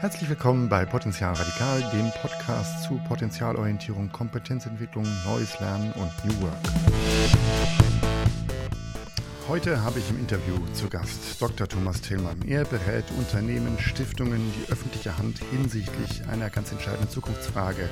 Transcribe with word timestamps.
Herzlich 0.00 0.30
willkommen 0.30 0.70
bei 0.70 0.86
Potenzial 0.86 1.34
Radikal, 1.34 1.82
dem 1.92 2.10
Podcast 2.22 2.84
zu 2.84 2.98
Potenzialorientierung, 3.06 4.10
Kompetenzentwicklung, 4.10 5.04
Neues 5.26 5.60
Lernen 5.60 5.92
und 5.92 6.10
New 6.24 6.40
Work. 6.40 6.56
Heute 9.46 9.82
habe 9.82 9.98
ich 9.98 10.08
im 10.08 10.18
Interview 10.18 10.56
zu 10.72 10.88
Gast 10.88 11.42
Dr. 11.42 11.68
Thomas 11.68 12.00
Tillmann. 12.00 12.40
Er 12.48 12.64
berät 12.64 13.04
Unternehmen, 13.18 13.78
Stiftungen, 13.78 14.40
die 14.56 14.72
öffentliche 14.72 15.18
Hand 15.18 15.40
hinsichtlich 15.50 16.26
einer 16.28 16.48
ganz 16.48 16.72
entscheidenden 16.72 17.10
Zukunftsfrage. 17.10 17.86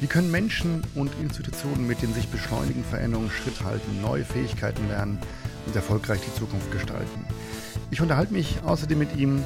Wie 0.00 0.06
können 0.06 0.30
Menschen 0.30 0.84
und 0.94 1.10
Institutionen 1.20 1.84
mit 1.84 2.00
den 2.00 2.14
sich 2.14 2.28
beschleunigenden 2.28 2.84
Veränderungen 2.84 3.30
Schritt 3.30 3.64
halten, 3.64 4.00
neue 4.00 4.24
Fähigkeiten 4.24 4.86
lernen 4.86 5.18
und 5.66 5.74
erfolgreich 5.74 6.20
die 6.20 6.38
Zukunft 6.38 6.70
gestalten? 6.70 7.26
Ich 7.90 8.00
unterhalte 8.00 8.34
mich 8.34 8.62
außerdem 8.64 9.00
mit 9.00 9.16
ihm 9.16 9.42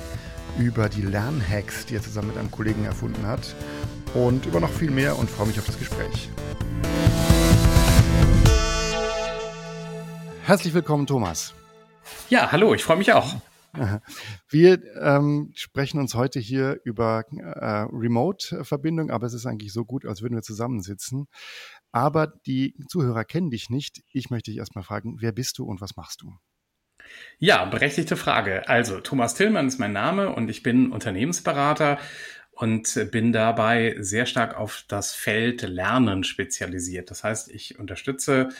über 0.58 0.88
die 0.88 1.02
Lernhacks, 1.02 1.86
die 1.86 1.96
er 1.96 2.02
zusammen 2.02 2.28
mit 2.28 2.38
einem 2.38 2.50
Kollegen 2.50 2.84
erfunden 2.84 3.26
hat 3.26 3.54
und 4.14 4.46
über 4.46 4.60
noch 4.60 4.70
viel 4.70 4.90
mehr 4.90 5.18
und 5.18 5.28
freue 5.28 5.48
mich 5.48 5.58
auf 5.58 5.66
das 5.66 5.78
Gespräch. 5.78 6.28
Herzlich 10.44 10.74
willkommen, 10.74 11.06
Thomas. 11.06 11.54
Ja, 12.28 12.52
hallo, 12.52 12.74
ich 12.74 12.84
freue 12.84 12.98
mich 12.98 13.12
auch. 13.12 13.34
Wir 14.48 14.80
ähm, 15.00 15.50
sprechen 15.54 15.98
uns 15.98 16.14
heute 16.14 16.38
hier 16.38 16.80
über 16.84 17.24
äh, 17.32 17.86
Remote-Verbindung, 17.90 19.10
aber 19.10 19.26
es 19.26 19.34
ist 19.34 19.46
eigentlich 19.46 19.72
so 19.72 19.84
gut, 19.84 20.06
als 20.06 20.22
würden 20.22 20.34
wir 20.34 20.42
zusammensitzen. 20.42 21.26
Aber 21.90 22.28
die 22.46 22.76
Zuhörer 22.88 23.24
kennen 23.24 23.50
dich 23.50 23.70
nicht. 23.70 24.02
Ich 24.12 24.30
möchte 24.30 24.50
dich 24.50 24.58
erstmal 24.58 24.84
fragen, 24.84 25.16
wer 25.20 25.32
bist 25.32 25.58
du 25.58 25.64
und 25.64 25.80
was 25.80 25.96
machst 25.96 26.22
du? 26.22 26.32
Ja, 27.38 27.64
berechtigte 27.64 28.16
Frage. 28.16 28.68
Also, 28.68 29.00
Thomas 29.00 29.34
Tillmann 29.34 29.68
ist 29.68 29.78
mein 29.78 29.92
Name 29.92 30.30
und 30.30 30.48
ich 30.48 30.62
bin 30.62 30.92
Unternehmensberater 30.92 31.98
und 32.52 33.10
bin 33.10 33.32
dabei 33.32 33.96
sehr 33.98 34.26
stark 34.26 34.56
auf 34.56 34.84
das 34.88 35.12
Feld 35.12 35.62
Lernen 35.62 36.24
spezialisiert. 36.24 37.10
Das 37.10 37.24
heißt, 37.24 37.50
ich 37.50 37.78
unterstütze 37.78 38.50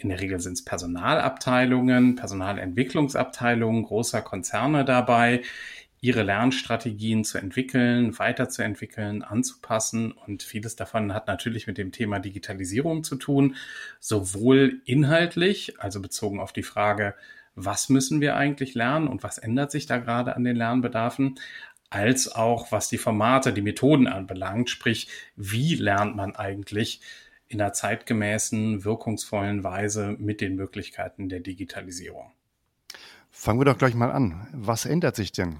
in 0.00 0.10
der 0.10 0.20
Regel 0.20 0.40
sind 0.40 0.54
es 0.54 0.64
Personalabteilungen, 0.64 2.14
Personalentwicklungsabteilungen 2.14 3.82
großer 3.82 4.22
Konzerne 4.22 4.84
dabei, 4.84 5.42
ihre 6.00 6.22
Lernstrategien 6.22 7.24
zu 7.24 7.38
entwickeln, 7.38 8.16
weiterzuentwickeln, 8.18 9.22
anzupassen. 9.22 10.12
Und 10.12 10.44
vieles 10.44 10.76
davon 10.76 11.12
hat 11.12 11.26
natürlich 11.26 11.66
mit 11.66 11.78
dem 11.78 11.90
Thema 11.90 12.20
Digitalisierung 12.20 13.02
zu 13.02 13.16
tun, 13.16 13.56
sowohl 13.98 14.80
inhaltlich, 14.84 15.80
also 15.80 16.00
bezogen 16.00 16.38
auf 16.38 16.52
die 16.52 16.62
Frage, 16.62 17.14
was 17.58 17.88
müssen 17.88 18.20
wir 18.20 18.36
eigentlich 18.36 18.74
lernen 18.74 19.08
und 19.08 19.22
was 19.22 19.38
ändert 19.38 19.70
sich 19.70 19.86
da 19.86 19.98
gerade 19.98 20.36
an 20.36 20.44
den 20.44 20.56
Lernbedarfen, 20.56 21.38
als 21.90 22.30
auch 22.30 22.70
was 22.70 22.88
die 22.88 22.98
Formate, 22.98 23.52
die 23.52 23.62
Methoden 23.62 24.06
anbelangt, 24.06 24.70
sprich, 24.70 25.08
wie 25.36 25.74
lernt 25.74 26.14
man 26.16 26.36
eigentlich 26.36 27.00
in 27.48 27.60
einer 27.60 27.72
zeitgemäßen, 27.72 28.84
wirkungsvollen 28.84 29.64
Weise 29.64 30.14
mit 30.18 30.40
den 30.40 30.54
Möglichkeiten 30.54 31.28
der 31.28 31.40
Digitalisierung. 31.40 32.30
Fangen 33.30 33.58
wir 33.60 33.64
doch 33.64 33.78
gleich 33.78 33.94
mal 33.94 34.10
an. 34.10 34.48
Was 34.52 34.84
ändert 34.84 35.16
sich 35.16 35.32
denn? 35.32 35.58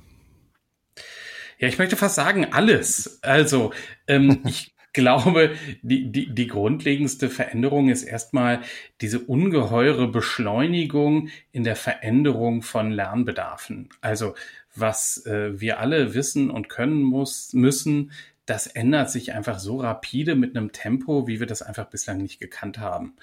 Ja, 1.59 1.67
ich 1.67 1.79
möchte 1.79 1.97
fast 1.97 2.15
sagen, 2.15 2.53
alles. 2.53 3.23
Also, 3.23 3.73
ähm, 4.07 4.43
ich 4.47 4.75
glaube, 4.99 5.55
die, 5.83 6.11
die, 6.11 6.35
die 6.35 6.47
grundlegendste 6.49 7.31
Veränderung 7.31 7.89
ist 7.89 8.03
erstmal 8.03 8.61
diese 9.01 9.21
ungeheure 9.21 10.09
Beschleunigung 10.09 11.29
in 11.53 11.63
der 11.63 11.77
Veränderung 11.77 12.63
von 12.63 12.91
Lernbedarfen. 12.91 13.89
Also 14.01 14.35
was 14.75 15.25
äh, 15.27 15.61
wir 15.61 15.79
alle 15.79 16.15
wissen 16.15 16.51
und 16.51 16.69
können 16.69 17.03
muss, 17.03 17.53
müssen, 17.53 18.11
das 18.45 18.67
ändert 18.67 19.11
sich 19.11 19.33
einfach 19.33 19.59
so 19.59 19.81
rapide 19.81 20.35
mit 20.35 20.57
einem 20.57 20.73
Tempo, 20.73 21.27
wie 21.29 21.39
wir 21.39 21.47
das 21.47 21.63
einfach 21.63 21.87
bislang 21.87 22.19
nicht 22.19 22.41
gekannt 22.41 22.79
haben. 22.79 23.15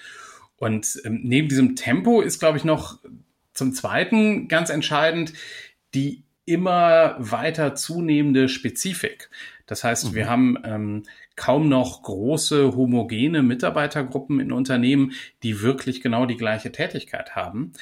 Und 0.56 1.00
ähm, 1.04 1.20
neben 1.24 1.48
diesem 1.48 1.76
Tempo 1.76 2.22
ist, 2.22 2.38
glaube 2.38 2.58
ich, 2.58 2.64
noch 2.64 2.98
zum 3.52 3.74
Zweiten 3.74 4.48
ganz 4.48 4.70
entscheidend 4.70 5.32
die 5.94 6.24
immer 6.46 7.16
weiter 7.18 7.74
zunehmende 7.74 8.48
Spezifik. 8.48 9.28
Das 9.66 9.84
heißt, 9.84 10.10
mhm. 10.10 10.14
wir 10.14 10.28
haben 10.28 10.56
ähm, 10.64 11.02
kaum 11.34 11.68
noch 11.68 12.02
große 12.02 12.76
homogene 12.76 13.42
Mitarbeitergruppen 13.42 14.40
in 14.40 14.52
Unternehmen, 14.52 15.12
die 15.42 15.60
wirklich 15.62 16.00
genau 16.00 16.26
die 16.26 16.36
gleiche 16.36 16.72
Tätigkeit 16.72 17.34
haben. 17.36 17.72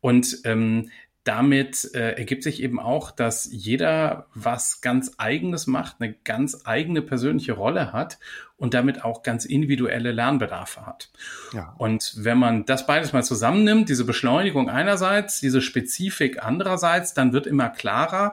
Und 0.00 0.38
ähm, 0.44 0.90
damit 1.28 1.90
äh, 1.94 2.12
ergibt 2.12 2.42
sich 2.42 2.62
eben 2.62 2.80
auch, 2.80 3.10
dass 3.10 3.46
jeder 3.52 4.28
was 4.32 4.80
ganz 4.80 5.12
eigenes 5.18 5.66
macht, 5.66 5.96
eine 6.00 6.14
ganz 6.24 6.62
eigene 6.64 7.02
persönliche 7.02 7.52
Rolle 7.52 7.92
hat 7.92 8.18
und 8.56 8.72
damit 8.72 9.04
auch 9.04 9.22
ganz 9.22 9.44
individuelle 9.44 10.12
Lernbedarfe 10.12 10.86
hat. 10.86 11.10
Ja. 11.52 11.74
Und 11.76 12.14
wenn 12.16 12.38
man 12.38 12.64
das 12.64 12.86
beides 12.86 13.12
mal 13.12 13.24
zusammennimmt, 13.24 13.90
diese 13.90 14.06
Beschleunigung 14.06 14.70
einerseits, 14.70 15.38
diese 15.40 15.60
Spezifik 15.60 16.42
andererseits, 16.42 17.12
dann 17.12 17.34
wird 17.34 17.46
immer 17.46 17.68
klarer, 17.68 18.32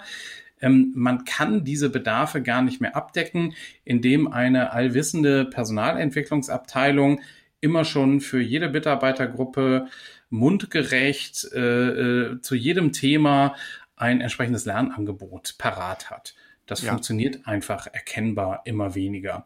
ähm, 0.62 0.94
man 0.96 1.26
kann 1.26 1.64
diese 1.64 1.90
Bedarfe 1.90 2.42
gar 2.42 2.62
nicht 2.62 2.82
mehr 2.82 2.96
abdecken, 2.96 3.54
indem 3.84 4.28
eine 4.28 4.72
allwissende 4.72 5.46
Personalentwicklungsabteilung 5.46 7.22
immer 7.62 7.86
schon 7.86 8.22
für 8.22 8.42
jede 8.42 8.70
Mitarbeitergruppe 8.70 9.88
mundgerecht 10.30 11.52
äh, 11.54 11.60
äh, 11.60 12.42
zu 12.42 12.56
jedem 12.56 12.92
Thema 12.92 13.56
ein 13.96 14.22
entsprechendes 14.22 14.66
Lernangebot 14.66 15.56
parat 15.58 16.10
hat. 16.10 16.36
Das 16.66 16.82
ja. 16.82 16.90
funktioniert 16.90 17.48
einfach 17.48 17.88
erkennbar 17.88 18.62
immer 18.66 18.96
weniger. 18.96 19.46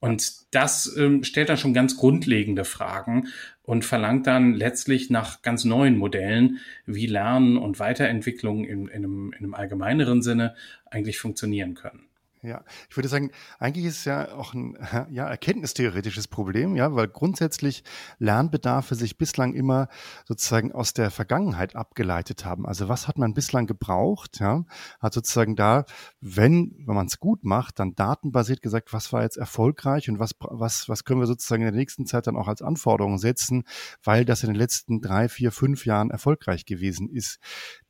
Und 0.00 0.54
das 0.54 0.96
ähm, 0.96 1.24
stellt 1.24 1.50
dann 1.50 1.58
schon 1.58 1.74
ganz 1.74 1.96
grundlegende 1.96 2.64
Fragen 2.64 3.28
und 3.62 3.84
verlangt 3.84 4.26
dann 4.26 4.54
letztlich 4.54 5.10
nach 5.10 5.42
ganz 5.42 5.64
neuen 5.64 5.96
Modellen, 5.96 6.58
wie 6.86 7.06
Lernen 7.06 7.58
und 7.58 7.78
Weiterentwicklung 7.78 8.64
in, 8.64 8.88
in, 8.88 9.04
einem, 9.04 9.32
in 9.32 9.44
einem 9.44 9.54
allgemeineren 9.54 10.22
Sinne 10.22 10.54
eigentlich 10.90 11.18
funktionieren 11.18 11.74
können. 11.74 12.09
Ja, 12.42 12.64
ich 12.88 12.96
würde 12.96 13.08
sagen, 13.08 13.32
eigentlich 13.58 13.84
ist 13.84 13.98
es 13.98 14.04
ja 14.06 14.32
auch 14.34 14.54
ein 14.54 14.78
ja, 15.10 15.28
erkenntnistheoretisches 15.28 16.26
Problem, 16.26 16.74
ja, 16.74 16.94
weil 16.94 17.06
grundsätzlich 17.06 17.84
Lernbedarfe 18.18 18.94
sich 18.94 19.18
bislang 19.18 19.52
immer 19.52 19.88
sozusagen 20.24 20.72
aus 20.72 20.94
der 20.94 21.10
Vergangenheit 21.10 21.76
abgeleitet 21.76 22.46
haben. 22.46 22.66
Also 22.66 22.88
was 22.88 23.08
hat 23.08 23.18
man 23.18 23.34
bislang 23.34 23.66
gebraucht, 23.66 24.40
ja, 24.40 24.64
hat 25.00 25.12
sozusagen 25.12 25.54
da, 25.54 25.84
wenn, 26.22 26.74
wenn 26.86 26.94
man 26.94 27.08
es 27.08 27.20
gut 27.20 27.44
macht, 27.44 27.78
dann 27.78 27.94
datenbasiert 27.94 28.62
gesagt, 28.62 28.94
was 28.94 29.12
war 29.12 29.22
jetzt 29.22 29.36
erfolgreich 29.36 30.08
und 30.08 30.18
was, 30.18 30.30
was, 30.40 30.88
was 30.88 31.04
können 31.04 31.20
wir 31.20 31.26
sozusagen 31.26 31.60
in 31.60 31.72
der 31.72 31.78
nächsten 31.78 32.06
Zeit 32.06 32.26
dann 32.26 32.36
auch 32.36 32.48
als 32.48 32.62
Anforderungen 32.62 33.18
setzen, 33.18 33.64
weil 34.02 34.24
das 34.24 34.44
in 34.44 34.48
den 34.48 34.56
letzten 34.56 35.02
drei, 35.02 35.28
vier, 35.28 35.52
fünf 35.52 35.84
Jahren 35.84 36.10
erfolgreich 36.10 36.64
gewesen 36.64 37.10
ist. 37.10 37.38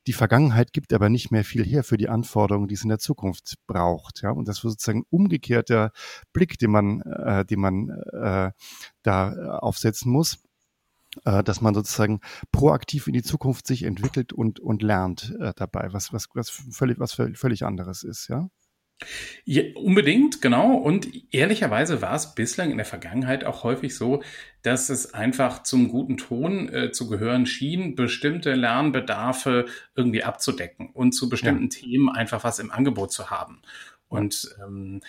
Die 0.06 0.12
Vergangenheit 0.12 0.72
gibt 0.72 0.92
aber 0.92 1.08
nicht 1.08 1.30
mehr 1.30 1.44
viel 1.44 1.64
her 1.64 1.84
für 1.84 1.96
die 1.96 2.08
Anforderungen, 2.08 2.68
die 2.68 2.74
es 2.74 2.82
in 2.82 2.88
der 2.88 2.98
Zukunft 2.98 3.56
braucht. 3.66 4.22
Ja, 4.22 4.30
und 4.30 4.48
das 4.48 4.64
war 4.64 4.70
sozusagen 4.70 5.04
umgekehrter 5.10 5.92
Blick, 6.32 6.58
den 6.58 6.70
man, 6.70 7.00
äh, 7.02 7.44
den 7.44 7.60
man 7.60 7.90
äh, 8.12 8.52
da 9.02 9.58
aufsetzen 9.58 10.10
muss 10.10 10.38
äh, 11.24 11.42
dass 11.42 11.60
man 11.60 11.74
sozusagen 11.74 12.20
proaktiv 12.52 13.06
in 13.06 13.14
die 13.14 13.22
Zukunft 13.22 13.66
sich 13.66 13.82
entwickelt 13.82 14.32
und, 14.32 14.60
und 14.60 14.82
lernt 14.82 15.34
äh, 15.40 15.52
dabei, 15.56 15.92
was, 15.92 16.12
was, 16.12 16.28
was 16.34 16.50
völlig, 16.50 17.00
was 17.00 17.12
völlig 17.12 17.64
anderes 17.64 18.02
ist, 18.04 18.28
ja? 18.28 18.48
Ja, 19.44 19.62
unbedingt, 19.74 20.42
genau. 20.42 20.74
Und 20.74 21.08
ehrlicherweise 21.32 22.02
war 22.02 22.14
es 22.14 22.34
bislang 22.34 22.70
in 22.70 22.76
der 22.76 22.86
Vergangenheit 22.86 23.44
auch 23.44 23.64
häufig 23.64 23.96
so, 23.96 24.22
dass 24.62 24.90
es 24.90 25.14
einfach 25.14 25.62
zum 25.62 25.88
guten 25.88 26.18
Ton 26.18 26.68
äh, 26.68 26.92
zu 26.92 27.08
gehören 27.08 27.46
schien, 27.46 27.94
bestimmte 27.94 28.54
Lernbedarfe 28.54 29.66
irgendwie 29.94 30.22
abzudecken 30.22 30.90
und 30.90 31.12
zu 31.12 31.28
bestimmten 31.28 31.70
ja. 31.72 31.80
Themen 31.80 32.08
einfach 32.10 32.44
was 32.44 32.58
im 32.58 32.70
Angebot 32.70 33.12
zu 33.12 33.30
haben. 33.30 33.62
Und 34.08 34.54
ähm, 34.62 35.00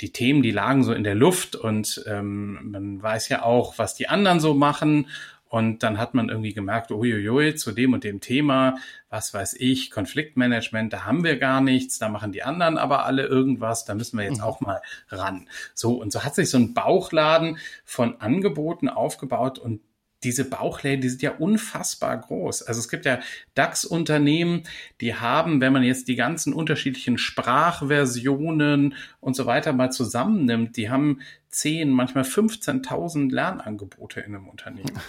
die 0.00 0.12
Themen, 0.12 0.42
die 0.42 0.50
lagen 0.50 0.82
so 0.82 0.92
in 0.92 1.04
der 1.04 1.14
Luft 1.14 1.56
und 1.56 2.02
ähm, 2.06 2.70
man 2.70 3.02
weiß 3.02 3.28
ja 3.28 3.42
auch, 3.42 3.78
was 3.78 3.94
die 3.94 4.08
anderen 4.08 4.40
so 4.40 4.54
machen 4.54 5.06
und 5.50 5.82
dann 5.82 5.98
hat 5.98 6.14
man 6.14 6.28
irgendwie 6.28 6.54
gemerkt, 6.54 6.92
uiuiui, 6.92 7.56
zu 7.56 7.72
dem 7.72 7.92
und 7.92 8.04
dem 8.04 8.20
Thema, 8.20 8.76
was 9.08 9.34
weiß 9.34 9.54
ich, 9.54 9.90
Konfliktmanagement, 9.90 10.92
da 10.92 11.04
haben 11.04 11.24
wir 11.24 11.38
gar 11.38 11.60
nichts, 11.60 11.98
da 11.98 12.08
machen 12.08 12.30
die 12.30 12.44
anderen 12.44 12.78
aber 12.78 13.04
alle 13.04 13.26
irgendwas, 13.26 13.84
da 13.84 13.96
müssen 13.96 14.16
wir 14.16 14.24
jetzt 14.24 14.38
mhm. 14.38 14.44
auch 14.44 14.60
mal 14.60 14.80
ran. 15.08 15.48
So, 15.74 16.00
und 16.00 16.12
so 16.12 16.22
hat 16.22 16.36
sich 16.36 16.50
so 16.50 16.56
ein 16.56 16.72
Bauchladen 16.72 17.58
von 17.84 18.20
Angeboten 18.20 18.88
aufgebaut 18.88 19.58
und 19.58 19.80
diese 20.22 20.44
Bauchläden, 20.44 21.00
die 21.00 21.08
sind 21.08 21.22
ja 21.22 21.32
unfassbar 21.32 22.18
groß. 22.18 22.62
Also 22.62 22.80
es 22.80 22.88
gibt 22.88 23.06
ja 23.06 23.20
DAX-Unternehmen, 23.54 24.64
die 25.00 25.14
haben, 25.14 25.60
wenn 25.60 25.72
man 25.72 25.82
jetzt 25.82 26.08
die 26.08 26.16
ganzen 26.16 26.52
unterschiedlichen 26.52 27.18
Sprachversionen 27.18 28.94
und 29.20 29.34
so 29.34 29.46
weiter 29.46 29.72
mal 29.72 29.90
zusammennimmt, 29.90 30.76
die 30.76 30.90
haben 30.90 31.20
10, 31.50 31.90
manchmal 31.90 32.22
15.000 32.22 33.32
Lernangebote 33.32 34.20
in 34.20 34.34
einem 34.34 34.48
Unternehmen. 34.48 34.92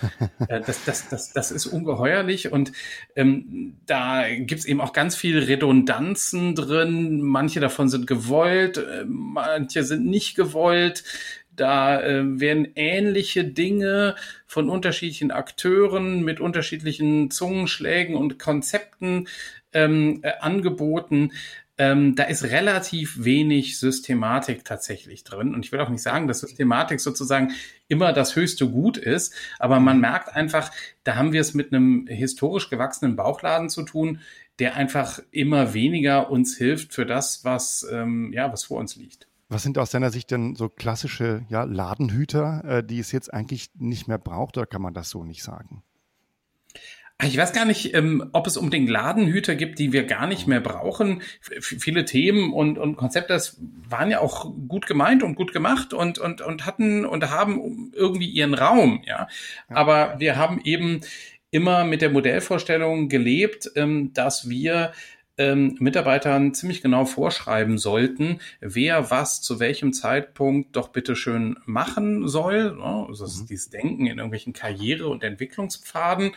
Äh, 0.47 0.61
das, 0.61 0.83
das, 0.85 1.07
das, 1.07 1.33
das 1.33 1.51
ist 1.51 1.67
ungeheuerlich 1.67 2.51
und 2.51 2.71
ähm, 3.15 3.77
da 3.85 4.23
gibt's 4.27 4.65
eben 4.65 4.81
auch 4.81 4.91
ganz 4.91 5.15
viele 5.15 5.47
Redundanzen 5.47 6.55
drin. 6.55 7.21
Manche 7.21 7.59
davon 7.59 7.89
sind 7.89 8.07
gewollt, 8.07 8.77
äh, 8.77 9.05
manche 9.05 9.83
sind 9.83 10.05
nicht 10.05 10.35
gewollt. 10.35 11.03
Da 11.61 12.01
äh, 12.01 12.39
werden 12.39 12.69
ähnliche 12.73 13.43
Dinge 13.43 14.15
von 14.47 14.67
unterschiedlichen 14.67 15.29
Akteuren 15.29 16.23
mit 16.23 16.39
unterschiedlichen 16.39 17.29
Zungenschlägen 17.29 18.15
und 18.15 18.39
Konzepten 18.39 19.27
ähm, 19.71 20.21
äh, 20.23 20.31
angeboten. 20.39 21.33
Ähm, 21.77 22.15
da 22.15 22.23
ist 22.23 22.45
relativ 22.45 23.23
wenig 23.23 23.77
Systematik 23.77 24.65
tatsächlich 24.65 25.23
drin. 25.23 25.53
Und 25.53 25.63
ich 25.63 25.71
will 25.71 25.79
auch 25.81 25.89
nicht 25.89 26.01
sagen, 26.01 26.27
dass 26.27 26.39
Systematik 26.39 26.99
sozusagen 26.99 27.51
immer 27.87 28.11
das 28.11 28.35
höchste 28.35 28.67
Gut 28.67 28.97
ist, 28.97 29.35
aber 29.59 29.79
man 29.79 29.99
merkt 29.99 30.35
einfach, 30.35 30.71
da 31.03 31.15
haben 31.15 31.31
wir 31.31 31.41
es 31.41 31.53
mit 31.53 31.71
einem 31.71 32.07
historisch 32.07 32.71
gewachsenen 32.71 33.15
Bauchladen 33.15 33.69
zu 33.69 33.83
tun, 33.83 34.19
der 34.57 34.77
einfach 34.77 35.19
immer 35.29 35.75
weniger 35.75 36.31
uns 36.31 36.57
hilft 36.57 36.95
für 36.95 37.05
das, 37.05 37.45
was, 37.45 37.85
ähm, 37.91 38.33
ja, 38.33 38.51
was 38.51 38.63
vor 38.63 38.79
uns 38.79 38.95
liegt. 38.95 39.27
Was 39.51 39.63
sind 39.63 39.77
aus 39.77 39.91
deiner 39.91 40.11
Sicht 40.11 40.31
denn 40.31 40.55
so 40.55 40.69
klassische 40.69 41.45
ja, 41.49 41.63
Ladenhüter, 41.65 42.63
äh, 42.63 42.83
die 42.85 42.99
es 42.99 43.11
jetzt 43.11 43.33
eigentlich 43.33 43.69
nicht 43.77 44.07
mehr 44.07 44.17
braucht, 44.17 44.57
oder 44.57 44.65
kann 44.65 44.81
man 44.81 44.93
das 44.93 45.09
so 45.09 45.25
nicht 45.25 45.43
sagen? 45.43 45.83
Ich 47.21 47.35
weiß 47.37 47.51
gar 47.51 47.65
nicht, 47.65 47.93
ähm, 47.93 48.29
ob 48.31 48.47
es 48.47 48.55
unbedingt 48.55 48.89
Ladenhüter 48.89 49.55
gibt, 49.55 49.77
die 49.77 49.91
wir 49.91 50.05
gar 50.05 50.25
nicht 50.25 50.47
mehr 50.47 50.61
brauchen. 50.61 51.21
F 51.41 51.75
viele 51.79 52.05
Themen 52.05 52.53
und, 52.53 52.77
und 52.77 52.95
Konzepte, 52.95 53.33
das 53.33 53.61
waren 53.89 54.09
ja 54.09 54.21
auch 54.21 54.53
gut 54.69 54.87
gemeint 54.87 55.21
und 55.21 55.35
gut 55.35 55.51
gemacht 55.51 55.93
und, 55.93 56.17
und, 56.17 56.39
und 56.39 56.65
hatten 56.65 57.05
und 57.05 57.29
haben 57.29 57.91
irgendwie 57.93 58.29
ihren 58.29 58.53
Raum, 58.53 59.03
ja. 59.05 59.27
Aber 59.67 60.15
wir 60.17 60.37
haben 60.37 60.61
eben 60.63 61.01
immer 61.51 61.83
mit 61.83 62.01
der 62.01 62.09
Modellvorstellung 62.09 63.09
gelebt, 63.09 63.69
ähm, 63.75 64.13
dass 64.13 64.49
wir 64.49 64.93
ähm, 65.37 65.75
Mitarbeitern 65.79 66.53
ziemlich 66.53 66.81
genau 66.81 67.05
vorschreiben 67.05 67.77
sollten, 67.77 68.39
wer 68.59 69.11
was 69.11 69.41
zu 69.41 69.59
welchem 69.59 69.93
Zeitpunkt 69.93 70.75
doch 70.75 70.89
bitte 70.89 71.15
schön 71.15 71.57
machen 71.65 72.27
soll. 72.27 72.75
Ne? 72.75 73.05
Also 73.07 73.23
das 73.23 73.35
ist 73.35 73.43
mhm. 73.43 73.47
dieses 73.47 73.69
Denken 73.69 74.05
in 74.07 74.17
irgendwelchen 74.17 74.53
Karriere- 74.53 75.07
und 75.07 75.23
Entwicklungspfaden. 75.23 76.31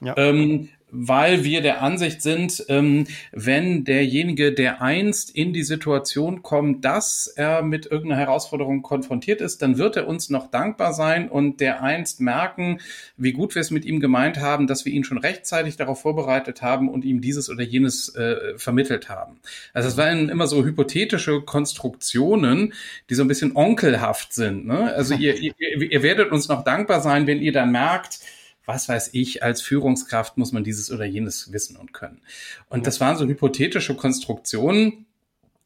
Ja. 0.00 0.16
Ähm, 0.16 0.70
weil 0.92 1.44
wir 1.44 1.60
der 1.60 1.82
Ansicht 1.82 2.22
sind, 2.22 2.64
ähm, 2.68 3.06
wenn 3.32 3.84
derjenige, 3.84 4.52
der 4.52 4.82
einst 4.82 5.34
in 5.34 5.52
die 5.52 5.62
Situation 5.62 6.42
kommt, 6.42 6.84
dass 6.84 7.26
er 7.26 7.62
mit 7.62 7.86
irgendeiner 7.86 8.20
Herausforderung 8.20 8.82
konfrontiert 8.82 9.40
ist, 9.40 9.62
dann 9.62 9.78
wird 9.78 9.96
er 9.96 10.06
uns 10.06 10.30
noch 10.30 10.50
dankbar 10.50 10.92
sein 10.92 11.28
und 11.28 11.60
der 11.60 11.82
einst 11.82 12.20
merken, 12.20 12.78
wie 13.16 13.32
gut 13.32 13.54
wir 13.54 13.60
es 13.60 13.70
mit 13.70 13.84
ihm 13.84 14.00
gemeint 14.00 14.38
haben, 14.38 14.66
dass 14.66 14.84
wir 14.84 14.92
ihn 14.92 15.04
schon 15.04 15.18
rechtzeitig 15.18 15.76
darauf 15.76 16.00
vorbereitet 16.00 16.62
haben 16.62 16.88
und 16.88 17.04
ihm 17.04 17.20
dieses 17.20 17.50
oder 17.50 17.62
jenes 17.62 18.14
äh, 18.14 18.56
vermittelt 18.56 19.08
haben. 19.08 19.38
Also 19.72 19.88
es 19.88 19.96
waren 19.96 20.28
immer 20.28 20.46
so 20.46 20.64
hypothetische 20.64 21.42
Konstruktionen, 21.42 22.72
die 23.08 23.14
so 23.14 23.22
ein 23.22 23.28
bisschen 23.28 23.56
onkelhaft 23.56 24.32
sind. 24.32 24.66
Ne? 24.66 24.92
Also 24.94 25.14
ihr, 25.14 25.36
ihr, 25.38 25.54
ihr 25.58 26.02
werdet 26.02 26.32
uns 26.32 26.48
noch 26.48 26.64
dankbar 26.64 27.00
sein, 27.00 27.26
wenn 27.26 27.40
ihr 27.40 27.52
dann 27.52 27.70
merkt, 27.72 28.20
was 28.64 28.88
weiß 28.88 29.10
ich, 29.12 29.42
als 29.42 29.62
Führungskraft 29.62 30.36
muss 30.38 30.52
man 30.52 30.64
dieses 30.64 30.90
oder 30.90 31.04
jenes 31.04 31.52
wissen 31.52 31.76
und 31.76 31.92
können. 31.92 32.20
Und 32.68 32.86
das 32.86 33.00
waren 33.00 33.16
so 33.16 33.26
hypothetische 33.26 33.94
Konstruktionen, 33.94 35.06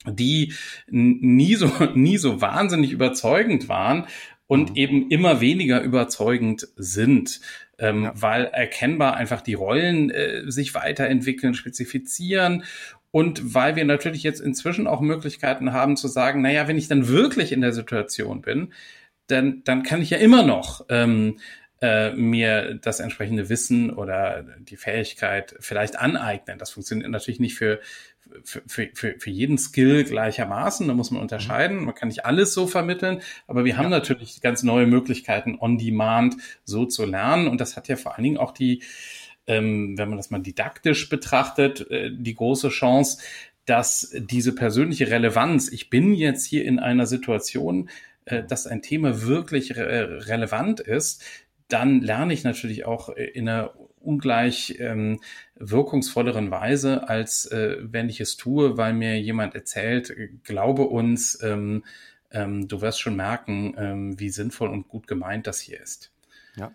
die 0.07 0.55
nie 0.87 1.55
so, 1.55 1.71
nie 1.95 2.17
so 2.17 2.41
wahnsinnig 2.41 2.93
überzeugend 2.93 3.69
waren 3.69 4.07
und 4.47 4.71
mhm. 4.71 4.77
eben 4.77 5.11
immer 5.11 5.41
weniger 5.41 5.83
überzeugend 5.83 6.69
sind. 6.77 7.41
Ähm, 7.77 8.05
ja. 8.05 8.13
weil 8.15 8.45
erkennbar 8.45 9.17
einfach 9.17 9.41
die 9.41 9.55
Rollen 9.55 10.09
äh, 10.11 10.49
sich 10.49 10.77
weiterentwickeln, 10.77 11.55
spezifizieren 11.55 12.63
und 13.15 13.55
weil 13.55 13.77
wir 13.77 13.85
natürlich 13.85 14.25
jetzt 14.25 14.41
inzwischen 14.41 14.89
auch 14.89 15.01
Möglichkeiten 15.01 15.73
haben 15.73 15.97
zu 15.97 16.09
sagen, 16.09 16.43
naja, 16.43 16.67
wenn 16.67 16.77
ich 16.79 16.89
dann 16.89 17.07
wirklich 17.07 17.53
in 17.53 17.61
der 17.61 17.73
Situation 17.73 18.43
bin, 18.43 18.73
dann, 19.29 19.63
dann 19.63 19.85
kann 19.85 20.03
ich 20.03 20.11
ja 20.11 20.19
immer 20.19 20.43
noch 20.43 20.85
ähm, 20.89 21.39
äh, 21.81 22.13
mir 22.13 22.75
das 22.75 23.01
entsprechende 23.01 23.49
Wissen 23.49 23.91
oder 23.91 24.45
die 24.61 24.77
Fähigkeit 24.77 25.55
vielleicht 25.61 25.99
aneignen. 25.99 26.59
Das 26.59 26.71
funktioniert 26.71 27.11
natürlich 27.11 27.41
nicht 27.41 27.57
für, 27.57 27.81
für, 28.45 28.63
für, 28.95 29.15
für 29.19 29.31
jeden 29.31 29.59
Skill 29.59 30.05
gleichermaßen. 30.05 30.87
Da 30.89 30.95
muss 30.95 31.11
man 31.11 31.21
unterscheiden. 31.21 31.85
Man 31.85 31.95
kann 31.95 32.09
nicht 32.09 32.25
alles 32.25 32.55
so 32.55 32.67
vermitteln, 32.67 33.21
aber 33.47 33.65
wir 33.65 33.77
haben 33.77 33.85
ja. 33.85 33.91
natürlich 33.91 34.41
ganz 34.41 34.63
neue 34.63 34.87
Möglichkeiten, 34.87 35.59
on 35.61 35.79
demand 35.79 36.37
so 36.65 36.87
zu 36.87 37.05
lernen. 37.05 37.49
Und 37.49 37.61
das 37.61 37.77
hat 37.77 37.89
ja 37.89 37.97
vor 37.97 38.15
allen 38.15 38.25
Dingen 38.25 38.39
auch 38.39 38.53
die, 38.53 38.83
ähm, 39.47 39.99
wenn 39.99 40.09
man 40.09 40.17
das 40.17 40.31
mal 40.31 40.41
didaktisch 40.41 41.09
betrachtet, 41.09 41.91
äh, 41.91 42.11
die 42.13 42.35
große 42.35 42.71
Chance, 42.71 43.19
dass 43.67 44.15
diese 44.15 44.55
persönliche 44.55 45.11
Relevanz, 45.11 45.71
ich 45.71 45.91
bin 45.91 46.15
jetzt 46.15 46.47
hier 46.47 46.65
in 46.65 46.79
einer 46.79 47.07
Situation, 47.07 47.89
äh, 48.27 48.43
dass 48.43 48.67
ein 48.67 48.83
Thema 48.83 49.23
wirklich 49.23 49.77
re 49.77 50.27
relevant 50.27 50.81
ist, 50.81 51.23
dann 51.69 52.01
lerne 52.01 52.33
ich 52.33 52.45
natürlich 52.45 52.85
auch 52.85 53.09
äh, 53.11 53.25
in 53.25 53.49
einer 53.49 53.75
ungleich 54.01 54.77
ähm, 54.79 55.21
wirkungsvolleren 55.57 56.51
Weise, 56.51 57.09
als 57.09 57.47
äh, 57.47 57.77
wenn 57.81 58.09
ich 58.09 58.21
es 58.21 58.37
tue, 58.37 58.77
weil 58.77 58.93
mir 58.93 59.21
jemand 59.21 59.55
erzählt, 59.55 60.11
äh, 60.11 60.29
glaube 60.45 60.83
uns, 60.83 61.43
ähm, 61.43 61.85
ähm, 62.31 62.69
du 62.69 62.81
wirst 62.81 63.01
schon 63.01 63.17
merken, 63.17 63.75
ähm, 63.79 64.21
wie 64.21 64.31
sinnvoll 64.31 64.69
und 64.69 64.89
gut 64.89 65.07
gemeint 65.07 65.47
das 65.47 65.61
hier 65.61 65.81
ist. 65.81 66.11
Ja, 66.57 66.73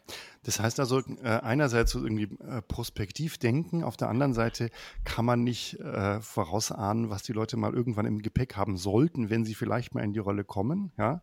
das 0.49 0.59
heißt 0.59 0.79
also, 0.79 0.99
äh, 1.21 1.27
einerseits 1.27 1.91
so 1.91 2.03
irgendwie 2.03 2.35
äh, 2.43 2.61
prospektiv 2.63 3.37
denken, 3.37 3.83
auf 3.83 3.97
der 3.97 4.09
anderen 4.09 4.33
Seite 4.33 4.71
kann 5.03 5.23
man 5.23 5.43
nicht 5.43 5.79
äh, 5.79 6.19
vorausahnen, 6.21 7.11
was 7.11 7.23
die 7.23 7.33
Leute 7.33 7.55
mal 7.55 7.73
irgendwann 7.73 8.05
im 8.05 8.23
Gepäck 8.23 8.55
haben 8.55 8.77
sollten, 8.77 9.29
wenn 9.29 9.45
sie 9.45 9.55
vielleicht 9.55 9.93
mal 9.93 10.03
in 10.03 10.13
die 10.13 10.19
Rolle 10.19 10.43
kommen, 10.43 10.91
ja, 10.97 11.21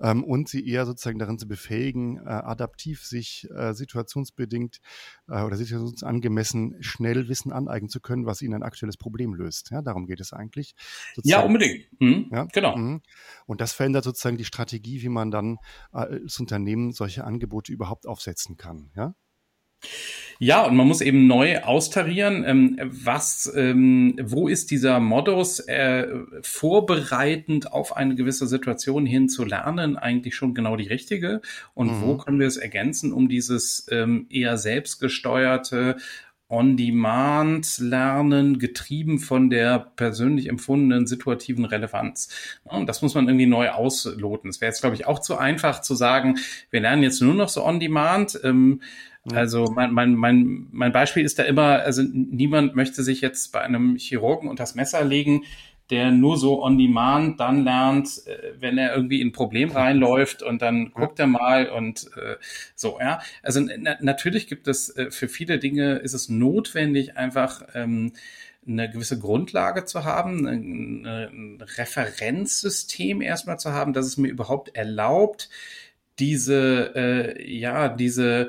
ähm, 0.00 0.22
und 0.22 0.50
sie 0.50 0.68
eher 0.68 0.86
sozusagen 0.86 1.18
darin 1.18 1.38
zu 1.38 1.48
befähigen, 1.48 2.18
äh, 2.18 2.28
adaptiv 2.28 3.04
sich 3.04 3.48
äh, 3.54 3.72
situationsbedingt 3.72 4.80
äh, 5.28 5.42
oder 5.42 5.56
situationsangemessen 5.56 6.76
schnell 6.80 7.28
Wissen 7.28 7.52
aneignen 7.52 7.88
zu 7.88 8.00
können, 8.00 8.26
was 8.26 8.42
ihnen 8.42 8.54
ein 8.54 8.62
aktuelles 8.62 8.96
Problem 8.96 9.32
löst. 9.32 9.70
Ja, 9.70 9.82
darum 9.82 10.06
geht 10.06 10.20
es 10.20 10.34
eigentlich. 10.34 10.74
Sozusagen. 11.14 11.40
Ja, 11.40 11.46
unbedingt. 11.46 11.86
Mhm. 12.00 12.28
Ja, 12.30 12.44
genau. 12.52 12.76
Mhm. 12.76 13.00
Und 13.46 13.62
das 13.62 13.72
verändert 13.72 14.04
sozusagen 14.04 14.36
die 14.36 14.44
Strategie, 14.44 15.00
wie 15.00 15.08
man 15.08 15.30
dann 15.30 15.56
als 15.90 16.38
Unternehmen 16.38 16.92
solche 16.92 17.24
Angebote 17.24 17.72
überhaupt 17.72 18.06
aufsetzt 18.06 18.48
umsetzen 18.48 18.56
kann, 18.58 18.90
ja? 18.96 19.14
Ja, 20.40 20.64
und 20.64 20.76
man 20.76 20.86
muss 20.86 21.00
eben 21.00 21.26
neu 21.26 21.58
austarieren, 21.62 22.44
ähm, 22.46 22.78
was, 22.84 23.52
ähm, 23.56 24.16
wo 24.22 24.46
ist 24.46 24.70
dieser 24.70 25.00
Modus 25.00 25.58
äh, 25.58 26.06
vorbereitend 26.42 27.72
auf 27.72 27.96
eine 27.96 28.14
gewisse 28.14 28.46
Situation 28.46 29.04
hin 29.04 29.28
zu 29.28 29.44
lernen 29.44 29.96
eigentlich 29.96 30.36
schon 30.36 30.54
genau 30.54 30.76
die 30.76 30.86
richtige 30.86 31.40
und 31.74 31.88
mhm. 31.90 32.02
wo 32.02 32.16
können 32.18 32.38
wir 32.38 32.46
es 32.46 32.56
ergänzen, 32.56 33.12
um 33.12 33.28
dieses 33.28 33.88
ähm, 33.90 34.26
eher 34.30 34.58
selbstgesteuerte 34.58 35.96
On-Demand-Lernen, 36.48 38.58
getrieben 38.58 39.18
von 39.18 39.50
der 39.50 39.78
persönlich 39.96 40.48
empfundenen 40.48 41.06
situativen 41.06 41.66
Relevanz. 41.66 42.30
Und 42.64 42.88
das 42.88 43.02
muss 43.02 43.14
man 43.14 43.28
irgendwie 43.28 43.46
neu 43.46 43.70
ausloten. 43.70 44.48
Es 44.48 44.60
wäre 44.60 44.70
jetzt, 44.70 44.80
glaube 44.80 44.96
ich, 44.96 45.06
auch 45.06 45.18
zu 45.18 45.36
einfach 45.36 45.82
zu 45.82 45.94
sagen, 45.94 46.38
wir 46.70 46.80
lernen 46.80 47.02
jetzt 47.02 47.20
nur 47.20 47.34
noch 47.34 47.50
so 47.50 47.64
On-Demand. 47.64 48.40
Ähm, 48.44 48.80
also 49.32 49.70
mein, 49.74 49.92
mein, 49.92 50.14
mein, 50.14 50.66
mein 50.70 50.92
Beispiel 50.92 51.24
ist 51.24 51.38
da 51.38 51.42
immer, 51.42 51.80
also 51.80 52.02
niemand 52.02 52.74
möchte 52.74 53.02
sich 53.02 53.20
jetzt 53.20 53.52
bei 53.52 53.60
einem 53.60 53.96
Chirurgen 53.96 54.48
unter 54.48 54.62
das 54.62 54.74
Messer 54.74 55.04
legen, 55.04 55.42
der 55.90 56.10
nur 56.10 56.36
so 56.36 56.62
on 56.62 56.76
demand 56.78 57.40
dann 57.40 57.64
lernt, 57.64 58.26
äh, 58.26 58.54
wenn 58.60 58.78
er 58.78 58.94
irgendwie 58.94 59.20
in 59.20 59.28
ein 59.28 59.32
Problem 59.32 59.70
reinläuft 59.70 60.42
und 60.42 60.62
dann 60.62 60.92
guckt 60.92 61.18
er 61.18 61.26
mal 61.26 61.68
und 61.70 62.10
äh, 62.16 62.36
so, 62.74 62.98
ja. 63.00 63.20
Also 63.42 63.60
na 63.60 63.96
natürlich 64.00 64.46
gibt 64.48 64.68
es 64.68 64.94
äh, 64.96 65.10
für 65.10 65.28
viele 65.28 65.58
Dinge 65.58 65.96
ist 65.96 66.14
es 66.14 66.28
notwendig, 66.28 67.16
einfach 67.16 67.62
ähm, 67.74 68.12
eine 68.66 68.90
gewisse 68.90 69.18
Grundlage 69.18 69.86
zu 69.86 70.04
haben, 70.04 70.46
ein, 70.46 71.06
ein 71.06 71.58
Referenzsystem 71.78 73.22
erstmal 73.22 73.58
zu 73.58 73.72
haben, 73.72 73.94
dass 73.94 74.06
es 74.06 74.18
mir 74.18 74.28
überhaupt 74.28 74.76
erlaubt, 74.76 75.48
diese, 76.18 76.92
äh, 76.94 77.50
ja, 77.50 77.88
diese 77.88 78.48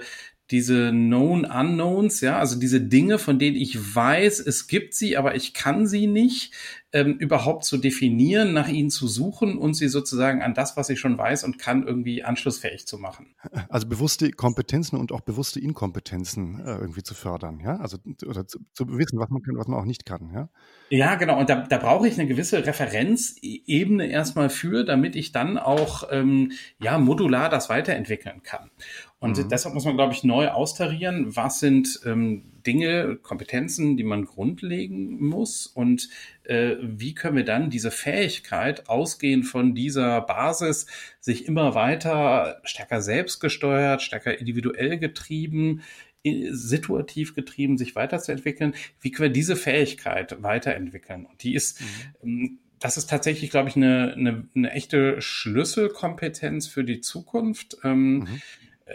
diese 0.52 0.90
Known 0.90 1.46
Unknowns, 1.46 2.22
ja, 2.22 2.40
also 2.40 2.60
diese 2.60 2.82
Dinge, 2.82 3.20
von 3.20 3.38
denen 3.38 3.56
ich 3.56 3.96
weiß, 3.96 4.40
es 4.40 4.68
gibt 4.68 4.96
sie, 4.96 5.16
aber 5.16 5.36
ich 5.36 5.54
kann 5.54 5.86
sie 5.86 6.08
nicht, 6.08 6.54
ähm, 6.92 7.18
überhaupt 7.18 7.66
zu 7.66 7.78
definieren, 7.78 8.54
nach 8.54 8.68
ihnen 8.68 8.90
zu 8.90 9.08
suchen 9.08 9.58
und 9.58 9.76
sie 9.76 9.88
sozusagen 9.88 10.42
an 10.42 10.56
das, 10.56 10.76
was 10.76 10.90
ich 10.90 11.00
schon 11.00 11.18
weiß 11.18 11.44
und 11.44 11.60
kann, 11.60 11.86
irgendwie 11.86 12.24
anschlussfähig 12.24 12.88
zu 12.88 12.98
machen. 12.98 13.36
Also 13.70 13.88
bewusste 13.88 14.32
Kompetenzen 14.32 14.98
und 14.98 15.12
auch 15.12 15.22
bewusste 15.22 15.60
Inkompetenzen 15.60 16.60
äh, 16.66 16.78
irgendwie 16.78 17.04
zu 17.04 17.14
fördern, 17.14 17.60
ja, 17.60 17.78
also 17.78 17.98
oder 18.26 18.48
zu, 18.48 18.60
zu, 18.74 18.88
wissen, 18.98 19.20
was 19.20 19.30
man 19.30 19.44
kann, 19.44 19.56
was 19.58 19.68
man 19.68 19.80
auch 19.80 19.86
nicht 19.86 20.06
kann, 20.06 20.32
ja. 20.34 20.50
Ja, 20.90 21.16
genau. 21.16 21.40
Und 21.40 21.50
da, 21.50 21.68
da 21.68 21.78
brauche 21.78 22.08
ich 22.08 22.20
eine 22.20 22.28
gewisse 22.28 22.66
Referenzebene 22.66 24.08
erstmal 24.08 24.50
für, 24.50 24.84
damit 24.84 25.16
ich 25.16 25.32
dann 25.32 25.60
auch 25.60 26.06
ähm, 26.10 26.54
ja 26.82 26.98
modular 26.98 27.50
das 27.50 27.70
weiterentwickeln 27.70 28.42
kann. 28.42 28.72
Und 29.20 29.38
mhm. 29.38 29.50
deshalb 29.50 29.76
muss 29.76 29.86
man, 29.86 29.96
glaube 29.96 30.14
ich, 30.14 30.24
neu 30.24 30.48
austarieren, 30.48 31.36
was 31.36 31.60
sind 31.60 32.00
ähm, 32.06 32.46
Dinge, 32.66 33.18
Kompetenzen, 33.22 33.98
die 33.98 34.04
man 34.04 34.26
grundlegen 34.26 35.22
muss 35.22 35.68
und 35.68 36.10
äh, 36.44 36.76
wie 36.82 37.14
können 37.14 37.38
wir 37.38 37.46
dann 37.46 37.70
diese 37.70 37.92
Fähigkeit, 37.92 38.90
ausgehend 38.90 39.46
von 39.46 39.76
dieser 39.76 40.22
Basis, 40.22 40.88
sich 41.20 41.46
immer 41.46 41.76
weiter 41.76 42.62
stärker 42.64 43.02
selbstgesteuert, 43.02 44.02
stärker 44.02 44.38
individuell 44.38 44.98
getrieben, 44.98 45.82
situativ 46.24 47.36
getrieben, 47.36 47.78
sich 47.78 47.96
weiterzuentwickeln, 47.96 48.74
wie 49.00 49.12
können 49.12 49.30
wir 49.30 49.34
diese 49.34 49.56
Fähigkeit 49.56 50.42
weiterentwickeln? 50.44 51.26
Und 51.26 51.44
die 51.44 51.56
ist, 51.56 51.82
mhm. 51.82 51.88
Ähm, 52.24 52.60
das 52.82 52.96
ist 52.96 53.10
tatsächlich, 53.10 53.50
glaube 53.50 53.68
ich, 53.68 53.76
eine, 53.76 54.14
eine, 54.14 54.48
eine 54.56 54.72
echte 54.72 55.22
Schlüsselkompetenz 55.22 56.68
für 56.68 56.86
die 56.86 57.02
Zukunft. 57.02 57.78
Ähm, 57.84 58.20
mhm 58.20 58.42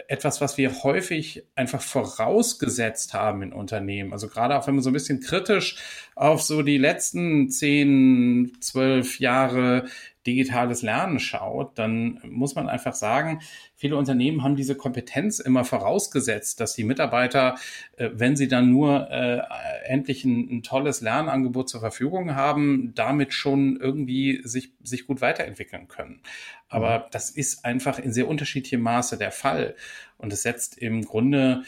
etwas, 0.07 0.41
was 0.41 0.57
wir 0.57 0.83
häufig 0.83 1.43
einfach 1.55 1.81
vorausgesetzt 1.81 3.13
haben 3.13 3.41
in 3.41 3.53
Unternehmen. 3.53 4.13
Also 4.13 4.27
gerade 4.27 4.57
auch 4.57 4.67
wenn 4.67 4.75
man 4.75 4.83
so 4.83 4.89
ein 4.89 4.93
bisschen 4.93 5.19
kritisch 5.19 5.77
auf 6.15 6.41
so 6.41 6.61
die 6.61 6.77
letzten 6.77 7.49
zehn, 7.49 8.57
zwölf 8.59 9.19
Jahre 9.19 9.85
digitales 10.25 10.81
Lernen 10.81 11.19
schaut, 11.19 11.77
dann 11.77 12.19
muss 12.23 12.55
man 12.55 12.67
einfach 12.67 12.95
sagen, 12.95 13.41
viele 13.75 13.97
Unternehmen 13.97 14.43
haben 14.43 14.55
diese 14.55 14.75
Kompetenz 14.75 15.39
immer 15.39 15.63
vorausgesetzt, 15.63 16.59
dass 16.59 16.73
die 16.73 16.83
Mitarbeiter, 16.83 17.55
äh, 17.97 18.09
wenn 18.13 18.35
sie 18.35 18.47
dann 18.47 18.69
nur 18.69 19.09
äh, 19.11 19.41
endlich 19.85 20.25
ein, 20.25 20.49
ein, 20.49 20.63
tolles 20.63 21.01
Lernangebot 21.01 21.69
zur 21.69 21.79
Verfügung 21.79 22.35
haben, 22.35 22.93
damit 22.95 23.33
schon 23.33 23.77
irgendwie 23.77 24.41
sich, 24.43 24.73
sich 24.83 25.05
gut 25.05 25.21
weiterentwickeln 25.21 25.87
können. 25.87 26.21
Aber 26.69 26.99
mhm. 26.99 27.03
das 27.11 27.29
ist 27.29 27.63
einfach 27.63 27.99
in 27.99 28.11
sehr 28.11 28.27
unterschiedlichem 28.27 28.81
Maße 28.81 29.17
der 29.17 29.31
Fall. 29.31 29.75
Und 30.17 30.33
es 30.33 30.41
setzt 30.41 30.77
im 30.77 31.03
Grunde 31.03 31.63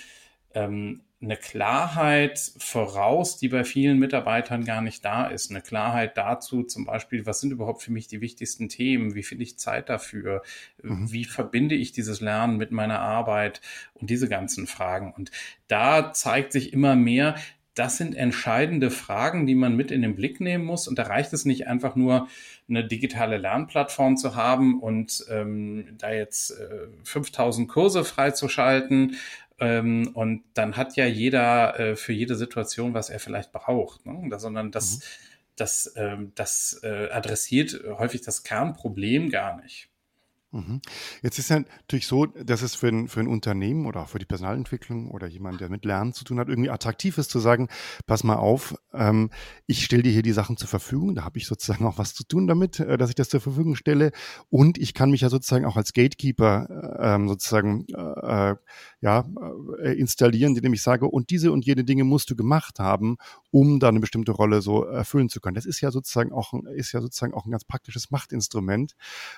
ähm, 0.53 1.01
eine 1.19 1.35
Klarheit 1.35 2.39
voraus, 2.59 3.37
die 3.37 3.47
bei 3.47 3.63
vielen 3.63 3.97
Mitarbeitern 3.97 4.63
gar 4.65 4.81
nicht 4.81 5.03
da 5.03 5.25
ist. 5.27 5.49
Eine 5.49 5.61
Klarheit 5.61 6.15
dazu, 6.15 6.63
zum 6.63 6.85
Beispiel, 6.85 7.25
was 7.25 7.39
sind 7.39 7.51
überhaupt 7.51 7.81
für 7.81 7.91
mich 7.91 8.07
die 8.07 8.21
wichtigsten 8.21 8.69
Themen? 8.69 9.15
Wie 9.15 9.23
finde 9.23 9.43
ich 9.43 9.57
Zeit 9.57 9.89
dafür? 9.89 10.43
Mhm. 10.83 11.11
Wie 11.11 11.25
verbinde 11.25 11.73
ich 11.73 11.91
dieses 11.91 12.21
Lernen 12.21 12.57
mit 12.57 12.71
meiner 12.71 12.99
Arbeit 12.99 13.61
und 13.95 14.11
diese 14.11 14.29
ganzen 14.29 14.67
Fragen? 14.67 15.11
Und 15.11 15.31
da 15.67 16.13
zeigt 16.13 16.51
sich 16.51 16.71
immer 16.71 16.95
mehr, 16.95 17.35
das 17.73 17.97
sind 17.97 18.15
entscheidende 18.15 18.89
Fragen, 18.89 19.45
die 19.45 19.53
man 19.53 19.75
mit 19.75 19.91
in 19.91 20.01
den 20.01 20.15
Blick 20.15 20.39
nehmen 20.39 20.65
muss. 20.65 20.87
Und 20.87 20.97
da 20.97 21.03
reicht 21.03 21.33
es 21.33 21.45
nicht 21.45 21.67
einfach 21.67 21.95
nur, 21.95 22.27
eine 22.69 22.85
digitale 22.85 23.37
Lernplattform 23.37 24.17
zu 24.17 24.35
haben 24.35 24.81
und 24.81 25.25
ähm, 25.29 25.95
da 25.97 26.11
jetzt 26.11 26.51
äh, 26.51 26.87
5000 27.03 27.69
Kurse 27.69 28.03
freizuschalten 28.03 29.15
ähm, 29.59 30.11
und 30.13 30.43
dann 30.53 30.77
hat 30.77 30.95
ja 30.95 31.05
jeder 31.05 31.79
äh, 31.79 31.95
für 31.95 32.13
jede 32.13 32.35
Situation, 32.35 32.93
was 32.93 33.09
er 33.09 33.19
vielleicht 33.19 33.51
braucht, 33.51 34.05
ne? 34.05 34.37
sondern 34.39 34.71
das, 34.71 34.97
mhm. 34.97 35.01
das, 35.55 35.93
ähm, 35.95 36.31
das 36.35 36.79
äh, 36.83 37.09
adressiert 37.11 37.79
häufig 37.97 38.21
das 38.21 38.43
Kernproblem 38.43 39.29
gar 39.29 39.61
nicht. 39.61 39.89
Mhm. 40.51 40.81
Jetzt 41.21 41.39
ist 41.39 41.49
ja 41.49 41.59
natürlich 41.59 42.07
so, 42.07 42.25
dass 42.25 42.61
es 42.61 42.73
für 42.73 42.87
ein, 42.87 43.09
für 43.09 43.19
ein 43.19 43.27
Unternehmen 43.27 43.85
oder 43.85 44.03
auch 44.03 44.07
für 44.07 44.19
die 44.19 44.25
Personalentwicklung 44.25 45.11
oder 45.11 45.27
jemand, 45.27 45.59
der 45.59 45.67
mit 45.69 45.83
Lernen 45.83 46.13
zu 46.13 46.23
tun 46.23 46.39
hat, 46.39 46.47
irgendwie 46.47 46.69
attraktiv 46.69 47.17
ist 47.17 47.29
zu 47.29 47.39
sagen, 47.39 47.67
pass 48.05 48.23
mal 48.23 48.37
auf, 48.37 48.73
ähm, 48.93 49.29
ich 49.65 49.83
stelle 49.83 50.03
dir 50.03 50.11
hier 50.11 50.21
die 50.21 50.31
Sachen 50.31 50.55
zur 50.55 50.69
Verfügung, 50.69 51.15
da 51.15 51.25
habe 51.25 51.37
ich 51.37 51.47
sozusagen 51.47 51.85
auch 51.85 51.97
was 51.97 52.13
zu 52.13 52.23
tun 52.23 52.47
damit, 52.47 52.79
äh, 52.79 52.97
dass 52.97 53.09
ich 53.09 53.15
das 53.15 53.27
zur 53.27 53.41
Verfügung 53.41 53.75
stelle 53.75 54.11
und 54.49 54.77
ich 54.77 54.93
kann 54.93 55.11
mich 55.11 55.19
ja 55.21 55.29
sozusagen 55.29 55.65
auch 55.65 55.75
als 55.75 55.91
Gatekeeper 55.91 56.95
äh, 56.97 57.15
ähm, 57.15 57.27
sozusagen 57.27 57.85
äh, 57.93 58.55
ja, 59.01 59.25
äh, 59.79 59.99
installieren, 59.99 60.55
indem 60.55 60.73
ich 60.73 60.81
sage, 60.81 61.07
und 61.07 61.29
diese 61.29 61.51
und 61.51 61.65
jene 61.65 61.83
Dinge 61.83 62.05
musst 62.05 62.29
du 62.29 62.35
gemacht 62.37 62.79
haben, 62.79 63.17
um 63.57 63.79
da 63.79 63.87
eine 63.87 63.99
bestimmte 63.99 64.33
Rolle 64.33 64.61
so 64.61 64.83
erfüllen 64.83 65.29
zu 65.29 65.41
können. 65.41 65.55
Das 65.55 65.65
ist 65.65 65.81
ja 65.81 65.89
sozusagen 65.89 66.31
auch, 66.31 66.53
ist 66.75 66.91
ja 66.91 67.01
sozusagen 67.01 67.33
auch 67.33 67.47
ein 67.47 67.51
ganz 67.51 67.65
praktisches 67.65 68.11
Machtinstrument. 68.11 68.93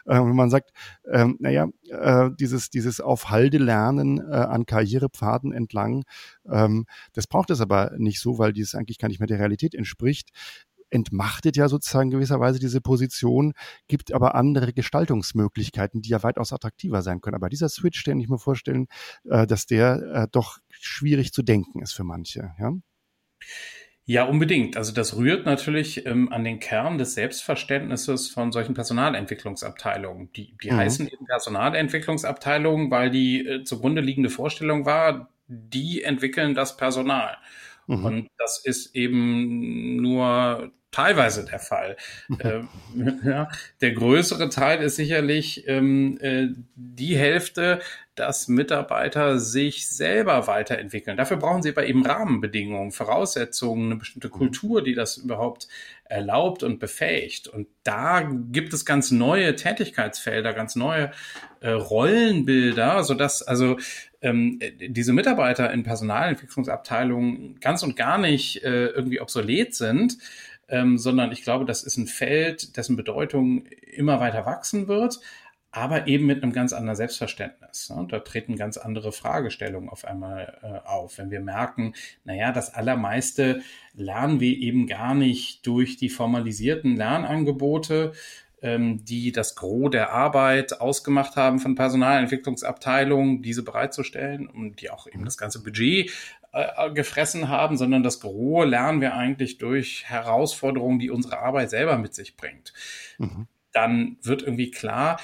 Äh, 0.05 0.15
wenn 0.15 0.35
man 0.35 0.49
sagt, 0.49 0.71
ähm, 1.09 1.37
naja, 1.39 1.69
äh, 1.87 2.29
dieses, 2.37 2.69
dieses 2.69 2.99
auf 2.99 3.29
Halde 3.29 3.59
lernen 3.59 4.19
äh, 4.19 4.33
an 4.33 4.65
Karrierepfaden 4.65 5.53
entlang, 5.53 6.03
ähm, 6.51 6.85
das 7.13 7.27
braucht 7.27 7.49
es 7.49 7.61
aber 7.61 7.93
nicht 7.97 8.19
so, 8.19 8.37
weil 8.37 8.51
dieses 8.51 8.75
eigentlich 8.75 8.97
gar 8.97 9.07
nicht 9.07 9.21
mehr 9.21 9.27
der 9.27 9.39
Realität 9.39 9.73
entspricht 9.73 10.31
entmachtet 10.91 11.55
ja 11.55 11.69
sozusagen 11.69 12.09
gewisserweise 12.09 12.57
diese 12.57 12.81
Position, 12.81 13.53
gibt 13.87 14.11
aber 14.11 14.33
andere 14.33 14.73
Gestaltungsmöglichkeiten, 14.73 16.01
die 16.01 16.09
ja 16.09 16.23
weitaus 16.23 16.51
attraktiver 16.51 17.03
sein 17.03 17.21
können. 17.21 17.35
Aber 17.35 17.47
dieser 17.47 17.69
Switch, 17.69 18.03
den 18.03 18.19
ich 18.19 18.27
mir 18.27 18.39
vorstellen, 18.39 18.87
äh, 19.25 19.45
dass 19.45 19.67
der 19.67 20.01
äh, 20.01 20.27
doch 20.31 20.57
schwierig 20.71 21.31
zu 21.31 21.43
denken 21.43 21.83
ist 21.83 21.93
für 21.93 22.03
manche. 22.03 22.55
Ja? 22.57 22.73
Ja, 24.09 24.23
unbedingt. 24.23 24.75
Also 24.75 24.91
das 24.91 25.17
rührt 25.17 25.45
natürlich 25.45 26.07
ähm, 26.07 26.33
an 26.33 26.43
den 26.43 26.59
Kern 26.59 26.97
des 26.97 27.13
Selbstverständnisses 27.13 28.27
von 28.27 28.51
solchen 28.51 28.73
Personalentwicklungsabteilungen. 28.73 30.33
Die, 30.33 30.57
die 30.63 30.71
mhm. 30.71 30.77
heißen 30.77 31.07
eben 31.07 31.27
Personalentwicklungsabteilungen, 31.27 32.89
weil 32.89 33.11
die 33.11 33.45
äh, 33.45 33.63
zugrunde 33.65 34.01
liegende 34.01 34.31
Vorstellung 34.31 34.87
war, 34.87 35.29
die 35.45 36.01
entwickeln 36.01 36.55
das 36.55 36.75
Personal. 36.75 37.37
Mhm. 37.85 38.03
Und 38.03 38.27
das 38.39 38.65
ist 38.65 38.95
eben 38.95 39.97
nur 39.97 40.71
teilweise 40.91 41.45
der 41.45 41.59
Fall. 41.59 41.95
äh, 42.39 42.61
ja, 43.23 43.49
der 43.81 43.91
größere 43.91 44.49
Teil 44.49 44.81
ist 44.81 44.95
sicherlich 44.95 45.67
ähm, 45.67 46.17
äh, 46.21 46.47
die 46.75 47.17
Hälfte, 47.17 47.79
dass 48.15 48.49
Mitarbeiter 48.49 49.39
sich 49.39 49.87
selber 49.87 50.45
weiterentwickeln. 50.45 51.15
Dafür 51.15 51.37
brauchen 51.37 51.63
sie 51.63 51.69
aber 51.69 51.85
eben 51.85 52.05
Rahmenbedingungen, 52.05 52.91
Voraussetzungen, 52.91 53.85
eine 53.85 53.95
bestimmte 53.95 54.27
mhm. 54.27 54.33
Kultur, 54.33 54.83
die 54.83 54.93
das 54.93 55.17
überhaupt 55.17 55.69
erlaubt 56.03 56.63
und 56.63 56.79
befähigt. 56.79 57.47
Und 57.47 57.67
da 57.83 58.21
gibt 58.51 58.73
es 58.73 58.83
ganz 58.83 59.11
neue 59.11 59.55
Tätigkeitsfelder, 59.55 60.53
ganz 60.53 60.75
neue 60.75 61.11
äh, 61.61 61.69
Rollenbilder, 61.69 63.03
sodass 63.03 63.41
also 63.41 63.77
ähm, 64.21 64.59
diese 64.79 65.13
Mitarbeiter 65.13 65.71
in 65.71 65.83
Personalentwicklungsabteilungen 65.83 67.59
ganz 67.61 67.83
und 67.83 67.95
gar 67.95 68.17
nicht 68.17 68.63
äh, 68.63 68.87
irgendwie 68.87 69.21
obsolet 69.21 69.75
sind, 69.75 70.17
ähm, 70.69 70.97
sondern 70.97 71.31
ich 71.31 71.43
glaube, 71.43 71.65
das 71.65 71.83
ist 71.83 71.97
ein 71.97 72.07
Feld, 72.07 72.77
dessen 72.77 72.95
Bedeutung 72.95 73.65
immer 73.65 74.19
weiter 74.19 74.45
wachsen 74.45 74.87
wird, 74.87 75.19
aber 75.71 76.07
eben 76.07 76.25
mit 76.25 76.41
einem 76.41 76.51
ganz 76.51 76.73
anderen 76.73 76.95
Selbstverständnis. 76.95 77.89
Ne? 77.89 78.07
Da 78.09 78.19
treten 78.19 78.55
ganz 78.55 78.77
andere 78.77 79.11
Fragestellungen 79.11 79.89
auf 79.89 80.03
einmal 80.05 80.57
äh, 80.63 80.87
auf. 80.87 81.17
Wenn 81.17 81.29
wir 81.29 81.41
merken, 81.41 81.93
naja, 82.23 82.51
das 82.51 82.73
Allermeiste 82.73 83.61
lernen 83.93 84.39
wir 84.39 84.57
eben 84.57 84.87
gar 84.87 85.13
nicht 85.13 85.65
durch 85.67 85.97
die 85.97 86.09
formalisierten 86.09 86.95
Lernangebote, 86.95 88.13
ähm, 88.61 89.05
die 89.05 89.31
das 89.31 89.55
Gros 89.55 89.91
der 89.91 90.11
Arbeit 90.11 90.81
ausgemacht 90.81 91.35
haben 91.35 91.59
von 91.59 91.75
Personalentwicklungsabteilungen, 91.75 93.41
diese 93.41 93.63
bereitzustellen 93.63 94.47
und 94.47 94.81
die 94.81 94.89
auch 94.89 95.07
eben 95.07 95.23
das 95.23 95.37
ganze 95.37 95.61
Budget 95.61 96.11
äh, 96.51 96.91
gefressen 96.91 97.49
haben, 97.49 97.77
sondern 97.77 98.03
das 98.03 98.19
Gros 98.19 98.67
lernen 98.67 99.01
wir 99.01 99.13
eigentlich 99.13 99.57
durch 99.57 100.05
Herausforderungen, 100.05 100.99
die 100.99 101.09
unsere 101.09 101.39
Arbeit 101.39 101.69
selber 101.69 101.97
mit 101.97 102.13
sich 102.13 102.37
bringt. 102.37 102.73
Mhm. 103.17 103.47
Dann 103.71 104.17
wird 104.23 104.41
irgendwie 104.41 104.71
klar, 104.71 105.19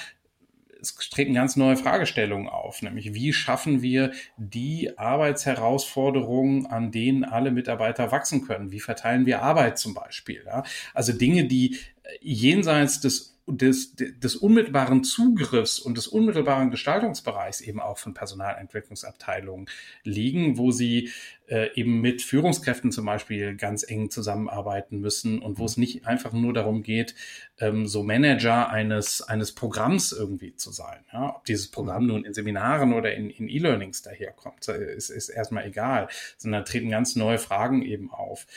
es 0.80 0.96
treten 1.10 1.34
ganz 1.34 1.56
neue 1.56 1.78
Fragestellungen 1.78 2.48
auf, 2.48 2.82
nämlich 2.82 3.14
wie 3.14 3.34
schaffen 3.34 3.82
wir 3.82 4.12
die 4.38 4.98
Arbeitsherausforderungen, 4.98 6.68
an 6.68 6.92
denen 6.92 7.24
alle 7.24 7.52
Mitarbeiter 7.52 8.12
wachsen 8.12 8.46
können? 8.46 8.72
Wie 8.72 8.80
verteilen 8.80 9.26
wir 9.26 9.42
Arbeit 9.42 9.80
zum 9.80 9.94
Beispiel? 9.94 10.44
Ja? 10.46 10.64
Also 10.94 11.12
Dinge, 11.12 11.46
die 11.46 11.80
jenseits 12.22 13.00
des 13.00 13.35
des, 13.48 13.96
des 13.96 14.36
unmittelbaren 14.36 15.04
Zugriffs 15.04 15.80
und 15.80 15.98
des 15.98 16.08
unmittelbaren 16.08 16.72
Gestaltungsbereichs 16.72 17.62
eben 17.62 17.80
auch 17.80 18.00
von 18.00 18.16
Personalentwicklungsabteilungen 18.16 19.68
liegen, 20.04 20.58
wo 20.58 20.72
sie 20.72 21.12
äh, 21.48 21.70
eben 21.76 22.02
mit 22.02 22.24
Führungskräften 22.24 22.92
zum 22.92 23.06
Beispiel 23.06 23.56
ganz 23.56 23.88
eng 23.88 24.10
zusammenarbeiten 24.10 25.00
müssen 25.00 25.40
und 25.40 25.60
wo 25.60 25.66
es 25.66 25.78
nicht 25.78 26.08
einfach 26.08 26.34
nur 26.34 26.54
darum 26.54 26.82
geht, 26.82 27.14
ähm, 27.60 27.86
so 27.86 28.02
Manager 28.02 28.72
eines, 28.72 29.22
eines 29.22 29.52
Programms 29.52 30.12
irgendwie 30.12 30.56
zu 30.56 30.72
sein. 30.72 31.06
Ja? 31.14 31.36
Ob 31.36 31.46
dieses 31.46 31.70
Programm 31.70 32.08
nun 32.08 32.26
in 32.26 32.34
Seminaren 32.34 32.94
oder 32.94 33.14
in, 33.14 33.30
in 33.30 33.48
E-Learnings 33.48 34.02
daherkommt, 34.02 34.68
ist, 34.68 35.12
ist 35.12 35.30
erstmal 35.30 35.68
egal, 35.68 36.08
sondern 36.38 36.66
treten 36.66 36.90
ganz 36.90 37.16
neue 37.16 37.38
Fragen 37.38 37.84
eben 37.84 38.10
auf. 38.10 38.48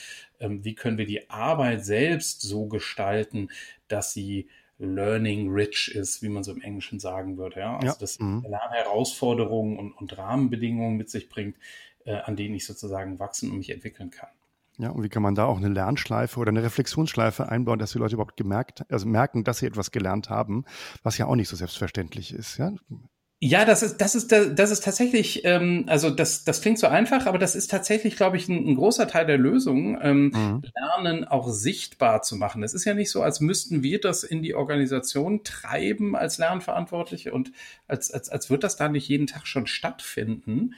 Ähm, 0.41 0.65
wie 0.65 0.75
können 0.75 0.97
wir 0.97 1.07
die 1.07 1.29
Arbeit 1.29 1.85
selbst 1.85 2.41
so 2.41 2.69
gestalten, 2.69 3.51
dass 3.89 4.15
sie 4.15 4.49
learning 4.79 5.51
rich 5.51 5.93
ist, 5.95 6.23
wie 6.23 6.29
man 6.29 6.45
so 6.45 6.53
im 6.53 6.61
Englischen 6.61 7.01
sagen 7.01 7.37
würde. 7.37 7.61
Ja? 7.61 7.77
Also 7.77 7.87
ja. 7.87 7.95
dass 7.99 8.19
mhm. 8.19 8.45
Lernherausforderungen 8.49 9.79
und, 9.79 9.93
und 9.93 10.17
Rahmenbedingungen 10.17 10.97
mit 10.97 11.11
sich 11.11 11.29
bringt, 11.29 11.57
äh, 12.05 12.15
an 12.15 12.37
denen 12.37 12.55
ich 12.55 12.67
sozusagen 12.67 13.19
wachsen 13.19 13.51
und 13.51 13.59
mich 13.59 13.71
entwickeln 13.71 14.11
kann. 14.11 14.31
Ja, 14.79 14.91
und 14.91 15.03
wie 15.03 15.09
kann 15.09 15.25
man 15.25 15.35
da 15.35 15.47
auch 15.47 15.57
eine 15.57 15.69
Lernschleife 15.69 16.39
oder 16.39 16.51
eine 16.51 16.63
Reflexionsschleife 16.63 17.49
einbauen, 17.49 17.81
dass 17.81 17.93
die 17.93 17.99
Leute 17.99 18.15
überhaupt 18.15 18.37
gemerkt, 18.37 18.85
also 18.91 19.09
merken, 19.09 19.43
dass 19.43 19.59
sie 19.59 19.67
etwas 19.67 19.91
gelernt 19.91 20.31
haben, 20.31 20.65
was 21.03 21.19
ja 21.19 21.27
auch 21.27 21.35
nicht 21.35 21.49
so 21.49 21.57
selbstverständlich 21.57 22.33
ist. 22.33 22.59
Ja? 22.59 22.73
Ja, 23.41 23.65
das 23.65 23.85
ist, 23.85 23.99
das 23.99 24.17
ist, 24.17 24.33
das 24.33 24.73
ist 24.73 24.83
tatsächlich, 24.83 25.45
ähm, 25.45 25.85
also 25.87 26.11
das, 26.11 26.43
das 26.43 26.61
klingt 26.61 26.81
so 26.81 26.89
einfach, 26.89 27.27
aber 27.27 27.39
das 27.39 27.55
ist 27.55 27.71
tatsächlich, 27.71 28.17
glaube 28.17 28.37
ich, 28.37 28.49
ein, 28.49 28.67
ein, 28.67 28.75
großer 28.75 29.07
Teil 29.07 29.27
der 29.27 29.39
Lösung, 29.39 29.97
ähm, 30.03 30.33
mhm. 30.35 30.63
Lernen 30.75 31.25
auch 31.25 31.49
sichtbar 31.49 32.23
zu 32.23 32.35
machen. 32.35 32.65
Es 32.65 32.75
ist 32.75 32.85
ja 32.85 32.95
nicht 32.95 33.13
so, 33.13 33.23
als 33.23 33.39
müssten 33.39 33.85
wir 33.85 34.01
das 34.01 34.25
in 34.25 34.43
die 34.43 34.57
Organisation 34.57 35.45
treiben 35.45 36.17
als 36.17 36.39
Lernverantwortliche 36.39 37.33
und 37.33 37.53
als, 37.87 38.11
als, 38.11 38.29
als 38.29 38.51
wird 38.51 38.65
das 38.65 38.75
da 38.75 38.89
nicht 38.89 39.07
jeden 39.07 39.29
Tag 39.29 39.47
schon 39.47 39.69
stattfinden. 39.69 40.75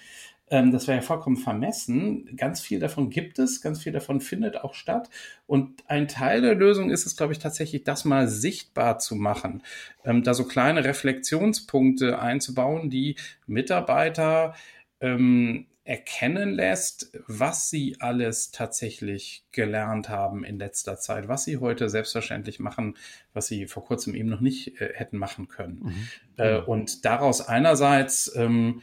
Ähm, 0.50 0.72
das 0.72 0.88
wäre 0.88 0.98
ja 0.98 1.02
vollkommen 1.02 1.36
vermessen. 1.36 2.36
Ganz 2.36 2.60
viel 2.60 2.80
davon 2.80 3.08
gibt 3.08 3.38
es, 3.38 3.62
ganz 3.62 3.82
viel 3.82 3.92
davon 3.92 4.20
findet 4.20 4.56
auch 4.56 4.74
statt. 4.74 5.08
Und 5.46 5.88
ein 5.88 6.08
Teil 6.08 6.42
der 6.42 6.56
Lösung 6.56 6.90
ist 6.90 7.06
es, 7.06 7.16
glaube 7.16 7.32
ich, 7.32 7.38
tatsächlich, 7.38 7.84
das 7.84 8.04
mal 8.04 8.28
sichtbar 8.28 8.98
zu 8.98 9.14
machen, 9.14 9.62
ähm, 10.04 10.22
da 10.24 10.34
so 10.34 10.44
kleine 10.44 10.84
Reflexionspunkte 10.84 12.18
einzubauen, 12.18 12.90
die 12.90 13.16
Mitarbeiter 13.46 14.54
ähm, 15.00 15.66
erkennen 15.84 16.50
lässt, 16.50 17.10
was 17.26 17.70
sie 17.70 17.96
alles 18.00 18.50
tatsächlich 18.50 19.44
gelernt 19.50 20.08
haben 20.08 20.44
in 20.44 20.58
letzter 20.58 20.98
Zeit, 20.98 21.26
was 21.26 21.44
sie 21.44 21.56
heute 21.56 21.88
selbstverständlich 21.88 22.60
machen, 22.60 22.96
was 23.32 23.46
sie 23.46 23.66
vor 23.66 23.84
kurzem 23.84 24.14
eben 24.14 24.28
noch 24.28 24.40
nicht 24.40 24.80
äh, 24.80 24.92
hätten 24.94 25.16
machen 25.16 25.48
können. 25.48 25.80
Mhm. 25.82 26.08
Äh, 26.36 26.58
und 26.58 27.04
daraus 27.04 27.40
einerseits 27.40 28.32
ähm, 28.36 28.82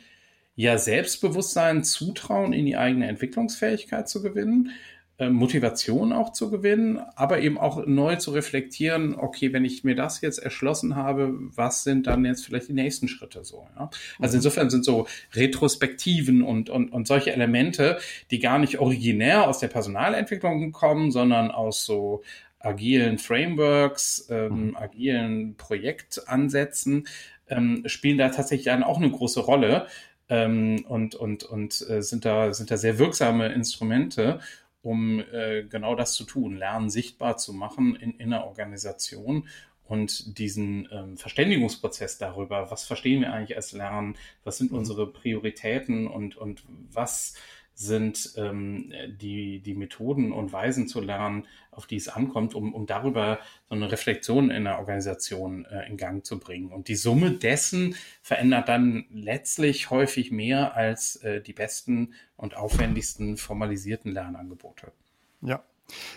ja 0.57 0.77
Selbstbewusstsein, 0.77 1.83
Zutrauen 1.83 2.51
in 2.51 2.65
die 2.65 2.75
eigene 2.75 3.07
Entwicklungsfähigkeit 3.07 4.09
zu 4.09 4.23
gewinnen, 4.23 4.71
äh, 5.19 5.29
Motivation 5.29 6.11
auch 6.11 6.33
zu 6.33 6.49
gewinnen, 6.49 6.99
aber 7.15 7.39
eben 7.39 7.59
auch 7.59 7.85
neu 7.85 8.15
zu 8.15 8.31
reflektieren, 8.31 9.15
okay, 9.15 9.53
wenn 9.53 9.65
ich 9.65 9.83
mir 9.83 9.95
das 9.95 10.19
jetzt 10.21 10.39
erschlossen 10.39 10.95
habe, 10.95 11.31
was 11.55 11.83
sind 11.83 12.07
dann 12.07 12.25
jetzt 12.25 12.43
vielleicht 12.43 12.69
die 12.69 12.73
nächsten 12.73 13.07
Schritte 13.07 13.45
so? 13.45 13.67
Ja? 13.75 13.91
Also 14.19 14.33
mhm. 14.33 14.39
insofern 14.39 14.69
sind 14.71 14.83
so 14.83 15.07
Retrospektiven 15.33 16.41
und, 16.41 16.71
und, 16.71 16.91
und 16.91 17.07
solche 17.07 17.31
Elemente, 17.31 17.99
die 18.31 18.39
gar 18.39 18.57
nicht 18.57 18.79
originär 18.79 19.47
aus 19.47 19.59
der 19.59 19.69
Personalentwicklung 19.69 20.71
kommen, 20.71 21.11
sondern 21.11 21.51
aus 21.51 21.85
so 21.85 22.23
agilen 22.59 23.19
Frameworks, 23.19 24.27
ähm, 24.31 24.69
mhm. 24.69 24.75
agilen 24.75 25.55
Projektansätzen, 25.55 27.07
ähm, 27.47 27.83
spielen 27.85 28.17
da 28.17 28.29
tatsächlich 28.29 28.65
dann 28.65 28.83
auch 28.83 28.97
eine 28.97 29.11
große 29.11 29.39
Rolle 29.39 29.85
ähm, 30.29 30.85
und, 30.87 31.15
und, 31.15 31.43
und 31.43 31.89
äh, 31.89 32.01
sind, 32.01 32.25
da, 32.25 32.53
sind 32.53 32.71
da 32.71 32.77
sehr 32.77 32.99
wirksame 32.99 33.47
Instrumente, 33.53 34.39
um 34.81 35.19
äh, 35.19 35.63
genau 35.63 35.95
das 35.95 36.13
zu 36.13 36.23
tun, 36.23 36.55
Lernen 36.55 36.89
sichtbar 36.89 37.37
zu 37.37 37.53
machen 37.53 37.95
in, 37.95 38.11
in 38.19 38.33
einer 38.33 38.45
Organisation 38.45 39.47
und 39.87 40.37
diesen 40.37 40.87
ähm, 40.91 41.17
Verständigungsprozess 41.17 42.17
darüber, 42.17 42.69
was 42.71 42.85
verstehen 42.85 43.21
wir 43.21 43.31
eigentlich 43.31 43.55
als 43.55 43.71
Lernen, 43.71 44.17
was 44.43 44.57
sind 44.57 44.71
mhm. 44.71 44.79
unsere 44.79 45.07
Prioritäten? 45.07 46.07
Und, 46.07 46.35
und 46.35 46.63
was 46.91 47.35
sind 47.79 48.33
ähm, 48.37 48.91
die, 49.21 49.59
die 49.59 49.75
Methoden 49.75 50.31
und 50.31 50.51
Weisen 50.51 50.87
zu 50.87 50.99
lernen, 50.99 51.45
auf 51.69 51.85
die 51.85 51.95
es 51.95 52.07
ankommt, 52.07 52.55
um, 52.55 52.73
um 52.73 52.87
darüber 52.87 53.37
so 53.69 53.75
eine 53.75 53.91
Reflexion 53.91 54.49
in 54.49 54.63
der 54.63 54.79
Organisation 54.79 55.65
äh, 55.65 55.87
in 55.87 55.95
Gang 55.95 56.25
zu 56.25 56.39
bringen. 56.39 56.71
Und 56.71 56.87
die 56.87 56.95
Summe 56.95 57.31
dessen 57.31 57.95
verändert 58.23 58.67
dann 58.67 59.05
letztlich 59.11 59.91
häufig 59.91 60.31
mehr 60.31 60.75
als 60.75 61.17
äh, 61.17 61.39
die 61.39 61.53
besten 61.53 62.15
und 62.35 62.57
aufwendigsten 62.57 63.37
formalisierten 63.37 64.11
Lernangebote. 64.11 64.91
Ja, 65.41 65.63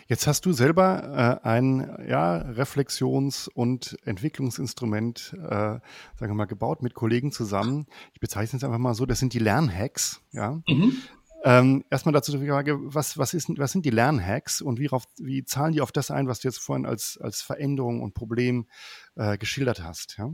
Jetzt 0.09 0.27
hast 0.27 0.47
du 0.47 0.53
selber 0.53 1.41
äh, 1.45 1.47
ein 1.47 2.05
ja, 2.09 2.39
Reflexions- 2.39 3.47
und 3.47 3.97
Entwicklungsinstrument, 4.05 5.37
äh, 5.37 5.47
sagen 5.47 5.83
wir 6.19 6.35
mal, 6.35 6.47
gebaut 6.47 6.83
mit 6.83 6.95
Kollegen 6.95 7.31
zusammen. 7.31 7.87
Ich 8.13 8.19
bezeichne 8.19 8.57
es 8.57 8.65
einfach 8.65 8.79
mal 8.79 8.95
so, 8.95 9.07
das 9.07 9.21
sind 9.21 9.33
die 9.33 9.39
Lernhacks. 9.39 10.23
Ja? 10.33 10.61
Mhm. 10.67 10.97
Ähm, 11.45 11.85
erstmal 11.91 12.13
dazu 12.13 12.37
die 12.37 12.47
Frage, 12.47 12.79
was, 12.81 13.17
was, 13.17 13.35
ist, 13.35 13.49
was 13.57 13.73
sind 13.73 13.87
die 13.87 13.91
Lernhacks 13.91 14.61
und 14.61 14.79
wie, 14.79 14.87
rauf, 14.87 15.05
wie 15.19 15.45
zahlen 15.45 15.73
die 15.73 15.81
auf 15.81 15.93
das 15.93 16.11
ein, 16.11 16.29
was 16.29 16.41
du 16.41 16.49
jetzt 16.49 16.59
vorhin 16.59 16.87
als, 16.87 17.19
als 17.21 17.43
Veränderung 17.43 18.03
und 18.03 18.15
Problem 18.15 18.67
äh, 19.17 19.39
geschildert 19.39 19.83
hast? 19.83 20.17
Ja? 20.19 20.33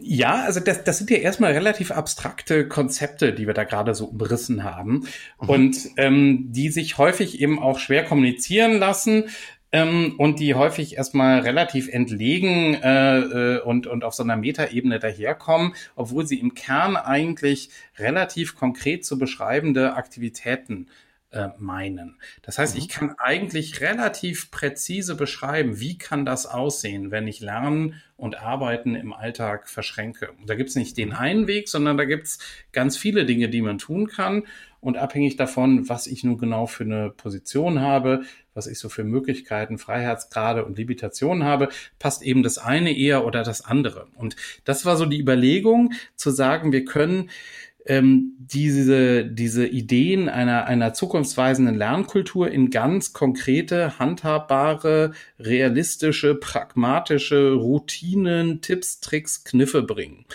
Ja, 0.00 0.44
also 0.44 0.60
das, 0.60 0.84
das 0.84 0.98
sind 0.98 1.10
ja 1.10 1.18
erstmal 1.18 1.52
relativ 1.52 1.90
abstrakte 1.90 2.66
Konzepte, 2.66 3.34
die 3.34 3.46
wir 3.46 3.54
da 3.54 3.64
gerade 3.64 3.94
so 3.94 4.06
umrissen 4.06 4.64
haben 4.64 5.06
mhm. 5.40 5.48
und 5.48 5.76
ähm, 5.96 6.52
die 6.52 6.70
sich 6.70 6.96
häufig 6.96 7.40
eben 7.40 7.58
auch 7.58 7.78
schwer 7.78 8.04
kommunizieren 8.04 8.78
lassen 8.78 9.24
ähm, 9.72 10.14
und 10.18 10.38
die 10.38 10.54
häufig 10.54 10.96
erstmal 10.96 11.40
relativ 11.40 11.88
entlegen 11.88 12.74
äh, 12.74 13.18
äh, 13.18 13.60
und, 13.60 13.86
und 13.86 14.04
auf 14.04 14.14
so 14.14 14.22
einer 14.22 14.36
Metaebene 14.36 14.98
daherkommen, 14.98 15.74
obwohl 15.96 16.26
sie 16.26 16.38
im 16.38 16.54
Kern 16.54 16.96
eigentlich 16.96 17.70
relativ 17.98 18.54
konkret 18.54 19.04
zu 19.04 19.18
beschreibende 19.18 19.94
Aktivitäten 19.94 20.88
äh, 21.32 21.48
meinen. 21.58 22.18
Das 22.42 22.58
heißt, 22.58 22.74
mhm. 22.74 22.80
ich 22.80 22.88
kann 22.88 23.14
eigentlich 23.18 23.80
relativ 23.80 24.50
präzise 24.50 25.14
beschreiben, 25.14 25.80
wie 25.80 25.96
kann 25.96 26.26
das 26.26 26.44
aussehen, 26.46 27.10
wenn 27.10 27.26
ich 27.26 27.40
Lernen 27.40 28.02
und 28.16 28.40
Arbeiten 28.40 28.94
im 28.94 29.12
Alltag 29.14 29.68
verschränke. 29.68 30.32
Und 30.32 30.48
da 30.50 30.54
gibt 30.54 30.68
es 30.68 30.76
nicht 30.76 30.98
den 30.98 31.08
mhm. 31.08 31.14
einen 31.14 31.46
Weg, 31.46 31.68
sondern 31.68 31.96
da 31.96 32.04
gibt 32.04 32.26
es 32.26 32.38
ganz 32.72 32.98
viele 32.98 33.24
Dinge, 33.24 33.48
die 33.48 33.62
man 33.62 33.78
tun 33.78 34.06
kann. 34.06 34.44
Und 34.80 34.96
abhängig 34.96 35.36
davon, 35.36 35.88
was 35.88 36.06
ich 36.06 36.24
nun 36.24 36.38
genau 36.38 36.66
für 36.66 36.84
eine 36.84 37.10
Position 37.10 37.80
habe, 37.80 38.22
was 38.54 38.66
ich 38.66 38.78
so 38.78 38.88
für 38.88 39.04
Möglichkeiten, 39.04 39.78
Freiheitsgrade 39.78 40.64
und 40.64 40.76
Limitationen 40.78 41.44
habe, 41.44 41.68
passt 41.98 42.22
eben 42.22 42.42
das 42.42 42.58
eine 42.58 42.96
eher 42.96 43.24
oder 43.24 43.42
das 43.42 43.64
andere. 43.64 44.08
Und 44.16 44.36
das 44.64 44.84
war 44.84 44.96
so 44.96 45.06
die 45.06 45.20
Überlegung, 45.20 45.92
zu 46.16 46.30
sagen, 46.30 46.72
wir 46.72 46.84
können 46.84 47.30
ähm, 47.86 48.34
diese, 48.38 49.24
diese 49.24 49.66
Ideen 49.66 50.28
einer, 50.28 50.66
einer 50.66 50.94
zukunftsweisenden 50.94 51.74
Lernkultur 51.74 52.50
in 52.50 52.70
ganz 52.70 53.12
konkrete, 53.12 53.98
handhabbare, 53.98 55.12
realistische, 55.38 56.34
pragmatische 56.34 57.52
Routinen, 57.52 58.60
Tipps, 58.60 59.00
Tricks, 59.00 59.44
Kniffe 59.44 59.82
bringen, 59.82 60.26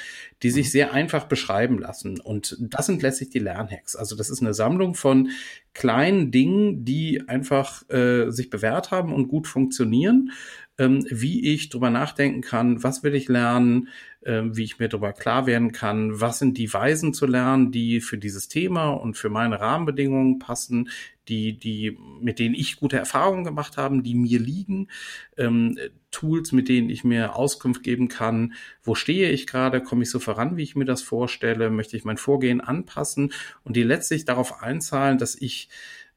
die 0.43 0.51
sich 0.51 0.71
sehr 0.71 0.93
einfach 0.93 1.25
beschreiben 1.25 1.79
lassen. 1.79 2.19
Und 2.19 2.55
das 2.59 2.85
sind 2.85 3.01
letztlich 3.01 3.29
die 3.29 3.39
Lernhacks. 3.39 3.95
Also 3.95 4.15
das 4.15 4.29
ist 4.29 4.41
eine 4.41 4.53
Sammlung 4.53 4.93
von 4.93 5.29
kleinen 5.73 6.31
Dingen, 6.31 6.85
die 6.85 7.27
einfach 7.27 7.87
äh, 7.89 8.29
sich 8.29 8.49
bewährt 8.49 8.91
haben 8.91 9.13
und 9.13 9.27
gut 9.27 9.47
funktionieren, 9.47 10.31
ähm, 10.77 11.05
wie 11.09 11.53
ich 11.53 11.69
drüber 11.69 11.89
nachdenken 11.89 12.41
kann, 12.41 12.83
was 12.83 13.03
will 13.03 13.15
ich 13.15 13.27
lernen, 13.27 13.87
äh, 14.27 14.43
wie 14.55 14.63
ich 14.63 14.77
mir 14.77 14.89
darüber 14.89 15.13
klar 15.13 15.47
werden 15.47 15.71
kann, 15.71 16.19
was 16.19 16.39
sind 16.39 16.57
die 16.57 16.71
Weisen 16.73 17.13
zu 17.13 17.25
lernen, 17.25 17.71
die 17.71 18.01
für 18.01 18.17
dieses 18.17 18.49
Thema 18.49 18.89
und 18.89 19.15
für 19.15 19.29
meine 19.29 19.59
Rahmenbedingungen 19.59 20.37
passen, 20.37 20.89
die, 21.29 21.57
die, 21.57 21.97
mit 22.21 22.37
denen 22.39 22.53
ich 22.53 22.77
gute 22.77 22.97
Erfahrungen 22.97 23.45
gemacht 23.45 23.77
habe, 23.77 24.01
die 24.01 24.15
mir 24.15 24.39
liegen, 24.39 24.89
ähm, 25.37 25.77
Tools, 26.11 26.51
mit 26.51 26.67
denen 26.67 26.89
ich 26.89 27.03
mir 27.03 27.35
Auskunft 27.35 27.83
geben 27.83 28.09
kann, 28.09 28.53
wo 28.83 28.95
stehe 28.95 29.29
ich 29.31 29.47
gerade, 29.47 29.81
komme 29.81 30.03
ich 30.03 30.09
so 30.09 30.19
voran, 30.19 30.57
wie 30.57 30.63
ich 30.63 30.75
mir 30.75 30.85
das 30.85 31.01
vorstelle, 31.01 31.69
möchte 31.69 31.95
ich 31.95 32.05
mein 32.05 32.17
Vorgehen 32.17 32.59
anpassen 32.59 33.31
und 33.63 33.75
die 33.75 33.83
letztlich 33.83 34.25
darauf 34.25 34.61
einzahlen, 34.61 35.17
dass 35.17 35.35
ich 35.35 35.69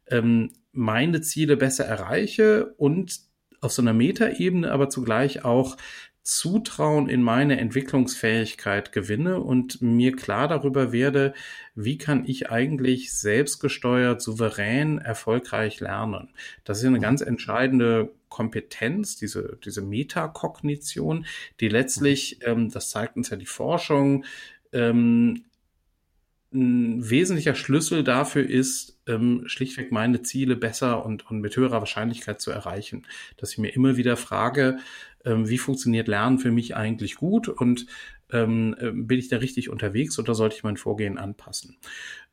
ähm, 0.09 0.51
meine 0.73 1.21
Ziele 1.21 1.57
besser 1.57 1.85
erreiche 1.85 2.75
und 2.77 3.21
auf 3.61 3.73
so 3.73 3.83
einer 3.83 3.93
Metaebene 3.93 4.71
aber 4.71 4.89
zugleich 4.89 5.45
auch 5.45 5.77
Zutrauen 6.23 7.09
in 7.09 7.23
meine 7.23 7.59
Entwicklungsfähigkeit 7.59 8.93
gewinne 8.93 9.41
und 9.41 9.81
mir 9.81 10.15
klar 10.15 10.49
darüber 10.49 10.93
werde, 10.93 11.33
wie 11.75 11.97
kann 11.97 12.25
ich 12.27 12.51
eigentlich 12.51 13.13
selbstgesteuert, 13.13 14.21
souverän, 14.21 14.99
erfolgreich 14.99 15.81
lernen. 15.81 16.29
Das 16.65 16.79
ist 16.79 16.85
eine 16.85 17.01
ganz 17.01 17.23
entscheidende 17.23 18.13
Kompetenz, 18.29 19.17
diese, 19.17 19.59
diese 19.65 19.83
Metakognition, 19.83 21.27
die 21.59 21.69
letztlich, 21.69 22.39
ähm, 22.43 22.71
das 22.71 22.91
zeigt 22.91 23.17
uns 23.17 23.31
ja 23.31 23.37
die 23.37 23.47
Forschung, 23.47 24.25
ähm, 24.73 25.45
ein 26.53 27.09
wesentlicher 27.09 27.55
Schlüssel 27.55 28.03
dafür 28.03 28.49
ist, 28.49 28.99
ähm, 29.07 29.45
schlichtweg 29.47 29.93
meine 29.93 30.23
Ziele 30.23 30.57
besser 30.57 31.05
und, 31.05 31.31
und 31.31 31.41
mit 31.41 31.57
höherer 31.57 31.79
Wahrscheinlichkeit 31.79 32.41
zu 32.41 32.51
erreichen. 32.51 33.07
Dass 33.37 33.53
ich 33.53 33.59
mir 33.59 33.69
immer 33.69 33.97
wieder 33.97 34.17
frage, 34.17 34.79
ähm, 35.25 35.49
wie 35.49 35.59
funktioniert 35.59 36.09
Lernen 36.09 36.39
für 36.39 36.51
mich 36.51 36.77
eigentlich 36.77 37.17
gut 37.17 37.49
und 37.49 37.87
ähm, 38.33 38.77
äh, 38.79 38.91
bin 38.93 39.19
ich 39.19 39.29
da 39.29 39.39
richtig 39.39 39.71
unterwegs 39.71 40.19
oder 40.19 40.35
sollte 40.35 40.57
ich 40.57 40.63
mein 40.63 40.77
Vorgehen 40.77 41.19
anpassen? 41.19 41.77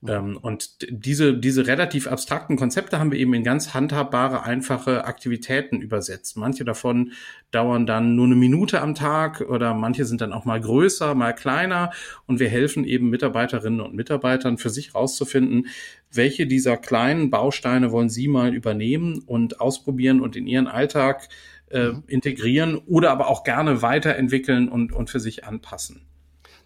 Mhm. 0.01 0.09
Ähm, 0.09 0.37
und 0.37 0.77
diese, 0.89 1.35
diese 1.35 1.65
relativ 1.65 2.07
abstrakten 2.07 2.55
Konzepte 2.55 2.99
haben 2.99 3.11
wir 3.11 3.19
eben 3.19 3.33
in 3.33 3.43
ganz 3.43 3.73
handhabbare, 3.73 4.43
einfache 4.43 5.05
Aktivitäten 5.05 5.81
übersetzt. 5.81 6.37
Manche 6.37 6.65
davon 6.65 7.13
dauern 7.51 7.85
dann 7.85 8.15
nur 8.15 8.25
eine 8.25 8.35
Minute 8.35 8.81
am 8.81 8.93
Tag 8.93 9.41
oder 9.41 9.73
manche 9.73 10.05
sind 10.05 10.21
dann 10.21 10.33
auch 10.33 10.45
mal 10.45 10.61
größer, 10.61 11.15
mal 11.15 11.33
kleiner 11.33 11.91
und 12.25 12.39
wir 12.39 12.49
helfen 12.49 12.83
eben 12.83 13.09
Mitarbeiterinnen 13.09 13.81
und 13.81 13.95
Mitarbeitern 13.95 14.57
für 14.57 14.69
sich 14.69 14.93
rauszufinden, 14.93 15.67
welche 16.11 16.47
dieser 16.47 16.77
kleinen 16.77 17.29
Bausteine 17.29 17.91
wollen 17.91 18.09
sie 18.09 18.27
mal 18.27 18.53
übernehmen 18.53 19.23
und 19.25 19.59
ausprobieren 19.59 20.21
und 20.21 20.35
in 20.35 20.47
ihren 20.47 20.67
Alltag 20.67 21.27
äh, 21.69 21.89
mhm. 21.89 22.03
integrieren 22.07 22.77
oder 22.77 23.11
aber 23.11 23.27
auch 23.27 23.43
gerne 23.43 23.81
weiterentwickeln 23.81 24.69
und, 24.69 24.91
und 24.91 25.09
für 25.09 25.19
sich 25.19 25.45
anpassen. 25.45 26.07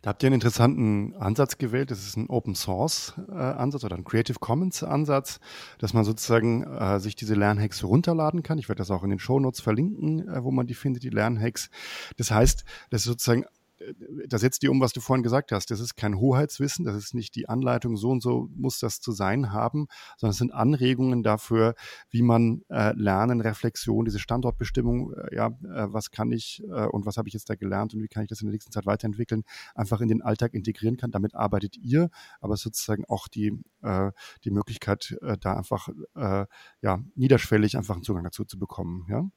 Da 0.01 0.09
habt 0.09 0.23
ihr 0.23 0.27
einen 0.27 0.35
interessanten 0.35 1.13
Ansatz 1.15 1.59
gewählt. 1.59 1.91
Das 1.91 1.99
ist 1.99 2.17
ein 2.17 2.27
Open 2.27 2.55
Source 2.55 3.13
äh, 3.29 3.33
Ansatz 3.33 3.83
oder 3.83 3.95
ein 3.95 4.03
Creative 4.03 4.39
Commons 4.39 4.83
Ansatz, 4.83 5.39
dass 5.77 5.93
man 5.93 6.03
sozusagen 6.03 6.63
äh, 6.63 6.99
sich 6.99 7.15
diese 7.15 7.35
Lernhacks 7.35 7.83
runterladen 7.83 8.41
kann. 8.41 8.57
Ich 8.57 8.67
werde 8.67 8.79
das 8.79 8.89
auch 8.89 9.03
in 9.03 9.11
den 9.11 9.19
Show 9.19 9.39
Notes 9.39 9.61
verlinken, 9.61 10.27
äh, 10.27 10.43
wo 10.43 10.49
man 10.49 10.65
die 10.65 10.73
findet, 10.73 11.03
die 11.03 11.09
Lernhacks. 11.09 11.69
Das 12.17 12.31
heißt, 12.31 12.65
das 12.89 13.01
ist 13.01 13.07
sozusagen 13.07 13.45
da 14.27 14.37
setzt 14.37 14.61
dir 14.61 14.71
um, 14.71 14.79
was 14.81 14.93
du 14.93 15.01
vorhin 15.01 15.23
gesagt 15.23 15.51
hast. 15.51 15.71
Das 15.71 15.79
ist 15.79 15.95
kein 15.95 16.17
Hoheitswissen, 16.17 16.85
das 16.85 16.95
ist 16.95 17.13
nicht 17.13 17.35
die 17.35 17.49
Anleitung, 17.49 17.97
so 17.97 18.09
und 18.09 18.21
so 18.21 18.49
muss 18.55 18.79
das 18.79 18.99
zu 19.01 19.11
sein 19.11 19.51
haben, 19.51 19.87
sondern 20.17 20.31
es 20.31 20.37
sind 20.37 20.53
Anregungen 20.53 21.23
dafür, 21.23 21.75
wie 22.09 22.21
man 22.21 22.63
äh, 22.69 22.93
Lernen, 22.95 23.41
Reflexion, 23.41 24.05
diese 24.05 24.19
Standortbestimmung, 24.19 25.13
äh, 25.13 25.35
ja, 25.35 25.47
äh, 25.47 25.87
was 25.93 26.11
kann 26.11 26.31
ich 26.31 26.63
äh, 26.63 26.85
und 26.85 27.05
was 27.05 27.17
habe 27.17 27.27
ich 27.27 27.33
jetzt 27.33 27.49
da 27.49 27.55
gelernt 27.55 27.93
und 27.93 28.01
wie 28.01 28.07
kann 28.07 28.23
ich 28.23 28.29
das 28.29 28.41
in 28.41 28.47
der 28.47 28.53
nächsten 28.53 28.71
Zeit 28.71 28.85
weiterentwickeln, 28.85 29.43
einfach 29.75 30.01
in 30.01 30.07
den 30.07 30.21
Alltag 30.21 30.53
integrieren 30.53 30.97
kann. 30.97 31.11
Damit 31.11 31.35
arbeitet 31.35 31.77
ihr, 31.77 32.09
aber 32.39 32.57
sozusagen 32.57 33.05
auch 33.05 33.27
die, 33.27 33.59
äh, 33.81 34.11
die 34.43 34.51
Möglichkeit, 34.51 35.17
äh, 35.21 35.37
da 35.39 35.55
einfach 35.55 35.89
ja, 36.81 36.99
niederschwellig 37.15 37.77
einfach 37.77 37.95
einen 37.95 38.03
Zugang 38.03 38.23
dazu 38.23 38.45
zu 38.45 38.59
bekommen. 38.59 39.05
Ja? 39.09 39.29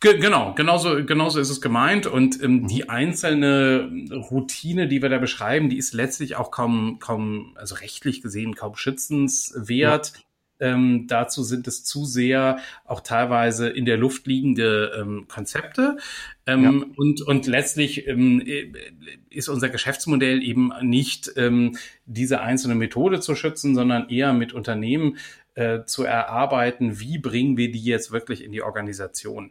Genau, 0.00 0.54
genauso, 0.54 1.04
genauso 1.04 1.40
ist 1.40 1.50
es 1.50 1.60
gemeint. 1.60 2.06
Und 2.06 2.42
ähm, 2.42 2.62
mhm. 2.62 2.66
die 2.68 2.88
einzelne 2.88 3.90
Routine, 4.30 4.88
die 4.88 5.02
wir 5.02 5.08
da 5.08 5.18
beschreiben, 5.18 5.68
die 5.68 5.78
ist 5.78 5.94
letztlich 5.94 6.36
auch 6.36 6.50
kaum, 6.50 6.98
kaum, 6.98 7.52
also 7.56 7.76
rechtlich 7.76 8.22
gesehen 8.22 8.54
kaum 8.54 8.76
schützenswert. 8.76 10.12
Ja. 10.14 10.20
Ähm, 10.62 11.06
dazu 11.08 11.42
sind 11.42 11.66
es 11.66 11.84
zu 11.84 12.04
sehr 12.04 12.58
auch 12.84 13.00
teilweise 13.00 13.68
in 13.68 13.84
der 13.84 13.96
Luft 13.96 14.26
liegende 14.28 14.92
ähm, 14.98 15.26
Konzepte. 15.26 15.96
Ähm, 16.46 16.62
ja. 16.62 16.94
und, 16.96 17.22
und 17.22 17.46
letztlich 17.46 18.06
ähm, 18.06 18.42
ist 19.28 19.48
unser 19.48 19.68
Geschäftsmodell 19.68 20.42
eben 20.42 20.72
nicht 20.80 21.32
ähm, 21.36 21.76
diese 22.06 22.40
einzelne 22.40 22.76
Methode 22.76 23.20
zu 23.20 23.34
schützen, 23.34 23.74
sondern 23.74 24.08
eher 24.08 24.32
mit 24.32 24.52
Unternehmen 24.52 25.18
äh, 25.54 25.84
zu 25.84 26.04
erarbeiten, 26.04 27.00
wie 27.00 27.18
bringen 27.18 27.56
wir 27.56 27.70
die 27.70 27.82
jetzt 27.82 28.12
wirklich 28.12 28.44
in 28.44 28.52
die 28.52 28.62
Organisation. 28.62 29.50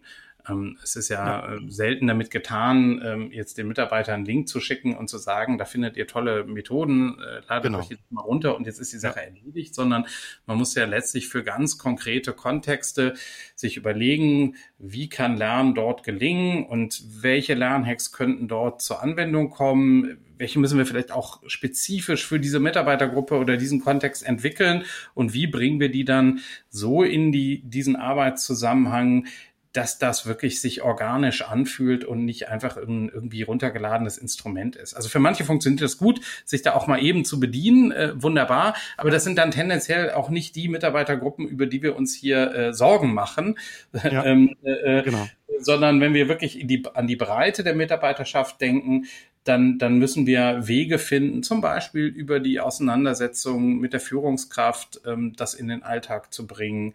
Ähm, 0.49 0.77
es 0.83 0.95
ist 0.95 1.09
ja, 1.09 1.25
ja. 1.25 1.55
Äh, 1.55 1.59
selten 1.69 2.07
damit 2.07 2.31
getan, 2.31 3.01
ähm, 3.03 3.31
jetzt 3.31 3.57
den 3.57 3.67
Mitarbeitern 3.67 4.15
einen 4.15 4.25
Link 4.25 4.47
zu 4.47 4.59
schicken 4.59 4.95
und 4.95 5.09
zu 5.09 5.17
sagen, 5.17 5.57
da 5.57 5.65
findet 5.65 5.97
ihr 5.97 6.07
tolle 6.07 6.43
Methoden, 6.45 7.19
äh, 7.19 7.41
ladet 7.47 7.63
genau. 7.63 7.79
euch 7.79 7.89
jetzt 7.89 8.11
mal 8.11 8.21
runter 8.21 8.55
und 8.55 8.65
jetzt 8.65 8.79
ist 8.79 8.93
die 8.93 8.97
Sache 8.97 9.19
ja. 9.19 9.25
erledigt, 9.25 9.75
sondern 9.75 10.05
man 10.45 10.57
muss 10.57 10.75
ja 10.75 10.85
letztlich 10.85 11.27
für 11.27 11.43
ganz 11.43 11.77
konkrete 11.77 12.33
Kontexte 12.33 13.13
sich 13.55 13.77
überlegen, 13.77 14.55
wie 14.77 15.09
kann 15.09 15.37
Lernen 15.37 15.75
dort 15.75 16.03
gelingen 16.03 16.65
und 16.65 17.03
welche 17.21 17.53
Lernhacks 17.53 18.11
könnten 18.11 18.47
dort 18.47 18.81
zur 18.81 19.01
Anwendung 19.01 19.49
kommen, 19.49 20.17
welche 20.41 20.57
müssen 20.57 20.79
wir 20.79 20.87
vielleicht 20.87 21.11
auch 21.11 21.39
spezifisch 21.45 22.25
für 22.25 22.39
diese 22.39 22.59
Mitarbeitergruppe 22.59 23.37
oder 23.37 23.57
diesen 23.57 23.79
Kontext 23.79 24.25
entwickeln 24.25 24.85
und 25.13 25.35
wie 25.35 25.45
bringen 25.45 25.79
wir 25.79 25.89
die 25.89 26.03
dann 26.03 26.39
so 26.67 27.03
in 27.03 27.31
die, 27.31 27.61
diesen 27.61 27.95
Arbeitszusammenhang, 27.95 29.27
dass 29.73 29.97
das 29.97 30.25
wirklich 30.25 30.59
sich 30.59 30.81
organisch 30.81 31.43
anfühlt 31.43 32.03
und 32.03 32.25
nicht 32.25 32.49
einfach 32.49 32.77
ein 32.77 33.09
irgendwie 33.09 33.43
runtergeladenes 33.43 34.17
Instrument 34.17 34.75
ist. 34.75 34.93
Also 34.93 35.07
für 35.07 35.19
manche 35.19 35.45
funktioniert 35.45 35.81
das 35.81 35.97
gut, 35.97 36.19
sich 36.45 36.61
da 36.61 36.73
auch 36.73 36.87
mal 36.87 37.01
eben 37.01 37.23
zu 37.23 37.39
bedienen, 37.39 37.91
äh, 37.91 38.21
wunderbar. 38.21 38.75
Aber 38.97 39.11
das 39.11 39.23
sind 39.23 39.37
dann 39.37 39.51
tendenziell 39.51 40.11
auch 40.11 40.29
nicht 40.29 40.55
die 40.55 40.67
Mitarbeitergruppen, 40.67 41.47
über 41.47 41.67
die 41.67 41.81
wir 41.81 41.95
uns 41.95 42.13
hier 42.13 42.53
äh, 42.53 42.73
Sorgen 42.73 43.13
machen, 43.13 43.57
ja, 44.03 44.25
ähm, 44.25 44.55
äh, 44.63 44.99
äh, 44.99 45.03
genau. 45.03 45.27
sondern 45.59 46.01
wenn 46.01 46.13
wir 46.13 46.27
wirklich 46.27 46.59
die, 46.63 46.83
an 46.93 47.07
die 47.07 47.15
Breite 47.15 47.63
der 47.63 47.75
Mitarbeiterschaft 47.75 48.59
denken, 48.59 49.05
dann, 49.43 49.79
dann 49.79 49.97
müssen 49.97 50.27
wir 50.27 50.67
Wege 50.67 50.99
finden, 50.99 51.41
zum 51.41 51.61
Beispiel 51.61 52.05
über 52.05 52.39
die 52.39 52.59
Auseinandersetzung 52.59 53.79
mit 53.79 53.93
der 53.93 53.99
Führungskraft, 53.99 55.01
ähm, 55.05 55.33
das 55.35 55.55
in 55.55 55.67
den 55.67 55.81
Alltag 55.81 56.31
zu 56.33 56.45
bringen 56.45 56.93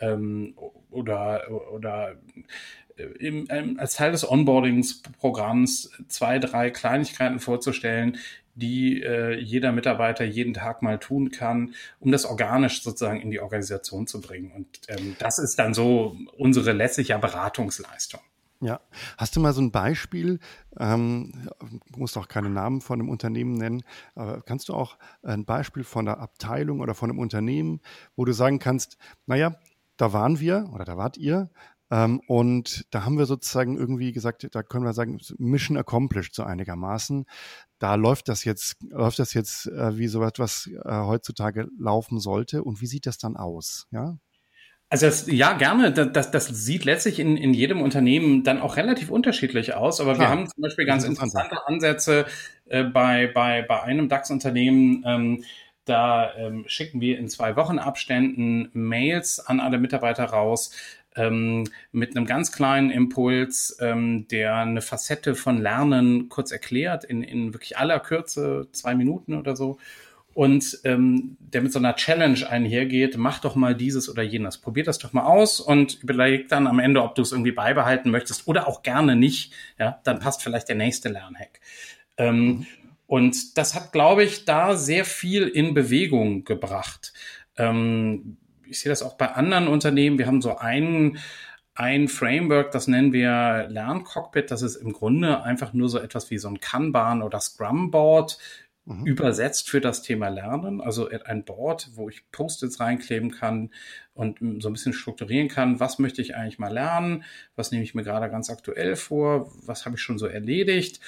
ähm, 0.00 0.54
oder, 0.90 1.42
oder 1.72 2.16
äh, 2.96 3.02
im, 3.02 3.46
ähm, 3.50 3.76
als 3.78 3.94
Teil 3.94 4.12
des 4.12 4.28
Onboardingsprogramms 4.28 5.90
zwei, 6.08 6.38
drei 6.38 6.70
Kleinigkeiten 6.70 7.38
vorzustellen, 7.38 8.18
die 8.54 9.02
äh, 9.02 9.38
jeder 9.38 9.70
Mitarbeiter 9.70 10.24
jeden 10.24 10.52
Tag 10.52 10.82
mal 10.82 10.98
tun 10.98 11.30
kann, 11.30 11.74
um 12.00 12.10
das 12.10 12.24
organisch 12.24 12.82
sozusagen 12.82 13.20
in 13.20 13.30
die 13.30 13.40
Organisation 13.40 14.06
zu 14.06 14.20
bringen. 14.20 14.50
Und 14.50 14.66
ähm, 14.88 15.14
das 15.20 15.38
ist 15.38 15.58
dann 15.58 15.74
so 15.74 16.16
unsere 16.36 16.72
letztliche 16.72 17.16
Beratungsleistung. 17.18 18.20
Ja, 18.60 18.80
hast 19.16 19.36
du 19.36 19.40
mal 19.40 19.52
so 19.52 19.60
ein 19.60 19.70
Beispiel, 19.70 20.40
ähm, 20.80 21.48
musst 21.96 22.18
auch 22.18 22.26
keine 22.26 22.50
Namen 22.50 22.80
von 22.80 22.98
einem 22.98 23.08
Unternehmen 23.08 23.54
nennen, 23.54 23.84
aber 24.16 24.42
kannst 24.42 24.68
du 24.68 24.74
auch 24.74 24.98
ein 25.22 25.44
Beispiel 25.44 25.84
von 25.84 26.08
einer 26.08 26.18
Abteilung 26.18 26.80
oder 26.80 26.94
von 26.94 27.08
einem 27.08 27.20
Unternehmen, 27.20 27.80
wo 28.16 28.24
du 28.24 28.32
sagen 28.32 28.58
kannst, 28.58 28.98
naja, 29.26 29.54
da 29.98 30.12
waren 30.14 30.40
wir 30.40 30.70
oder 30.72 30.84
da 30.84 30.96
wart 30.96 31.18
ihr. 31.18 31.50
Ähm, 31.90 32.20
und 32.26 32.86
da 32.90 33.04
haben 33.04 33.18
wir 33.18 33.26
sozusagen 33.26 33.76
irgendwie 33.76 34.12
gesagt, 34.12 34.46
da 34.50 34.62
können 34.62 34.84
wir 34.84 34.92
sagen, 34.92 35.18
Mission 35.38 35.76
accomplished 35.76 36.34
so 36.34 36.42
einigermaßen. 36.42 37.24
Da 37.78 37.94
läuft 37.94 38.28
das 38.28 38.44
jetzt, 38.44 38.76
läuft 38.90 39.18
das 39.18 39.32
jetzt 39.32 39.66
äh, 39.66 39.96
wie 39.96 40.08
so 40.08 40.22
etwas 40.22 40.68
äh, 40.84 40.90
heutzutage 40.90 41.68
laufen 41.78 42.20
sollte. 42.20 42.62
Und 42.62 42.80
wie 42.80 42.86
sieht 42.86 43.06
das 43.06 43.18
dann 43.18 43.36
aus? 43.36 43.86
Ja. 43.90 44.18
Also 44.90 45.06
das, 45.06 45.26
ja, 45.26 45.52
gerne. 45.52 45.92
Das, 45.92 46.30
das, 46.30 46.46
sieht 46.46 46.86
letztlich 46.86 47.18
in, 47.18 47.36
in 47.36 47.52
jedem 47.52 47.82
Unternehmen 47.82 48.42
dann 48.42 48.60
auch 48.60 48.76
relativ 48.76 49.10
unterschiedlich 49.10 49.74
aus. 49.74 50.00
Aber 50.00 50.14
Klar. 50.14 50.26
wir 50.26 50.30
haben 50.30 50.46
zum 50.46 50.62
Beispiel 50.62 50.86
ganz 50.86 51.04
interessante 51.04 51.66
Ansätze 51.66 52.26
äh, 52.66 52.84
bei, 52.84 53.26
bei, 53.26 53.62
bei 53.62 53.82
einem 53.82 54.08
DAX-Unternehmen. 54.08 55.04
Ähm, 55.06 55.44
da 55.88 56.34
ähm, 56.36 56.64
schicken 56.66 57.00
wir 57.00 57.18
in 57.18 57.28
zwei 57.28 57.56
Wochen 57.56 57.78
Abständen 57.78 58.70
Mails 58.72 59.40
an 59.40 59.60
alle 59.60 59.78
Mitarbeiter 59.78 60.24
raus 60.24 60.72
ähm, 61.16 61.64
mit 61.92 62.16
einem 62.16 62.26
ganz 62.26 62.52
kleinen 62.52 62.90
Impuls, 62.90 63.76
ähm, 63.80 64.28
der 64.28 64.56
eine 64.56 64.82
Facette 64.82 65.34
von 65.34 65.60
Lernen 65.60 66.28
kurz 66.28 66.52
erklärt, 66.52 67.04
in, 67.04 67.22
in 67.22 67.52
wirklich 67.52 67.76
aller 67.76 68.00
Kürze, 68.00 68.68
zwei 68.72 68.94
Minuten 68.94 69.34
oder 69.34 69.56
so. 69.56 69.78
Und 70.34 70.78
ähm, 70.84 71.36
der 71.40 71.62
mit 71.62 71.72
so 71.72 71.80
einer 71.80 71.96
Challenge 71.96 72.48
einhergeht, 72.48 73.16
mach 73.16 73.40
doch 73.40 73.56
mal 73.56 73.74
dieses 73.74 74.08
oder 74.08 74.22
jenes. 74.22 74.58
Probier 74.58 74.84
das 74.84 74.98
doch 74.98 75.12
mal 75.12 75.24
aus 75.24 75.58
und 75.58 76.00
überleg 76.00 76.48
dann 76.48 76.68
am 76.68 76.78
Ende, 76.78 77.02
ob 77.02 77.16
du 77.16 77.22
es 77.22 77.32
irgendwie 77.32 77.50
beibehalten 77.50 78.12
möchtest 78.12 78.46
oder 78.46 78.68
auch 78.68 78.82
gerne 78.82 79.16
nicht. 79.16 79.52
Ja, 79.80 80.00
dann 80.04 80.20
passt 80.20 80.42
vielleicht 80.44 80.68
der 80.68 80.76
nächste 80.76 81.08
Lernhack. 81.08 81.60
Ähm, 82.18 82.46
mhm. 82.46 82.66
Und 83.08 83.56
das 83.56 83.74
hat, 83.74 83.90
glaube 83.90 84.22
ich, 84.22 84.44
da 84.44 84.76
sehr 84.76 85.06
viel 85.06 85.48
in 85.48 85.72
Bewegung 85.72 86.44
gebracht. 86.44 87.14
Ähm, 87.56 88.36
ich 88.66 88.80
sehe 88.80 88.90
das 88.90 89.02
auch 89.02 89.16
bei 89.16 89.32
anderen 89.32 89.66
Unternehmen. 89.66 90.18
Wir 90.18 90.26
haben 90.26 90.42
so 90.42 90.58
ein, 90.58 91.16
ein 91.74 92.08
Framework, 92.08 92.70
das 92.70 92.86
nennen 92.86 93.14
wir 93.14 93.66
Lerncockpit. 93.70 94.50
Das 94.50 94.60
ist 94.60 94.76
im 94.76 94.92
Grunde 94.92 95.42
einfach 95.42 95.72
nur 95.72 95.88
so 95.88 95.98
etwas 95.98 96.30
wie 96.30 96.36
so 96.36 96.48
ein 96.48 96.60
Kanban 96.60 97.22
oder 97.22 97.40
Scrum 97.40 97.90
Board 97.90 98.36
mhm. 98.84 99.06
übersetzt 99.06 99.70
für 99.70 99.80
das 99.80 100.02
Thema 100.02 100.28
Lernen. 100.28 100.82
Also 100.82 101.08
ein 101.08 101.46
Board, 101.46 101.88
wo 101.94 102.10
ich 102.10 102.30
Post-its 102.30 102.78
reinkleben 102.78 103.30
kann 103.30 103.70
und 104.12 104.38
so 104.60 104.68
ein 104.68 104.74
bisschen 104.74 104.92
strukturieren 104.92 105.48
kann. 105.48 105.80
Was 105.80 105.98
möchte 105.98 106.20
ich 106.20 106.36
eigentlich 106.36 106.58
mal 106.58 106.74
lernen? 106.74 107.24
Was 107.56 107.70
nehme 107.70 107.84
ich 107.84 107.94
mir 107.94 108.04
gerade 108.04 108.28
ganz 108.28 108.50
aktuell 108.50 108.96
vor? 108.96 109.50
Was 109.64 109.86
habe 109.86 109.96
ich 109.96 110.02
schon 110.02 110.18
so 110.18 110.26
erledigt? 110.26 111.00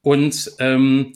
Und 0.00 0.52
ähm, 0.58 1.12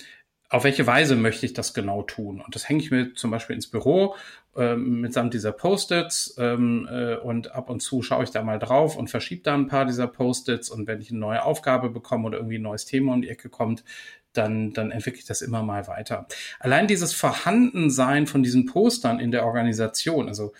auf 0.49 0.65
welche 0.65 0.87
Weise 0.87 1.17
möchte 1.17 1.47
ich 1.47 1.55
das 1.55 1.75
genau 1.75 2.03
tun? 2.03 2.41
Und 2.41 2.55
das 2.55 2.69
hänge 2.69 2.83
ich 2.83 2.91
mir 2.91 3.15
zum 3.15 3.31
Beispiel 3.31 3.57
ins 3.57 3.69
Büro 3.69 4.15
ähm, 4.57 5.01
mitsamt 5.01 5.35
dieser 5.35 5.53
Post-its 5.53 6.37
ähm, 6.39 6.89
äh, 6.91 7.17
und 7.17 7.53
ab 7.53 7.69
und 7.69 7.81
zu 7.81 8.03
schaue 8.03 8.25
ich 8.25 8.31
da 8.31 8.43
mal 8.43 8.59
drauf 8.59 8.97
und 8.97 9.11
verschiebe 9.11 9.43
da 9.43 9.55
ein 9.55 9.67
paar 9.67 9.87
dieser 9.87 10.07
Post-its 10.07 10.71
und 10.71 10.87
wenn 10.87 11.01
ich 11.01 11.11
eine 11.11 11.19
neue 11.19 11.43
Aufgabe 11.43 11.91
bekomme 11.91 12.27
oder 12.27 12.39
irgendwie 12.39 12.59
ein 12.59 12.63
neues 12.63 12.85
Thema 12.85 13.15
um 13.15 13.23
die 13.23 13.29
Ecke 13.29 13.49
kommt, 13.49 13.85
dann, 14.33 14.73
dann 14.73 14.91
entwickle 14.91 15.21
ich 15.21 15.27
das 15.27 15.43
immer 15.43 15.63
mal 15.63 15.87
weiter. 15.89 16.27
Allein 16.61 16.87
dieses 16.87 17.13
Vorhandensein 17.13 18.27
von 18.27 18.43
diesen 18.43 18.67
Postern 18.67 19.19
in 19.19 19.31
der 19.31 19.45
Organisation, 19.45 20.29
also 20.29 20.53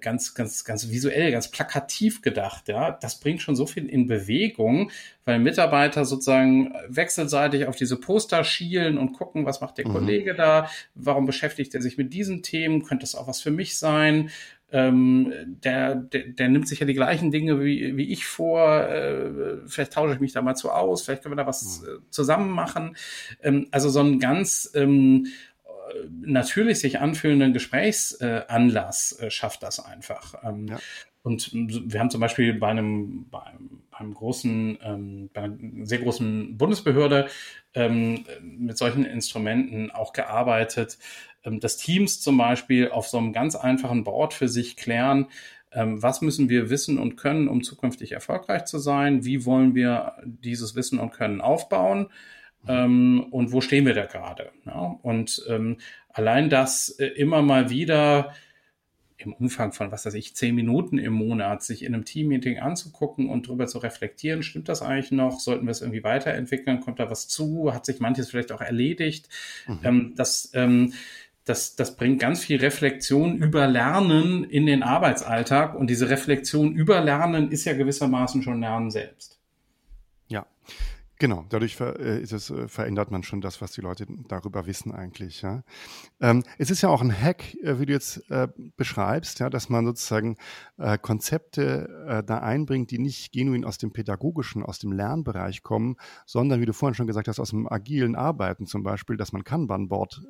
ganz, 0.00 0.34
ganz, 0.34 0.64
ganz 0.64 0.90
visuell, 0.90 1.30
ganz 1.30 1.50
plakativ 1.50 2.22
gedacht, 2.22 2.68
ja, 2.68 2.90
das 2.90 3.20
bringt 3.20 3.42
schon 3.42 3.56
so 3.56 3.66
viel 3.66 3.86
in 3.88 4.06
Bewegung, 4.06 4.90
weil 5.24 5.38
Mitarbeiter 5.38 6.04
sozusagen 6.04 6.74
wechselseitig 6.88 7.66
auf 7.66 7.76
diese 7.76 7.96
Poster 7.96 8.44
schielen 8.44 8.98
und 8.98 9.12
gucken, 9.12 9.46
was 9.46 9.60
macht 9.60 9.78
der 9.78 9.86
mhm. 9.88 9.92
Kollege 9.92 10.34
da, 10.34 10.68
warum 10.94 11.26
beschäftigt 11.26 11.74
er 11.74 11.82
sich 11.82 11.96
mit 11.96 12.12
diesen 12.12 12.42
Themen, 12.42 12.84
könnte 12.84 13.02
das 13.02 13.14
auch 13.14 13.28
was 13.28 13.40
für 13.40 13.50
mich 13.50 13.78
sein, 13.78 14.30
ähm, 14.70 15.32
der, 15.64 15.94
der, 15.94 16.24
der 16.28 16.48
nimmt 16.48 16.68
sich 16.68 16.80
ja 16.80 16.86
die 16.86 16.94
gleichen 16.94 17.30
Dinge 17.30 17.64
wie, 17.64 17.96
wie 17.96 18.12
ich 18.12 18.26
vor. 18.26 18.86
Äh, 18.86 19.66
vielleicht 19.66 19.94
tausche 19.94 20.12
ich 20.14 20.20
mich 20.20 20.32
da 20.32 20.42
mal 20.42 20.56
zu 20.56 20.70
aus, 20.70 21.02
vielleicht 21.02 21.22
können 21.22 21.32
wir 21.32 21.42
da 21.42 21.46
was 21.46 21.80
mhm. 21.80 21.88
äh, 21.88 22.10
zusammen 22.10 22.50
machen. 22.50 22.96
Ähm, 23.42 23.68
also 23.70 23.88
so 23.88 24.00
ein 24.00 24.18
ganz 24.18 24.70
ähm, 24.74 25.26
natürlich 26.20 26.80
sich 26.80 27.00
anfühlenden 27.00 27.52
Gesprächsanlass 27.52 29.12
äh, 29.20 29.30
schafft 29.30 29.62
das 29.62 29.84
einfach. 29.84 30.34
Ähm, 30.44 30.68
ja. 30.68 30.78
Und 31.22 31.50
wir 31.52 32.00
haben 32.00 32.10
zum 32.10 32.20
Beispiel 32.20 32.54
bei 32.54 32.68
einem, 32.68 33.28
bei 33.30 33.42
einem, 33.42 33.82
bei 33.90 33.98
einem 33.98 34.14
großen, 34.14 34.78
ähm, 34.82 35.30
bei 35.32 35.42
einer 35.42 35.58
sehr 35.82 35.98
großen 35.98 36.56
Bundesbehörde 36.56 37.28
ähm, 37.74 38.24
mit 38.40 38.78
solchen 38.78 39.04
Instrumenten 39.04 39.90
auch 39.90 40.12
gearbeitet, 40.12 40.98
ähm, 41.44 41.60
dass 41.60 41.76
Teams 41.76 42.20
zum 42.20 42.38
Beispiel 42.38 42.90
auf 42.90 43.08
so 43.08 43.18
einem 43.18 43.32
ganz 43.32 43.56
einfachen 43.56 44.04
Board 44.04 44.32
für 44.32 44.48
sich 44.48 44.76
klären, 44.76 45.26
ähm, 45.72 46.02
was 46.02 46.22
müssen 46.22 46.48
wir 46.48 46.70
wissen 46.70 46.98
und 46.98 47.16
können, 47.16 47.48
um 47.48 47.62
zukünftig 47.62 48.12
erfolgreich 48.12 48.64
zu 48.64 48.78
sein? 48.78 49.24
Wie 49.24 49.44
wollen 49.44 49.74
wir 49.74 50.14
dieses 50.24 50.74
Wissen 50.74 50.98
und 50.98 51.10
Können 51.10 51.40
aufbauen? 51.40 52.08
Ähm, 52.66 53.26
und 53.30 53.52
wo 53.52 53.60
stehen 53.60 53.86
wir 53.86 53.94
da 53.94 54.06
gerade. 54.06 54.50
Ja? 54.66 54.98
Und 55.02 55.44
ähm, 55.48 55.78
allein 56.08 56.50
das 56.50 56.90
äh, 56.90 57.06
immer 57.06 57.42
mal 57.42 57.70
wieder 57.70 58.32
im 59.18 59.32
Umfang 59.32 59.72
von, 59.72 59.90
was 59.90 60.06
weiß 60.06 60.14
ich, 60.14 60.36
zehn 60.36 60.54
Minuten 60.54 60.96
im 60.96 61.12
Monat 61.12 61.64
sich 61.64 61.84
in 61.84 61.92
einem 61.92 62.04
Team-Meeting 62.04 62.60
anzugucken 62.60 63.28
und 63.28 63.48
darüber 63.48 63.66
zu 63.66 63.78
reflektieren, 63.78 64.44
stimmt 64.44 64.68
das 64.68 64.80
eigentlich 64.80 65.10
noch? 65.10 65.40
Sollten 65.40 65.66
wir 65.66 65.72
es 65.72 65.80
irgendwie 65.80 66.04
weiterentwickeln? 66.04 66.80
Kommt 66.80 67.00
da 67.00 67.10
was 67.10 67.26
zu? 67.26 67.74
Hat 67.74 67.84
sich 67.84 67.98
manches 67.98 68.30
vielleicht 68.30 68.52
auch 68.52 68.60
erledigt? 68.60 69.28
Mhm. 69.66 69.80
Ähm, 69.82 70.12
das, 70.16 70.52
ähm, 70.54 70.92
das, 71.44 71.74
das 71.74 71.96
bringt 71.96 72.20
ganz 72.20 72.44
viel 72.44 72.60
Reflexion 72.60 73.36
über 73.36 73.66
Lernen 73.66 74.44
in 74.44 74.66
den 74.66 74.84
Arbeitsalltag 74.84 75.74
und 75.74 75.90
diese 75.90 76.10
Reflexion 76.10 76.72
über 76.72 77.00
Lernen 77.00 77.50
ist 77.50 77.64
ja 77.64 77.72
gewissermaßen 77.72 78.42
schon 78.42 78.60
Lernen 78.60 78.90
selbst. 78.90 79.37
Genau, 81.20 81.44
dadurch 81.48 81.80
äh, 81.80 82.20
ist 82.20 82.32
es, 82.32 82.50
äh, 82.50 82.68
verändert 82.68 83.10
man 83.10 83.24
schon 83.24 83.40
das, 83.40 83.60
was 83.60 83.72
die 83.72 83.80
Leute 83.80 84.06
darüber 84.28 84.66
wissen 84.66 84.92
eigentlich. 84.92 85.42
Ja. 85.42 85.64
Ähm, 86.20 86.44
es 86.58 86.70
ist 86.70 86.82
ja 86.82 86.90
auch 86.90 87.02
ein 87.02 87.12
Hack, 87.12 87.54
äh, 87.56 87.80
wie 87.80 87.86
du 87.86 87.92
jetzt 87.92 88.22
beschreibst, 88.76 89.40
ja, 89.40 89.50
dass 89.50 89.68
man 89.68 89.84
sozusagen 89.86 90.36
Konzepte 91.02 92.22
da 92.26 92.38
einbringt, 92.38 92.90
die 92.90 92.98
nicht 92.98 93.32
genuin 93.32 93.64
aus 93.64 93.78
dem 93.78 93.92
pädagogischen, 93.92 94.62
aus 94.62 94.78
dem 94.78 94.92
Lernbereich 94.92 95.62
kommen, 95.62 95.96
sondern, 96.26 96.60
wie 96.60 96.66
du 96.66 96.72
vorhin 96.72 96.94
schon 96.94 97.06
gesagt 97.06 97.28
hast, 97.28 97.40
aus 97.40 97.50
dem 97.50 97.70
agilen 97.70 98.14
Arbeiten 98.16 98.66
zum 98.66 98.82
Beispiel, 98.82 99.16
dass 99.16 99.32
man 99.32 99.44
Kanban-Board 99.44 100.22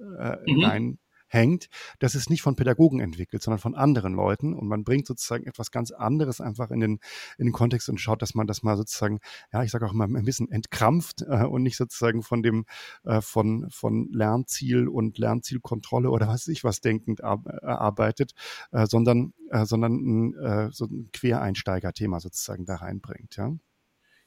mhm. 0.46 0.64
rein 0.64 0.98
hängt, 1.28 1.68
das 1.98 2.14
ist 2.14 2.30
nicht 2.30 2.42
von 2.42 2.56
Pädagogen 2.56 3.00
entwickelt, 3.00 3.42
sondern 3.42 3.60
von 3.60 3.74
anderen 3.74 4.14
Leuten 4.14 4.54
und 4.54 4.66
man 4.66 4.84
bringt 4.84 5.06
sozusagen 5.06 5.46
etwas 5.46 5.70
ganz 5.70 5.90
anderes 5.90 6.40
einfach 6.40 6.70
in 6.70 6.80
den, 6.80 7.00
in 7.38 7.46
den 7.46 7.52
Kontext 7.52 7.88
und 7.88 8.00
schaut, 8.00 8.22
dass 8.22 8.34
man 8.34 8.46
das 8.46 8.62
mal 8.62 8.76
sozusagen, 8.76 9.20
ja, 9.52 9.62
ich 9.62 9.70
sage 9.70 9.86
auch 9.86 9.92
mal 9.92 10.04
ein 10.04 10.24
bisschen 10.24 10.50
entkrampft 10.50 11.22
äh, 11.22 11.44
und 11.44 11.62
nicht 11.62 11.76
sozusagen 11.76 12.22
von 12.22 12.42
dem, 12.42 12.64
äh, 13.04 13.20
von, 13.20 13.70
von 13.70 14.08
Lernziel 14.12 14.88
und 14.88 15.18
Lernzielkontrolle 15.18 16.10
oder 16.10 16.28
was 16.28 16.48
ich 16.48 16.64
was 16.64 16.80
denkend 16.80 17.22
arbeitet, 17.22 18.32
äh, 18.72 18.86
sondern, 18.86 19.34
äh, 19.50 19.64
sondern 19.64 20.34
äh, 20.34 20.68
so 20.72 20.86
ein 20.86 21.10
Quereinsteiger-Thema 21.12 22.20
sozusagen 22.20 22.64
da 22.64 22.76
reinbringt, 22.76 23.36
ja. 23.36 23.52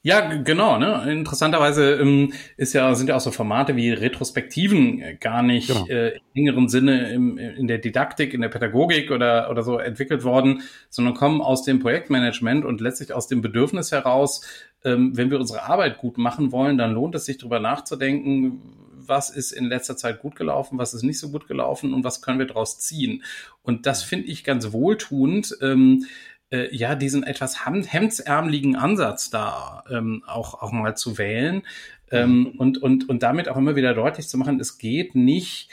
Ja, 0.04 0.34
genau. 0.42 0.78
Ne? 0.78 1.12
Interessanterweise 1.12 1.94
ähm, 1.94 2.32
ist 2.56 2.72
ja, 2.72 2.92
sind 2.96 3.08
ja 3.08 3.14
auch 3.16 3.20
so 3.20 3.30
Formate 3.30 3.76
wie 3.76 3.92
Retrospektiven 3.92 5.00
äh, 5.00 5.14
gar 5.14 5.44
nicht 5.44 5.68
genau. 5.68 5.86
äh, 5.86 6.16
im 6.16 6.22
engeren 6.34 6.68
Sinne 6.68 7.12
im, 7.12 7.38
in 7.38 7.68
der 7.68 7.78
Didaktik, 7.78 8.34
in 8.34 8.40
der 8.40 8.48
Pädagogik 8.48 9.12
oder, 9.12 9.48
oder 9.48 9.62
so 9.62 9.78
entwickelt 9.78 10.24
worden, 10.24 10.62
sondern 10.90 11.14
kommen 11.14 11.40
aus 11.40 11.62
dem 11.62 11.78
Projektmanagement 11.78 12.64
und 12.64 12.80
letztlich 12.80 13.12
aus 13.12 13.28
dem 13.28 13.42
Bedürfnis 13.42 13.92
heraus, 13.92 14.44
ähm, 14.84 15.16
wenn 15.16 15.30
wir 15.30 15.38
unsere 15.38 15.62
Arbeit 15.62 15.98
gut 15.98 16.18
machen 16.18 16.50
wollen, 16.50 16.78
dann 16.78 16.94
lohnt 16.94 17.14
es 17.14 17.24
sich 17.24 17.38
darüber 17.38 17.60
nachzudenken, 17.60 18.60
was 19.06 19.30
ist 19.30 19.52
in 19.52 19.66
letzter 19.66 19.96
Zeit 19.96 20.20
gut 20.20 20.36
gelaufen, 20.36 20.78
was 20.78 20.94
ist 20.94 21.02
nicht 21.02 21.18
so 21.18 21.30
gut 21.30 21.46
gelaufen 21.46 21.94
und 21.94 22.04
was 22.04 22.22
können 22.22 22.38
wir 22.38 22.46
daraus 22.46 22.78
ziehen. 22.78 23.22
Und 23.62 23.86
das 23.86 24.02
finde 24.02 24.26
ich 24.26 24.44
ganz 24.44 24.72
wohltuend. 24.72 25.56
Ähm, 25.60 26.06
äh, 26.52 26.74
ja 26.74 26.94
diesen 26.94 27.24
etwas 27.24 27.64
hemdsärmeligen 27.64 28.76
Ansatz 28.76 29.30
da 29.30 29.84
ähm, 29.90 30.22
auch, 30.26 30.62
auch 30.62 30.70
mal 30.70 30.96
zu 30.96 31.18
wählen 31.18 31.62
ähm, 32.10 32.40
mhm. 32.40 32.46
und, 32.58 32.82
und, 32.82 33.08
und 33.08 33.22
damit 33.22 33.48
auch 33.48 33.56
immer 33.56 33.74
wieder 33.74 33.94
deutlich 33.94 34.28
zu 34.28 34.38
machen, 34.38 34.60
es 34.60 34.78
geht 34.78 35.14
nicht 35.14 35.70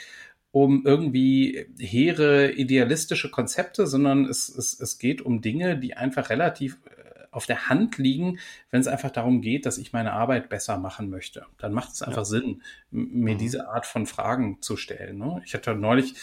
um 0.52 0.84
irgendwie 0.84 1.66
hehre 1.78 2.50
idealistische 2.50 3.30
Konzepte, 3.30 3.86
sondern 3.86 4.24
es, 4.24 4.48
es, 4.48 4.80
es 4.80 4.98
geht 4.98 5.22
um 5.22 5.42
Dinge, 5.42 5.78
die 5.78 5.96
einfach 5.96 6.30
relativ 6.30 6.78
äh, 6.86 7.24
auf 7.30 7.46
der 7.46 7.68
Hand 7.68 7.98
liegen, 7.98 8.40
wenn 8.70 8.80
es 8.80 8.88
einfach 8.88 9.10
darum 9.10 9.42
geht, 9.42 9.64
dass 9.64 9.78
ich 9.78 9.92
meine 9.92 10.12
Arbeit 10.12 10.48
besser 10.48 10.78
machen 10.78 11.08
möchte. 11.08 11.46
Dann 11.58 11.72
macht 11.72 11.92
es 11.92 12.02
einfach 12.02 12.22
ja. 12.22 12.24
Sinn, 12.24 12.62
mir 12.90 13.34
mhm. 13.34 13.38
diese 13.38 13.68
Art 13.68 13.86
von 13.86 14.06
Fragen 14.06 14.60
zu 14.60 14.76
stellen. 14.76 15.18
Ne? 15.18 15.40
Ich 15.44 15.54
hatte 15.54 15.76
neulich 15.76 16.14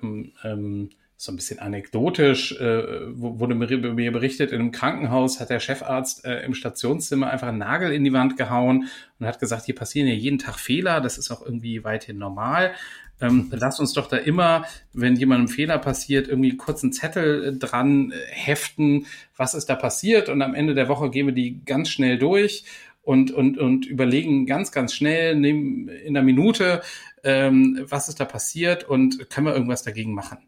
ähm, 0.00 0.32
ähm, 0.44 0.90
so 1.16 1.32
ein 1.32 1.36
bisschen 1.36 1.60
anekdotisch, 1.60 2.58
äh, 2.60 3.16
wurde 3.16 3.54
mir 3.54 4.12
berichtet, 4.12 4.50
in 4.50 4.60
einem 4.60 4.72
Krankenhaus 4.72 5.40
hat 5.40 5.50
der 5.50 5.60
Chefarzt 5.60 6.24
äh, 6.24 6.44
im 6.44 6.54
Stationszimmer 6.54 7.30
einfach 7.30 7.48
einen 7.48 7.58
Nagel 7.58 7.92
in 7.92 8.04
die 8.04 8.12
Wand 8.12 8.36
gehauen 8.36 8.88
und 9.18 9.26
hat 9.26 9.38
gesagt, 9.38 9.64
hier 9.64 9.76
passieren 9.76 10.08
ja 10.08 10.14
jeden 10.14 10.38
Tag 10.38 10.58
Fehler, 10.58 11.00
das 11.00 11.16
ist 11.16 11.30
auch 11.30 11.44
irgendwie 11.44 11.84
weithin 11.84 12.18
normal. 12.18 12.72
Ähm, 13.20 13.48
lasst 13.52 13.78
uns 13.78 13.92
doch 13.92 14.08
da 14.08 14.16
immer, 14.16 14.64
wenn 14.92 15.14
jemandem 15.14 15.48
Fehler 15.48 15.78
passiert, 15.78 16.26
irgendwie 16.26 16.56
kurz 16.56 16.82
einen 16.82 16.92
Zettel 16.92 17.44
äh, 17.44 17.52
dran 17.52 18.10
äh, 18.10 18.16
heften, 18.30 19.06
was 19.36 19.54
ist 19.54 19.66
da 19.66 19.76
passiert 19.76 20.28
und 20.28 20.42
am 20.42 20.54
Ende 20.54 20.74
der 20.74 20.88
Woche 20.88 21.10
gehen 21.10 21.26
wir 21.26 21.34
die 21.34 21.64
ganz 21.64 21.90
schnell 21.90 22.18
durch 22.18 22.64
und, 23.02 23.30
und, 23.30 23.56
und 23.58 23.86
überlegen 23.86 24.46
ganz, 24.46 24.72
ganz 24.72 24.94
schnell 24.94 25.44
in 25.44 25.90
einer 26.08 26.22
Minute, 26.22 26.82
ähm, 27.22 27.84
was 27.88 28.08
ist 28.08 28.18
da 28.18 28.24
passiert 28.24 28.84
und 28.84 29.30
können 29.30 29.46
wir 29.46 29.54
irgendwas 29.54 29.82
dagegen 29.82 30.14
machen. 30.14 30.38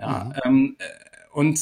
Ja, 0.00 0.24
mhm. 0.24 0.32
ähm, 0.44 0.76
äh, 0.78 0.84
und 1.32 1.60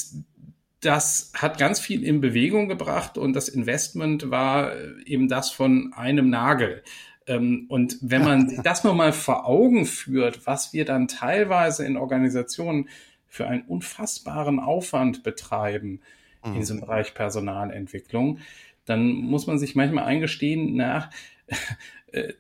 das 0.81 1.33
hat 1.35 1.59
ganz 1.59 1.81
viel 1.81 2.05
in 2.05 2.21
Bewegung 2.21 2.69
gebracht 2.69 3.19
und 3.19 3.33
das 3.35 3.49
Investment 3.49 4.31
war 4.31 4.73
äh, 4.73 5.03
eben 5.07 5.29
das 5.29 5.51
von 5.51 5.93
einem 5.95 6.31
Nagel. 6.31 6.83
Ähm, 7.27 7.67
und 7.69 7.99
wenn 8.01 8.23
man 8.23 8.61
das 8.65 8.85
nochmal 8.85 9.13
vor 9.13 9.47
Augen 9.47 9.87
führt, 9.87 10.47
was 10.47 10.73
wir 10.73 10.85
dann 10.85 11.09
teilweise 11.09 11.85
in 11.85 11.97
Organisationen 11.97 12.89
für 13.27 13.47
einen 13.47 13.63
unfassbaren 13.63 14.61
Aufwand 14.61 15.23
betreiben 15.23 16.01
mhm. 16.45 16.53
in 16.53 16.61
diesem 16.61 16.81
Bereich 16.81 17.15
Personalentwicklung, 17.15 18.39
dann 18.85 19.09
muss 19.09 19.47
man 19.47 19.59
sich 19.59 19.75
manchmal 19.75 20.05
eingestehen, 20.05 20.77
na, 20.77 20.99
äh, 20.99 21.03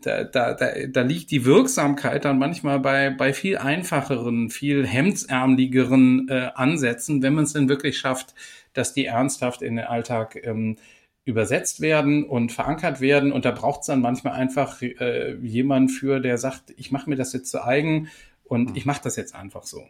da, 0.02 0.24
da, 0.24 0.54
da, 0.54 0.70
da 0.88 1.02
liegt 1.02 1.30
die 1.30 1.44
Wirksamkeit 1.44 2.24
dann 2.24 2.38
manchmal 2.38 2.80
bei, 2.80 3.10
bei 3.10 3.32
viel 3.32 3.58
einfacheren, 3.58 4.50
viel 4.50 4.86
hemdsärmeligeren 4.86 6.28
äh, 6.28 6.50
Ansätzen, 6.54 7.22
wenn 7.22 7.34
man 7.34 7.44
es 7.44 7.52
denn 7.52 7.68
wirklich 7.68 7.98
schafft, 7.98 8.34
dass 8.72 8.94
die 8.94 9.06
ernsthaft 9.06 9.62
in 9.62 9.76
den 9.76 9.84
Alltag 9.84 10.38
ähm, 10.42 10.76
übersetzt 11.24 11.80
werden 11.80 12.24
und 12.24 12.52
verankert 12.52 13.00
werden. 13.00 13.32
Und 13.32 13.44
da 13.44 13.50
braucht 13.50 13.80
es 13.80 13.86
dann 13.86 14.00
manchmal 14.00 14.32
einfach 14.34 14.80
äh, 14.80 15.34
jemand 15.42 15.90
für, 15.90 16.20
der 16.20 16.38
sagt, 16.38 16.72
ich 16.76 16.90
mache 16.90 17.10
mir 17.10 17.16
das 17.16 17.32
jetzt 17.34 17.50
zu 17.50 17.62
eigen 17.62 18.08
und 18.44 18.70
hm. 18.70 18.76
ich 18.76 18.86
mache 18.86 19.02
das 19.02 19.16
jetzt 19.16 19.34
einfach 19.34 19.64
so. 19.64 19.86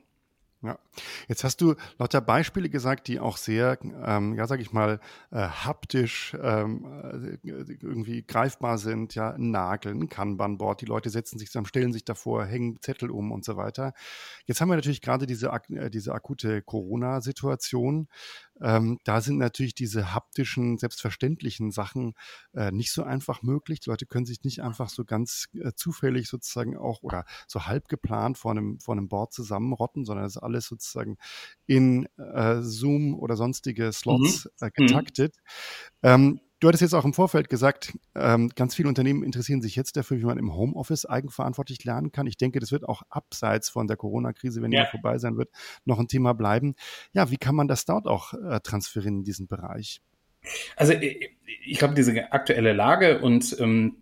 Ja, 0.60 0.76
jetzt 1.28 1.44
hast 1.44 1.60
du 1.60 1.76
lauter 1.98 2.20
Beispiele 2.20 2.68
gesagt, 2.68 3.06
die 3.06 3.20
auch 3.20 3.36
sehr, 3.36 3.78
ähm, 4.04 4.34
ja, 4.34 4.48
sag 4.48 4.58
ich 4.58 4.72
mal, 4.72 4.98
äh, 5.30 5.36
haptisch 5.36 6.36
ähm, 6.42 6.84
äh, 7.44 7.74
irgendwie 7.80 8.24
greifbar 8.26 8.76
sind. 8.78 9.14
Ja, 9.14 9.30
ein 9.30 9.52
Nagel, 9.52 9.94
ein 9.94 10.08
Kanban-Board. 10.08 10.80
Die 10.80 10.86
Leute 10.86 11.10
setzen 11.10 11.38
sich 11.38 11.50
zusammen, 11.50 11.66
stellen 11.66 11.92
sich 11.92 12.04
davor, 12.04 12.44
hängen 12.44 12.82
Zettel 12.82 13.12
um 13.12 13.30
und 13.30 13.44
so 13.44 13.56
weiter. 13.56 13.92
Jetzt 14.46 14.60
haben 14.60 14.68
wir 14.68 14.74
natürlich 14.74 15.00
gerade 15.00 15.26
diese, 15.26 15.46
äh, 15.70 15.90
diese 15.90 16.12
akute 16.12 16.60
Corona-Situation. 16.62 18.08
Ähm, 18.60 18.98
da 19.04 19.20
sind 19.20 19.38
natürlich 19.38 19.74
diese 19.74 20.14
haptischen, 20.14 20.78
selbstverständlichen 20.78 21.70
Sachen 21.70 22.14
äh, 22.54 22.70
nicht 22.72 22.92
so 22.92 23.02
einfach 23.02 23.42
möglich. 23.42 23.80
Die 23.80 23.90
Leute 23.90 24.06
können 24.06 24.26
sich 24.26 24.42
nicht 24.42 24.62
einfach 24.62 24.88
so 24.88 25.04
ganz 25.04 25.46
äh, 25.54 25.72
zufällig 25.74 26.28
sozusagen 26.28 26.76
auch 26.76 27.02
oder 27.02 27.24
so 27.46 27.66
halb 27.66 27.88
geplant 27.88 28.38
vor 28.38 28.52
einem, 28.52 28.80
vor 28.80 28.94
einem 28.94 29.08
Board 29.08 29.32
zusammenrotten, 29.32 30.04
sondern 30.04 30.24
das 30.24 30.36
ist 30.36 30.42
alles 30.42 30.66
sozusagen 30.66 31.18
in 31.66 32.06
äh, 32.16 32.62
Zoom 32.62 33.14
oder 33.14 33.36
sonstige 33.36 33.92
Slots 33.92 34.46
mhm. 34.60 34.66
äh, 34.66 34.70
getaktet. 34.70 35.36
Mhm. 36.02 36.08
Ähm, 36.08 36.40
Du 36.60 36.66
hattest 36.66 36.82
jetzt 36.82 36.94
auch 36.94 37.04
im 37.04 37.14
Vorfeld 37.14 37.48
gesagt, 37.48 37.96
ähm, 38.16 38.48
ganz 38.48 38.74
viele 38.74 38.88
Unternehmen 38.88 39.22
interessieren 39.22 39.62
sich 39.62 39.76
jetzt 39.76 39.96
dafür, 39.96 40.18
wie 40.18 40.24
man 40.24 40.38
im 40.38 40.54
Homeoffice 40.54 41.06
eigenverantwortlich 41.06 41.84
lernen 41.84 42.10
kann. 42.10 42.26
Ich 42.26 42.36
denke, 42.36 42.58
das 42.58 42.72
wird 42.72 42.88
auch 42.88 43.02
abseits 43.10 43.68
von 43.68 43.86
der 43.86 43.96
Corona-Krise, 43.96 44.60
wenn 44.60 44.72
ja. 44.72 44.84
die 44.84 44.90
vorbei 44.90 45.18
sein 45.18 45.36
wird, 45.36 45.50
noch 45.84 46.00
ein 46.00 46.08
Thema 46.08 46.32
bleiben. 46.32 46.74
Ja, 47.12 47.30
wie 47.30 47.36
kann 47.36 47.54
man 47.54 47.68
das 47.68 47.84
dort 47.84 48.08
auch 48.08 48.34
äh, 48.34 48.58
transferieren 48.60 49.18
in 49.18 49.24
diesen 49.24 49.46
Bereich? 49.46 50.00
Also 50.76 50.94
äh, 50.94 51.30
ich 51.64 51.78
glaube, 51.78 51.94
diese 51.94 52.32
aktuelle 52.32 52.72
Lage 52.72 53.20
und 53.20 53.56
ähm, 53.60 53.98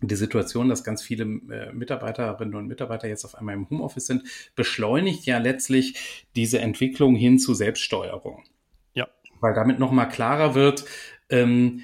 die 0.00 0.16
Situation, 0.16 0.68
dass 0.68 0.84
ganz 0.84 1.02
viele 1.02 1.24
äh, 1.24 1.72
Mitarbeiterinnen 1.72 2.54
und 2.54 2.66
Mitarbeiter 2.66 3.08
jetzt 3.08 3.24
auf 3.24 3.34
einmal 3.34 3.54
im 3.54 3.70
Homeoffice 3.70 4.06
sind, 4.06 4.24
beschleunigt 4.54 5.24
ja 5.24 5.38
letztlich 5.38 6.26
diese 6.36 6.58
Entwicklung 6.58 7.14
hin 7.14 7.38
zu 7.38 7.54
Selbststeuerung. 7.54 8.44
Ja. 8.92 9.08
Weil 9.40 9.54
damit 9.54 9.78
nochmal 9.78 10.08
klarer 10.10 10.54
wird, 10.54 10.84
ähm, 11.30 11.82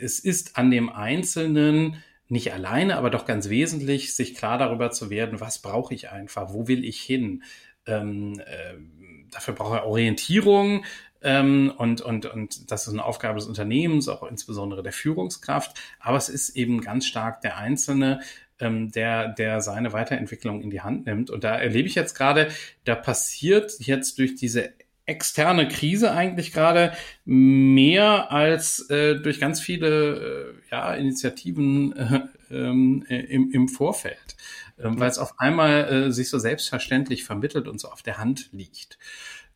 es 0.00 0.18
ist 0.18 0.56
an 0.56 0.70
dem 0.70 0.88
Einzelnen 0.88 2.02
nicht 2.28 2.52
alleine, 2.52 2.96
aber 2.96 3.10
doch 3.10 3.24
ganz 3.24 3.48
wesentlich, 3.48 4.14
sich 4.14 4.34
klar 4.34 4.58
darüber 4.58 4.90
zu 4.90 5.10
werden, 5.10 5.40
was 5.40 5.60
brauche 5.60 5.94
ich 5.94 6.10
einfach, 6.10 6.52
wo 6.52 6.66
will 6.66 6.84
ich 6.84 7.00
hin. 7.00 7.44
Ähm, 7.86 8.40
äh, 8.40 8.74
dafür 9.30 9.54
brauche 9.54 9.76
ich 9.76 9.82
Orientierung 9.82 10.84
ähm, 11.22 11.72
und, 11.76 12.00
und, 12.00 12.26
und 12.26 12.70
das 12.70 12.86
ist 12.86 12.92
eine 12.92 13.04
Aufgabe 13.04 13.38
des 13.38 13.48
Unternehmens, 13.48 14.08
auch 14.08 14.22
insbesondere 14.24 14.82
der 14.82 14.92
Führungskraft. 14.92 15.76
Aber 16.00 16.16
es 16.16 16.28
ist 16.28 16.50
eben 16.50 16.80
ganz 16.80 17.06
stark 17.06 17.40
der 17.40 17.56
Einzelne, 17.56 18.20
ähm, 18.58 18.90
der, 18.90 19.28
der 19.28 19.60
seine 19.60 19.92
Weiterentwicklung 19.92 20.62
in 20.62 20.70
die 20.70 20.80
Hand 20.80 21.06
nimmt. 21.06 21.30
Und 21.30 21.44
da 21.44 21.56
erlebe 21.56 21.88
ich 21.88 21.94
jetzt 21.94 22.14
gerade, 22.14 22.48
da 22.84 22.94
passiert 22.94 23.72
jetzt 23.80 24.18
durch 24.18 24.34
diese 24.34 24.72
externe 25.06 25.68
Krise 25.68 26.12
eigentlich 26.12 26.52
gerade 26.52 26.92
mehr 27.24 28.32
als 28.32 28.90
äh, 28.90 29.16
durch 29.16 29.40
ganz 29.40 29.60
viele 29.60 30.54
äh, 30.68 30.70
ja, 30.70 30.94
Initiativen 30.94 31.96
äh, 31.96 32.20
ähm, 32.50 33.04
äh, 33.08 33.20
im, 33.20 33.50
im 33.52 33.68
Vorfeld, 33.68 34.36
äh, 34.76 34.84
weil 34.84 35.08
es 35.08 35.18
auf 35.18 35.38
einmal 35.38 35.88
äh, 36.08 36.12
sich 36.12 36.28
so 36.28 36.38
selbstverständlich 36.38 37.24
vermittelt 37.24 37.68
und 37.68 37.80
so 37.80 37.88
auf 37.88 38.02
der 38.02 38.18
Hand 38.18 38.48
liegt. 38.52 38.98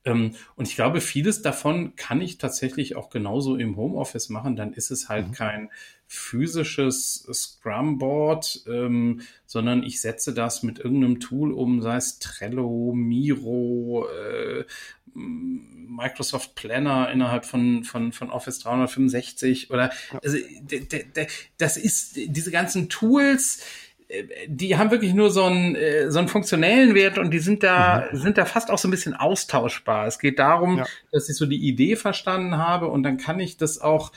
Ähm, 0.04 0.34
und 0.56 0.66
ich 0.66 0.76
glaube, 0.76 1.00
vieles 1.00 1.42
davon 1.42 1.94
kann 1.96 2.20
ich 2.22 2.38
tatsächlich 2.38 2.96
auch 2.96 3.10
genauso 3.10 3.56
im 3.56 3.76
Homeoffice 3.76 4.30
machen. 4.30 4.56
Dann 4.56 4.72
ist 4.72 4.90
es 4.90 5.08
halt 5.08 5.28
mhm. 5.28 5.32
kein 5.32 5.70
physisches 6.06 7.28
Scrum-Board, 7.32 8.64
ähm, 8.66 9.20
sondern 9.46 9.82
ich 9.82 10.00
setze 10.00 10.34
das 10.34 10.62
mit 10.62 10.78
irgendeinem 10.78 11.20
Tool 11.20 11.52
um, 11.52 11.82
sei 11.82 11.96
es 11.96 12.18
Trello, 12.18 12.92
Miro, 12.94 14.08
äh, 14.08 14.64
Microsoft 15.14 16.54
Planner 16.54 17.10
innerhalb 17.10 17.44
von, 17.44 17.84
von, 17.84 18.12
von 18.12 18.30
Office 18.30 18.60
365 18.60 19.70
oder 19.70 19.90
also, 20.22 20.38
das 21.58 21.76
ist 21.76 22.16
diese 22.16 22.50
ganzen 22.50 22.88
Tools, 22.88 23.62
äh, 24.10 24.24
die 24.46 24.76
haben 24.76 24.90
wirklich 24.90 25.14
nur 25.14 25.30
so 25.30 25.44
einen, 25.44 25.74
äh, 25.74 26.10
so 26.10 26.18
einen 26.18 26.28
funktionellen 26.28 26.94
Wert 26.94 27.18
und 27.18 27.30
die 27.30 27.38
sind 27.38 27.62
da, 27.62 28.08
mhm. 28.10 28.16
sind 28.18 28.38
da 28.38 28.44
fast 28.44 28.70
auch 28.70 28.78
so 28.78 28.88
ein 28.88 28.90
bisschen 28.90 29.14
austauschbar. 29.14 30.06
Es 30.06 30.18
geht 30.18 30.38
darum, 30.38 30.78
ja. 30.78 30.86
dass 31.12 31.28
ich 31.28 31.36
so 31.36 31.46
die 31.46 31.68
Idee 31.68 31.96
verstanden 31.96 32.56
habe 32.56 32.88
und 32.88 33.02
dann 33.02 33.16
kann 33.16 33.40
ich 33.40 33.56
das 33.56 33.80
auch 33.80 34.12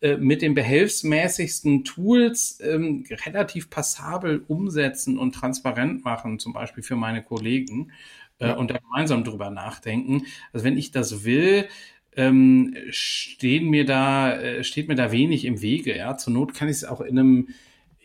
äh, 0.00 0.16
mit 0.16 0.42
den 0.42 0.54
behelfsmäßigsten 0.54 1.84
Tools 1.84 2.58
ähm, 2.62 3.04
relativ 3.24 3.70
passabel 3.70 4.44
umsetzen 4.46 5.18
und 5.18 5.34
transparent 5.34 6.04
machen, 6.04 6.38
zum 6.38 6.52
Beispiel 6.52 6.82
für 6.82 6.96
meine 6.96 7.22
Kollegen 7.22 7.92
äh, 8.38 8.52
und 8.52 8.70
da 8.70 8.78
gemeinsam 8.78 9.24
drüber 9.24 9.50
nachdenken. 9.50 10.26
Also 10.52 10.64
wenn 10.64 10.78
ich 10.78 10.90
das 10.90 11.24
will, 11.24 11.68
ähm, 12.16 12.74
stehen 12.90 13.68
mir 13.68 13.84
da, 13.84 14.32
äh, 14.32 14.64
steht 14.64 14.88
mir 14.88 14.94
da 14.94 15.12
wenig 15.12 15.44
im 15.44 15.60
Wege. 15.60 15.96
Ja, 15.96 16.16
zur 16.16 16.32
Not 16.32 16.54
kann 16.54 16.68
ich 16.68 16.76
es 16.76 16.84
auch 16.84 17.00
in 17.00 17.18
einem 17.18 17.48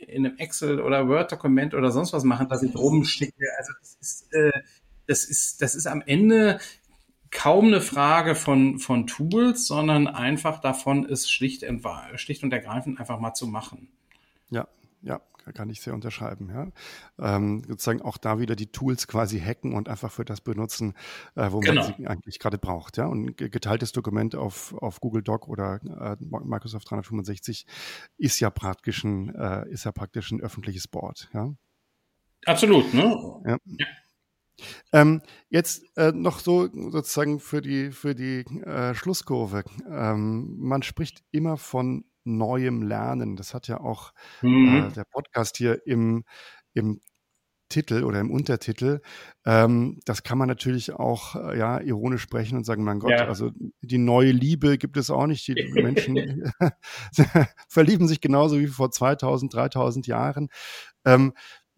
in 0.07 0.25
einem 0.25 0.37
Excel 0.37 0.81
oder 0.81 1.07
Word-Dokument 1.07 1.75
oder 1.75 1.91
sonst 1.91 2.11
was 2.11 2.23
machen, 2.23 2.49
dass 2.49 2.63
ich 2.63 2.75
rumschicke. 2.75 3.45
Also 3.59 3.73
das 3.79 3.97
ist, 4.01 4.33
äh, 4.33 4.51
das 5.07 5.25
ist, 5.25 5.61
das 5.61 5.75
ist 5.75 5.85
am 5.85 6.01
Ende 6.01 6.59
kaum 7.29 7.67
eine 7.67 7.81
Frage 7.81 8.35
von, 8.35 8.79
von 8.79 9.07
Tools, 9.07 9.67
sondern 9.67 10.07
einfach 10.07 10.59
davon, 10.59 11.05
es 11.05 11.29
schlicht, 11.29 11.65
schlicht 12.15 12.43
und 12.43 12.51
ergreifend 12.51 12.99
einfach 12.99 13.19
mal 13.19 13.33
zu 13.33 13.47
machen. 13.47 13.89
Ja, 14.49 14.67
ja, 15.01 15.21
kann 15.53 15.69
ich 15.69 15.81
sehr 15.81 15.93
unterschreiben. 15.93 16.49
Ja. 16.49 17.35
Ähm, 17.35 17.63
sozusagen 17.67 18.01
auch 18.01 18.17
da 18.17 18.39
wieder 18.39 18.55
die 18.55 18.71
Tools 18.71 19.07
quasi 19.07 19.39
hacken 19.39 19.73
und 19.73 19.89
einfach 19.89 20.11
für 20.11 20.25
das 20.25 20.41
benutzen, 20.41 20.93
äh, 21.35 21.51
wo 21.51 21.59
genau. 21.59 21.83
man 21.83 21.93
sie 21.97 22.07
eigentlich 22.07 22.39
gerade 22.39 22.57
braucht. 22.57 22.97
Ja. 22.97 23.07
Und 23.07 23.37
geteiltes 23.37 23.91
Dokument 23.91 24.35
auf, 24.35 24.73
auf 24.75 24.99
Google 24.99 25.23
Doc 25.23 25.47
oder 25.47 25.79
äh, 25.83 26.17
Microsoft 26.19 26.89
365 26.89 27.65
ist 28.17 28.39
ja 28.39 28.49
praktisch 28.49 29.03
ein, 29.03 29.33
äh, 29.35 29.69
ist 29.69 29.85
ja 29.85 29.91
praktisch 29.91 30.31
ein 30.31 30.41
öffentliches 30.41 30.87
Board. 30.87 31.29
Ja. 31.33 31.53
Absolut, 32.45 32.93
ne? 32.93 33.41
Ja. 33.45 33.57
ja. 33.65 33.85
Ähm, 34.93 35.21
jetzt 35.49 35.83
äh, 35.97 36.11
noch 36.11 36.39
so 36.39 36.69
sozusagen 36.71 37.39
für 37.39 37.61
die, 37.61 37.91
für 37.91 38.13
die 38.13 38.41
äh, 38.63 38.93
Schlusskurve. 38.93 39.63
Ähm, 39.89 40.57
man 40.59 40.83
spricht 40.83 41.23
immer 41.31 41.57
von 41.57 42.05
neuem 42.23 42.81
Lernen. 42.81 43.35
Das 43.35 43.53
hat 43.53 43.67
ja 43.67 43.79
auch 43.79 44.13
mhm. 44.41 44.89
äh, 44.89 44.93
der 44.93 45.05
Podcast 45.05 45.57
hier 45.57 45.85
im, 45.85 46.23
im 46.73 47.01
Titel 47.71 48.03
oder 48.03 48.19
im 48.19 48.29
Untertitel. 48.29 49.01
Ähm, 49.45 49.99
das 50.05 50.23
kann 50.23 50.37
man 50.37 50.47
natürlich 50.47 50.93
auch 50.93 51.35
äh, 51.35 51.57
ja 51.57 51.79
ironisch 51.79 52.21
sprechen 52.21 52.57
und 52.57 52.65
sagen, 52.65 52.83
mein 52.83 52.99
Gott, 52.99 53.11
ja. 53.11 53.27
also 53.27 53.51
die 53.81 53.97
neue 53.97 54.31
Liebe 54.31 54.77
gibt 54.77 54.97
es 54.97 55.09
auch 55.09 55.25
nicht. 55.25 55.47
Die 55.47 55.53
Menschen 55.73 56.51
verlieben 57.67 58.07
sich 58.07 58.21
genauso 58.21 58.59
wie 58.59 58.67
vor 58.67 58.91
2000, 58.91 59.53
3000 59.53 60.05
Jahren. 60.05 60.49
Ähm, 61.05 61.33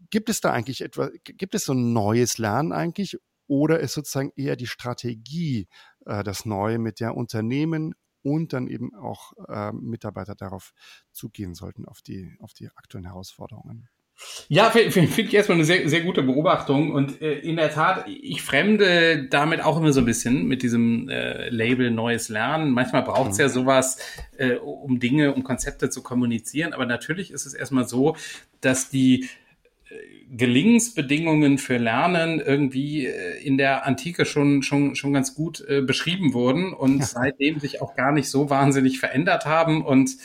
gibt 0.09 0.29
es 0.29 0.41
da 0.41 0.51
eigentlich 0.51 0.81
etwas, 0.81 1.11
gibt 1.23 1.55
es 1.55 1.65
so 1.65 1.73
ein 1.73 1.93
neues 1.93 2.37
Lernen 2.37 2.73
eigentlich 2.73 3.17
oder 3.47 3.79
ist 3.79 3.93
sozusagen 3.93 4.31
eher 4.35 4.55
die 4.55 4.67
Strategie 4.67 5.67
äh, 6.05 6.23
das 6.23 6.45
Neue, 6.45 6.79
mit 6.79 6.99
der 6.99 7.15
Unternehmen 7.15 7.93
und 8.23 8.53
dann 8.53 8.67
eben 8.67 8.95
auch 8.95 9.33
äh, 9.47 9.71
Mitarbeiter 9.71 10.35
darauf 10.35 10.73
zugehen 11.11 11.53
sollten, 11.53 11.85
auf 11.85 12.01
die, 12.01 12.35
auf 12.39 12.53
die 12.53 12.69
aktuellen 12.75 13.05
Herausforderungen. 13.05 13.89
Ja, 14.47 14.69
finde 14.69 14.91
find 14.91 15.17
ich 15.17 15.33
erstmal 15.33 15.57
eine 15.57 15.65
sehr, 15.65 15.89
sehr 15.89 16.01
gute 16.01 16.21
Beobachtung 16.21 16.91
und 16.91 17.21
äh, 17.21 17.39
in 17.39 17.55
der 17.55 17.71
Tat, 17.71 18.07
ich 18.07 18.43
fremde 18.43 19.27
damit 19.27 19.61
auch 19.61 19.77
immer 19.77 19.91
so 19.91 20.01
ein 20.01 20.05
bisschen 20.05 20.45
mit 20.45 20.61
diesem 20.61 21.09
äh, 21.09 21.49
Label 21.49 21.89
Neues 21.89 22.29
Lernen. 22.29 22.71
Manchmal 22.71 23.01
braucht 23.01 23.31
es 23.31 23.37
mhm. 23.37 23.41
ja 23.41 23.49
sowas, 23.49 23.97
äh, 24.37 24.55
um 24.55 24.99
Dinge, 24.99 25.33
um 25.33 25.43
Konzepte 25.43 25.89
zu 25.89 26.03
kommunizieren, 26.03 26.73
aber 26.73 26.85
natürlich 26.85 27.31
ist 27.31 27.45
es 27.45 27.53
erstmal 27.53 27.87
so, 27.87 28.15
dass 28.61 28.89
die 28.89 29.27
Gelingensbedingungen 30.35 31.59
für 31.59 31.77
Lernen 31.77 32.39
irgendwie 32.39 33.05
äh, 33.05 33.43
in 33.43 33.57
der 33.57 33.85
Antike 33.85 34.25
schon, 34.25 34.63
schon, 34.63 34.95
schon 34.95 35.13
ganz 35.13 35.35
gut 35.35 35.63
äh, 35.67 35.81
beschrieben 35.81 36.33
wurden 36.33 36.73
und 36.73 36.99
ja. 36.99 37.05
seitdem 37.05 37.59
sich 37.59 37.81
auch 37.81 37.95
gar 37.95 38.11
nicht 38.11 38.29
so 38.29 38.49
wahnsinnig 38.49 38.99
verändert 38.99 39.45
haben 39.45 39.85
und 39.85 40.17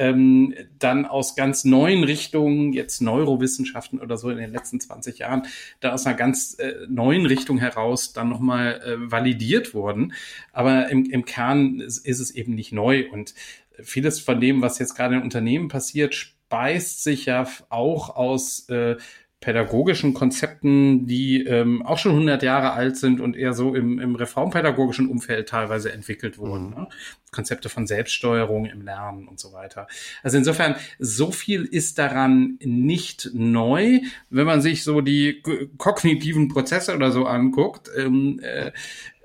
ähm, 0.00 0.54
dann 0.78 1.04
aus 1.04 1.36
ganz 1.36 1.64
neuen 1.64 2.02
Richtungen, 2.04 2.72
jetzt 2.72 3.02
Neurowissenschaften 3.02 4.00
oder 4.00 4.16
so 4.16 4.30
in 4.30 4.38
den 4.38 4.50
letzten 4.50 4.80
20 4.80 5.18
Jahren, 5.18 5.42
da 5.80 5.92
aus 5.92 6.06
einer 6.06 6.16
ganz 6.16 6.58
äh, 6.58 6.86
neuen 6.88 7.26
Richtung 7.26 7.58
heraus 7.58 8.14
dann 8.14 8.30
nochmal 8.30 8.80
äh, 8.80 9.10
validiert 9.10 9.74
wurden. 9.74 10.14
Aber 10.52 10.88
im, 10.88 11.04
im 11.04 11.26
Kern 11.26 11.80
ist, 11.80 11.98
ist 12.06 12.18
es 12.18 12.30
eben 12.30 12.54
nicht 12.54 12.72
neu 12.72 13.10
und 13.12 13.34
vieles 13.82 14.20
von 14.20 14.40
dem, 14.40 14.62
was 14.62 14.78
jetzt 14.78 14.96
gerade 14.96 15.16
in 15.16 15.22
Unternehmen 15.22 15.68
passiert, 15.68 16.14
speist 16.14 17.04
sich 17.04 17.26
ja 17.26 17.46
auch 17.68 18.16
aus 18.16 18.68
äh, 18.70 18.96
pädagogischen 19.40 20.12
Konzepten, 20.12 21.06
die 21.06 21.44
ähm, 21.44 21.84
auch 21.84 21.96
schon 21.96 22.12
100 22.12 22.42
Jahre 22.42 22.72
alt 22.72 22.98
sind 22.98 23.20
und 23.20 23.36
eher 23.36 23.54
so 23.54 23.74
im, 23.74 23.98
im 23.98 24.14
reformpädagogischen 24.14 25.08
Umfeld 25.08 25.48
teilweise 25.48 25.92
entwickelt 25.92 26.36
wurden. 26.36 26.70
Mhm. 26.70 26.74
Ne? 26.74 26.88
Konzepte 27.32 27.70
von 27.70 27.86
Selbststeuerung 27.86 28.66
im 28.66 28.82
Lernen 28.82 29.28
und 29.28 29.40
so 29.40 29.52
weiter. 29.52 29.86
Also 30.22 30.36
insofern, 30.36 30.76
so 30.98 31.30
viel 31.30 31.64
ist 31.64 31.98
daran 31.98 32.58
nicht 32.60 33.30
neu, 33.32 34.00
wenn 34.28 34.46
man 34.46 34.60
sich 34.60 34.84
so 34.84 35.00
die 35.00 35.42
kognitiven 35.78 36.48
Prozesse 36.48 36.94
oder 36.94 37.10
so 37.10 37.24
anguckt. 37.24 37.88
Ähm, 37.96 38.40
äh, 38.42 38.72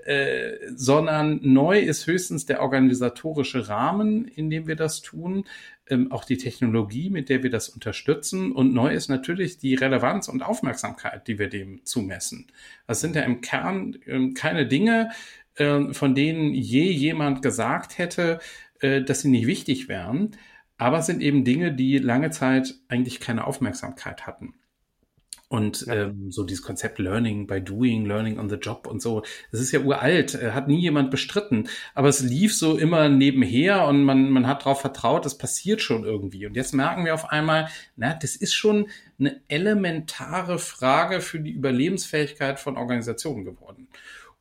äh, 0.06 0.60
sondern 0.75 1.39
neu 1.41 1.80
ist 1.80 2.06
höchstens 2.06 2.45
der 2.45 2.62
organisatorische 2.62 3.69
Rahmen, 3.69 4.28
in 4.28 4.51
dem 4.51 4.67
wir 4.67 4.75
das 4.75 5.01
tun 5.01 5.45
ähm, 5.88 6.12
auch 6.12 6.26
die 6.26 6.38
Technologie, 6.38 7.10
mit 7.10 7.30
der 7.30 7.43
wir 7.43 7.50
das 7.50 7.69
unterstützen. 7.69 8.52
Und 8.52 8.74
neu 8.74 8.93
ist 8.93 9.10
natürlich 9.10 9.58
die 9.58 9.76
Relevanz 9.76 10.28
und 10.28 10.41
Aufmerksamkeit, 10.41 11.28
die 11.28 11.39
wir 11.39 11.50
dem 11.50 11.86
zumessen. 11.86 12.48
Das 12.88 13.02
sind 13.02 13.15
ja 13.15 13.21
im 13.24 13.41
Kern 13.41 13.98
ähm, 14.06 14.34
keine 14.34 14.67
Dinge, 14.67 15.12
äh, 15.56 15.93
von 15.93 16.15
denen 16.15 16.54
je 16.54 16.89
jemand 16.91 17.41
gesagt 17.41 17.98
hätte, 17.98 18.39
äh, 18.80 19.02
dass 19.02 19.21
sie 19.21 19.30
nicht 19.30 19.48
wichtig 19.48 19.88
wären. 19.88 20.32
Aber 20.78 21.00
es 21.00 21.06
sind 21.06 21.21
eben 21.21 21.45
Dinge, 21.45 21.74
die 21.74 21.98
lange 22.00 22.32
Zeit 22.32 22.76
eigentlich 22.89 23.19
keine 23.19 23.45
Aufmerksamkeit 23.45 24.28
hatten. 24.28 24.56
Und 25.56 25.86
ja. 25.88 25.94
ähm, 25.94 26.32
so 26.32 26.44
dieses 26.44 26.63
Konzept 26.63 27.00
Learning 27.00 27.48
by 27.48 27.62
Doing, 27.62 28.06
Learning 28.06 28.38
on 28.39 28.50
the 28.50 28.58
Job 28.58 28.88
und 28.88 29.02
so, 29.02 29.24
das 29.52 29.62
ist 29.62 29.72
ja 29.72 29.80
uralt, 29.80 30.36
äh, 30.36 30.52
hat 30.52 30.68
nie 30.68 30.82
jemand 30.82 31.12
bestritten. 31.12 31.70
Aber 31.94 32.10
es 32.10 32.20
lief 32.22 32.56
so 32.56 32.78
immer 32.78 33.10
nebenher 33.10 33.88
und 33.88 34.04
man, 34.04 34.30
man 34.30 34.48
hat 34.48 34.62
darauf 34.62 34.82
vertraut, 34.82 35.26
das 35.26 35.38
passiert 35.38 35.82
schon 35.82 36.04
irgendwie. 36.04 36.46
Und 36.46 36.56
jetzt 36.56 36.74
merken 36.74 37.06
wir 37.06 37.13
auf 37.13 37.32
einmal, 37.32 37.70
na, 37.96 38.13
das 38.13 38.36
ist 38.36 38.54
schon 38.54 38.89
eine 39.18 39.41
elementare 39.48 40.60
Frage 40.60 41.22
für 41.22 41.39
die 41.39 41.52
Überlebensfähigkeit 41.52 42.60
von 42.60 42.78
Organisationen 42.78 43.46
geworden. 43.46 43.88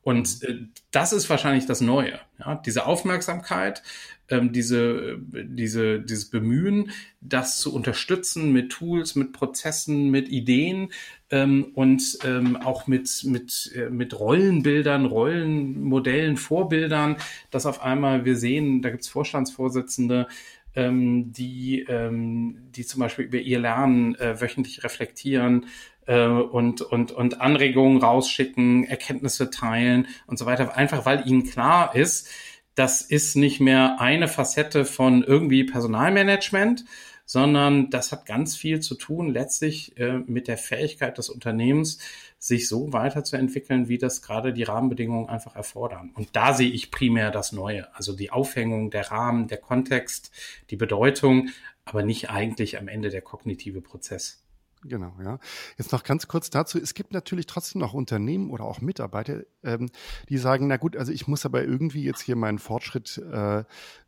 Und 0.05 0.43
äh, 0.43 0.59
das 0.91 1.13
ist 1.13 1.31
wahrscheinlich 1.31 1.65
das 1.65 1.81
Neue. 1.81 2.19
Ja? 2.37 2.61
Diese 2.63 2.85
Aufmerksamkeit, 2.85 3.81
ähm, 4.29 4.53
diese, 4.53 5.17
diese, 5.19 5.99
dieses 5.99 6.29
Bemühen, 6.29 6.91
das 7.21 7.57
zu 7.57 7.73
unterstützen 7.73 8.53
mit 8.53 8.71
Tools, 8.71 9.15
mit 9.15 9.33
Prozessen, 9.33 10.11
mit 10.11 10.29
Ideen 10.29 10.91
ähm, 11.31 11.71
und 11.73 12.19
ähm, 12.23 12.55
auch 12.55 12.85
mit, 12.85 13.23
mit, 13.23 13.71
äh, 13.75 13.89
mit 13.89 14.19
Rollenbildern, 14.19 15.07
Rollenmodellen, 15.07 16.37
Vorbildern, 16.37 17.17
dass 17.49 17.65
auf 17.65 17.81
einmal 17.81 18.25
wir 18.25 18.37
sehen, 18.37 18.83
da 18.83 18.91
gibt's 18.91 19.07
Vorstandsvorsitzende, 19.07 20.27
ähm, 20.75 21.31
die, 21.31 21.83
ähm, 21.87 22.57
die 22.75 22.85
zum 22.85 22.99
Beispiel 22.99 23.25
über 23.25 23.39
ihr 23.39 23.59
Lernen 23.59 24.13
äh, 24.15 24.39
wöchentlich 24.39 24.83
reflektieren, 24.83 25.65
äh, 26.05 26.27
und, 26.27 26.81
und, 26.81 27.11
und 27.11 27.41
Anregungen 27.41 28.01
rausschicken, 28.01 28.83
Erkenntnisse 28.85 29.49
teilen 29.49 30.07
und 30.27 30.37
so 30.37 30.45
weiter, 30.45 30.75
einfach 30.75 31.05
weil 31.05 31.27
ihnen 31.27 31.43
klar 31.43 31.95
ist, 31.95 32.29
das 32.75 33.01
ist 33.01 33.35
nicht 33.35 33.61
mehr 33.61 33.99
eine 33.99 34.27
Facette 34.27 34.83
von 34.85 35.23
irgendwie 35.23 35.63
Personalmanagement, 35.63 36.83
sondern 37.25 37.89
das 37.89 38.11
hat 38.11 38.25
ganz 38.25 38.55
viel 38.55 38.81
zu 38.81 38.95
tun 38.95 39.29
letztlich 39.29 39.97
äh, 39.97 40.19
mit 40.27 40.47
der 40.47 40.57
Fähigkeit 40.57 41.17
des 41.17 41.29
Unternehmens, 41.29 41.97
sich 42.37 42.67
so 42.67 42.93
weiterzuentwickeln, 42.93 43.87
wie 43.87 43.97
das 43.97 44.21
gerade 44.21 44.53
die 44.53 44.63
Rahmenbedingungen 44.63 45.27
einfach 45.27 45.55
erfordern. 45.55 46.11
Und 46.13 46.29
da 46.33 46.53
sehe 46.53 46.69
ich 46.69 46.91
primär 46.91 47.31
das 47.31 47.51
Neue, 47.51 47.93
also 47.95 48.15
die 48.15 48.29
Aufhängung, 48.29 48.91
der 48.91 49.09
Rahmen, 49.09 49.47
der 49.47 49.57
Kontext, 49.57 50.31
die 50.69 50.75
Bedeutung, 50.75 51.49
aber 51.85 52.03
nicht 52.03 52.29
eigentlich 52.29 52.77
am 52.77 52.87
Ende 52.87 53.09
der 53.09 53.21
kognitive 53.21 53.81
Prozess. 53.81 54.44
Genau, 54.87 55.13
ja. 55.23 55.39
Jetzt 55.77 55.91
noch 55.91 56.03
ganz 56.03 56.27
kurz 56.27 56.51
dazu. 56.51 56.79
Es 56.79 56.93
gibt 56.93 57.11
natürlich 57.11 57.47
trotzdem 57.47 57.81
noch 57.81 57.93
Unternehmen 57.93 58.51
oder 58.51 58.65
auch 58.65 58.81
Mitarbeiter, 58.81 59.41
ähm, 59.63 59.89
die 60.29 60.37
sagen, 60.37 60.67
na 60.67 60.77
gut, 60.77 60.95
also 60.95 61.11
ich 61.11 61.27
muss 61.27 61.43
aber 61.43 61.63
irgendwie 61.63 62.03
jetzt 62.03 62.21
hier 62.21 62.35
meinen 62.35 62.59
Fortschritt 62.59 63.17
äh, 63.17 63.63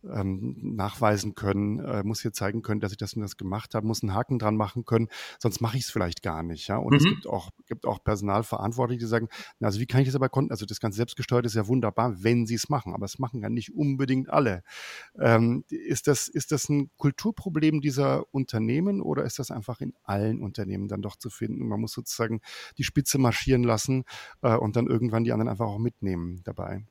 ähm, 0.07 0.55
nachweisen 0.75 1.33
können, 1.33 1.79
äh, 1.79 2.03
muss 2.03 2.21
hier 2.21 2.31
zeigen 2.31 2.61
können, 2.61 2.79
dass 2.79 2.91
ich 2.91 2.97
das 2.97 3.13
und 3.15 3.23
das 3.23 3.37
gemacht 3.37 3.73
habe, 3.73 3.87
muss 3.87 4.03
einen 4.03 4.13
Haken 4.13 4.37
dran 4.37 4.55
machen 4.55 4.85
können, 4.85 5.07
sonst 5.39 5.61
mache 5.61 5.77
ich 5.77 5.83
es 5.85 5.89
vielleicht 5.89 6.21
gar 6.21 6.43
nicht. 6.43 6.67
Ja? 6.67 6.77
Und 6.77 6.91
mhm. 6.91 6.97
es 6.97 7.03
gibt 7.05 7.27
auch, 7.27 7.49
gibt 7.65 7.87
auch 7.87 8.03
Personalverantwortliche, 8.03 8.99
die 8.99 9.07
sagen, 9.07 9.29
na, 9.59 9.67
also 9.67 9.79
wie 9.79 9.87
kann 9.87 10.01
ich 10.01 10.07
das 10.07 10.15
aber 10.15 10.29
konnten? 10.29 10.51
Also 10.51 10.67
das 10.67 10.79
ganze 10.79 10.97
selbstgesteuerte 10.97 11.47
ist 11.47 11.55
ja 11.55 11.67
wunderbar, 11.67 12.23
wenn 12.23 12.45
sie 12.45 12.55
es 12.55 12.69
machen, 12.69 12.93
aber 12.93 13.05
es 13.05 13.17
machen 13.17 13.41
ja 13.41 13.49
nicht 13.49 13.73
unbedingt 13.73 14.29
alle. 14.29 14.61
Ähm, 15.19 15.63
ist, 15.69 16.05
das, 16.05 16.27
ist 16.27 16.51
das 16.51 16.69
ein 16.69 16.91
Kulturproblem 16.97 17.81
dieser 17.81 18.31
Unternehmen 18.31 19.01
oder 19.01 19.23
ist 19.23 19.39
das 19.39 19.49
einfach 19.49 19.81
in 19.81 19.95
allen 20.03 20.39
Unternehmen 20.39 20.66
dann 20.87 21.01
doch 21.01 21.15
zu 21.15 21.29
finden? 21.29 21.67
Man 21.67 21.81
muss 21.81 21.93
sozusagen 21.93 22.41
die 22.77 22.83
Spitze 22.83 23.17
marschieren 23.17 23.63
lassen 23.63 24.03
äh, 24.41 24.55
und 24.55 24.75
dann 24.75 24.87
irgendwann 24.87 25.23
die 25.23 25.31
anderen 25.31 25.49
einfach 25.49 25.67
auch 25.67 25.79
mitnehmen 25.79 26.41
dabei. 26.43 26.83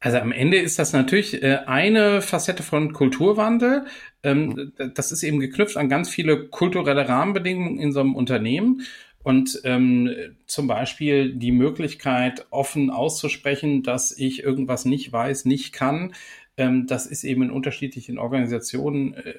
Also 0.00 0.18
am 0.18 0.32
Ende 0.32 0.58
ist 0.58 0.78
das 0.78 0.92
natürlich 0.92 1.42
äh, 1.42 1.60
eine 1.66 2.20
Facette 2.20 2.62
von 2.62 2.92
Kulturwandel. 2.92 3.86
Ähm, 4.22 4.72
mhm. 4.78 4.92
Das 4.94 5.12
ist 5.12 5.22
eben 5.22 5.40
geknüpft 5.40 5.78
an 5.78 5.88
ganz 5.88 6.10
viele 6.10 6.48
kulturelle 6.48 7.08
Rahmenbedingungen 7.08 7.78
in 7.78 7.90
so 7.90 8.00
einem 8.00 8.14
Unternehmen. 8.14 8.82
Und 9.22 9.62
ähm, 9.64 10.10
zum 10.46 10.66
Beispiel 10.66 11.34
die 11.34 11.52
Möglichkeit, 11.52 12.46
offen 12.50 12.90
auszusprechen, 12.90 13.82
dass 13.82 14.12
ich 14.16 14.42
irgendwas 14.42 14.84
nicht 14.84 15.10
weiß, 15.10 15.46
nicht 15.46 15.72
kann. 15.72 16.12
Ähm, 16.58 16.86
das 16.86 17.06
ist 17.06 17.24
eben 17.24 17.42
in 17.42 17.50
unterschiedlichen 17.50 18.18
Organisationen 18.18 19.14
äh, 19.14 19.34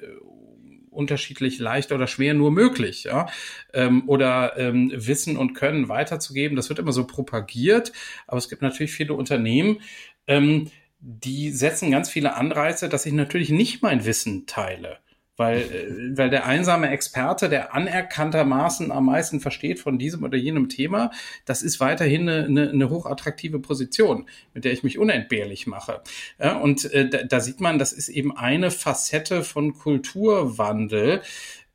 unterschiedlich 0.96 1.58
leicht 1.58 1.92
oder 1.92 2.06
schwer 2.06 2.34
nur 2.34 2.50
möglich, 2.50 3.04
ja, 3.04 3.26
ähm, 3.74 4.08
oder 4.08 4.56
ähm, 4.56 4.92
Wissen 4.94 5.36
und 5.36 5.54
Können 5.54 5.88
weiterzugeben. 5.88 6.56
Das 6.56 6.68
wird 6.68 6.78
immer 6.78 6.92
so 6.92 7.06
propagiert, 7.06 7.92
aber 8.26 8.38
es 8.38 8.48
gibt 8.48 8.62
natürlich 8.62 8.92
viele 8.92 9.14
Unternehmen, 9.14 9.80
ähm, 10.26 10.70
die 10.98 11.50
setzen 11.50 11.90
ganz 11.90 12.10
viele 12.10 12.34
Anreize, 12.34 12.88
dass 12.88 13.06
ich 13.06 13.12
natürlich 13.12 13.50
nicht 13.50 13.82
mein 13.82 14.04
Wissen 14.04 14.46
teile. 14.46 14.98
Weil, 15.36 15.58
äh, 15.60 16.16
weil 16.16 16.30
der 16.30 16.46
einsame 16.46 16.90
Experte, 16.90 17.48
der 17.48 17.74
anerkanntermaßen 17.74 18.90
am 18.90 19.06
meisten 19.06 19.40
versteht 19.40 19.78
von 19.78 19.98
diesem 19.98 20.22
oder 20.22 20.36
jenem 20.36 20.68
Thema, 20.68 21.10
das 21.44 21.62
ist 21.62 21.80
weiterhin 21.80 22.28
eine, 22.28 22.44
eine, 22.46 22.70
eine 22.70 22.90
hochattraktive 22.90 23.58
Position, 23.58 24.26
mit 24.54 24.64
der 24.64 24.72
ich 24.72 24.82
mich 24.82 24.98
unentbehrlich 24.98 25.66
mache. 25.66 26.02
Ja, 26.38 26.56
und 26.56 26.90
äh, 26.92 27.08
da, 27.08 27.22
da 27.22 27.40
sieht 27.40 27.60
man, 27.60 27.78
das 27.78 27.92
ist 27.92 28.08
eben 28.08 28.36
eine 28.36 28.70
Facette 28.70 29.42
von 29.42 29.74
Kulturwandel. 29.74 31.22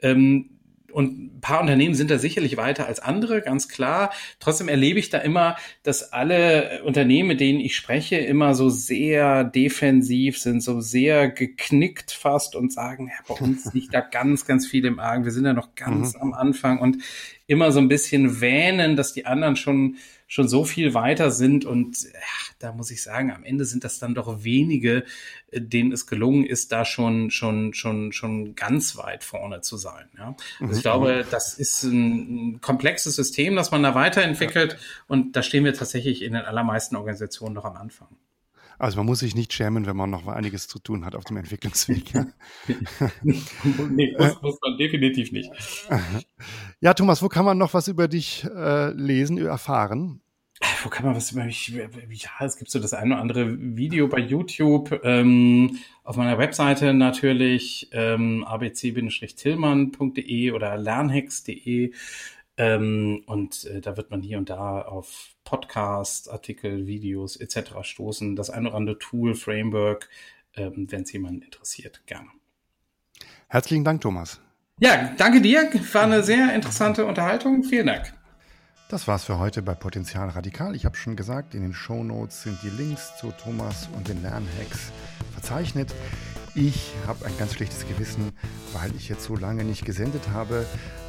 Ähm, 0.02 0.50
und 0.92 1.38
ein 1.38 1.42
paar 1.42 1.62
Unternehmen 1.62 1.96
sind 1.96 2.12
da 2.12 2.20
sicherlich 2.20 2.58
weiter 2.58 2.88
als 2.88 3.00
andere, 3.00 3.42
ganz 3.42 3.68
klar. 3.68 4.12
Trotzdem 4.40 4.68
erlebe 4.68 5.00
ich 5.00 5.10
da 5.10 5.18
immer, 5.18 5.56
dass 5.84 6.14
alle 6.14 6.84
Unternehmen, 6.84 7.30
mit 7.30 7.40
denen 7.40 7.60
ich 7.60 7.76
spreche, 7.76 8.18
immer 8.18 8.54
so 8.54 8.70
sehr 8.70 9.44
defensiv 9.44 10.38
sind, 10.38 10.62
so 10.62 10.82
sehr 10.82 11.30
geknickt 11.30 12.12
fast 12.12 12.56
und 12.56 12.72
sagen, 12.72 13.08
ja, 13.08 13.24
bei 13.28 13.44
uns 13.44 13.74
liegt 13.74 13.94
da 13.94 14.02
ganz, 14.02 14.46
ganz 14.46 14.68
viel 14.68 14.86
im 14.86 15.00
Argen. 15.00 15.26
Wir 15.26 15.32
sind 15.32 15.46
ja 15.46 15.54
noch 15.54 15.76
ganz 15.76 16.16
mhm. 16.16 16.22
am 16.22 16.34
Anfang 16.34 16.80
und 16.80 16.98
immer 17.48 17.72
so 17.72 17.80
ein 17.80 17.88
bisschen 17.88 18.40
wähnen, 18.40 18.96
dass 18.96 19.14
die 19.14 19.26
anderen 19.26 19.56
schon 19.56 19.98
schon 20.32 20.48
so 20.48 20.64
viel 20.64 20.94
weiter 20.94 21.30
sind 21.30 21.66
und 21.66 22.08
ach, 22.18 22.54
da 22.58 22.72
muss 22.72 22.90
ich 22.90 23.04
sagen, 23.04 23.34
am 23.34 23.44
Ende 23.44 23.66
sind 23.66 23.84
das 23.84 24.00
dann 24.00 24.16
doch 24.16 24.46
wenige, 24.46 25.04
äh, 25.52 25.60
denen 25.60 25.92
es 25.92 26.08
gelungen 26.08 26.46
ist, 26.46 26.72
da 26.72 26.86
schon 26.86 27.32
schon 27.32 27.74
schon 27.74 28.14
schon 28.14 28.56
ganz 28.56 28.96
weit 28.96 29.26
vorne 29.26 29.60
zu 29.60 29.76
sein. 29.76 30.08
Ja? 30.18 30.38
Also 30.62 30.72
ich 30.72 30.78
mhm. 30.78 30.82
glaube, 30.84 31.26
das 31.30 31.56
ist 31.56 31.84
ein, 31.84 32.62
komplexes 32.62 33.18
System, 33.18 33.58
das 33.58 33.72
man 33.72 33.84
da 33.84 33.94
weiterentwickelt 33.94 34.78
und 35.10 35.36
da 35.36 35.44
stehen 35.44 35.66
wir 35.66 35.74
tatsächlich 35.74 36.22
in 36.22 36.32
den 36.32 36.44
allermeisten 36.44 36.96
Organisationen 36.96 37.54
noch 37.54 37.66
am 37.66 37.76
Anfang. 37.76 38.08
Also 38.80 38.98
man 38.98 39.08
muss 39.08 39.20
sich 39.20 39.36
nicht 39.36 39.52
schämen, 39.52 39.86
wenn 39.86 39.98
man 39.98 40.10
noch 40.10 40.28
einiges 40.28 40.70
zu 40.70 40.80
tun 40.80 41.04
hat 41.04 41.14
auf 41.14 41.26
dem 41.26 41.38
Entwicklungsweg. 41.38 42.14
nee, 43.22 44.16
muss, 44.18 44.42
muss, 44.42 44.58
man 44.62 44.78
definitiv 44.80 45.34
nicht. 45.34 45.52
Ja, 46.80 46.94
Thomas, 46.94 47.22
wo 47.22 47.28
kann 47.28 47.46
man 47.46 47.58
noch 47.58 47.74
was 47.74 47.90
über 47.90 48.08
dich 48.08 48.44
äh, 48.46 48.92
lesen, 48.94 49.38
erfahren? 49.38 50.21
Wo 50.84 50.90
kann 50.90 51.06
man 51.06 51.16
was 51.16 51.32
über 51.32 51.44
mich? 51.44 51.70
Ja, 51.70 52.46
es 52.46 52.58
gibt 52.58 52.72
so 52.72 52.80
das 52.80 52.94
eine 52.94 53.14
oder 53.14 53.22
andere 53.22 53.56
Video 53.58 54.08
bei 54.08 54.20
YouTube, 54.20 55.02
ähm, 55.04 55.80
auf 56.04 56.18
meiner 56.18 56.38
Webseite 56.38 56.94
natürlich 56.94 57.90
ähm, 57.92 58.44
abc-tillmann.de 58.44 60.52
oder 60.52 60.78
lernhex.de. 60.78 61.94
Ähm, 62.58 63.24
und 63.26 63.66
äh, 63.66 63.82
da 63.82 63.98
wird 63.98 64.12
man 64.12 64.22
hier 64.22 64.38
und 64.38 64.50
da 64.50 64.82
auf 64.82 65.36
Podcasts, 65.44 66.28
Artikel, 66.28 66.88
Videos 66.88 67.36
etc. 67.36 67.72
stoßen. 67.82 68.36
Das 68.36 68.50
ein 68.50 68.68
oder 68.68 68.76
andere 68.76 69.00
Tool, 69.00 69.36
Framework, 69.36 70.10
ähm, 70.56 70.88
wenn 70.90 71.04
es 71.04 71.12
jemanden 71.12 71.42
interessiert, 71.42 72.02
gerne. 72.06 72.28
Herzlichen 73.48 73.84
Dank, 73.84 74.02
Thomas. 74.02 74.40
Ja, 74.80 75.14
danke 75.18 75.42
dir. 75.42 75.70
War 75.94 76.04
eine 76.04 76.24
sehr 76.24 76.54
interessante 76.56 77.06
Unterhaltung. 77.06 77.64
Vielen 77.64 77.88
Dank. 77.88 78.14
Das 78.92 79.08
war's 79.08 79.24
für 79.24 79.40
heute 79.40 79.62
bei 79.62 79.74
Potenzial 79.74 80.28
Radikal. 80.28 80.76
Ich 80.76 80.84
habe 80.84 80.98
schon 80.98 81.16
gesagt, 81.16 81.56
in 81.56 81.62
den 81.62 81.74
Show 81.74 82.04
Notes 82.04 82.44
sind 82.44 82.62
die 82.62 82.70
Links 82.70 83.16
zu 83.16 83.32
Thomas 83.32 83.88
und 83.96 84.10
den 84.10 84.22
Lernhacks 84.22 84.92
verzeichnet. 85.32 85.96
Ich 86.56 86.92
habe 87.08 87.26
ein 87.26 87.32
ganz 87.38 87.54
schlechtes 87.54 87.88
Gewissen, 87.88 88.34
weil 88.74 88.94
ich 88.98 89.08
jetzt 89.08 89.24
so 89.24 89.38
lange 89.38 89.64
nicht 89.64 89.86
gesendet 89.86 90.28
habe. 90.34 90.66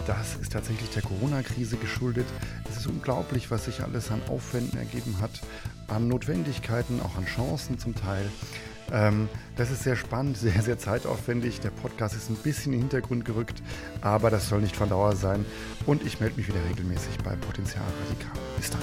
Das 0.07 0.37
ist 0.37 0.53
tatsächlich 0.53 0.91
der 0.91 1.03
Corona-Krise 1.03 1.77
geschuldet. 1.77 2.27
Es 2.71 2.77
ist 2.77 2.87
unglaublich, 2.87 3.51
was 3.51 3.65
sich 3.65 3.83
alles 3.83 4.13
an 4.13 4.23
Aufwänden 4.29 4.79
ergeben 4.79 5.17
hat, 5.21 5.41
an 5.89 6.07
Notwendigkeiten, 6.07 7.01
auch 7.01 7.17
an 7.17 7.27
Chancen 7.27 7.81
zum 7.81 7.97
Teil. 7.97 8.31
Ähm, 8.93 9.29
das 9.57 9.71
ist 9.71 9.83
sehr 9.83 9.97
spannend, 9.97 10.37
sehr, 10.37 10.61
sehr 10.63 10.79
zeitaufwendig. 10.79 11.61
Der 11.61 11.71
Podcast 11.71 12.15
ist 12.15 12.29
ein 12.31 12.37
bisschen 12.37 12.73
in 12.73 12.81
den 12.81 12.91
Hintergrund 12.91 13.25
gerückt, 13.25 13.63
aber 14.01 14.31
das 14.31 14.49
soll 14.49 14.61
nicht 14.61 14.77
von 14.77 14.89
Dauer 14.89 15.17
sein. 15.17 15.45
Und 15.87 16.05
ich 16.05 16.21
melde 16.21 16.37
mich 16.37 16.47
wieder 16.49 16.61
regelmäßig 16.69 17.19
bei 17.25 17.35
Potenzial 17.37 17.85
Radikal. 18.05 18.33
Bis 18.57 18.71
dann. 18.71 18.81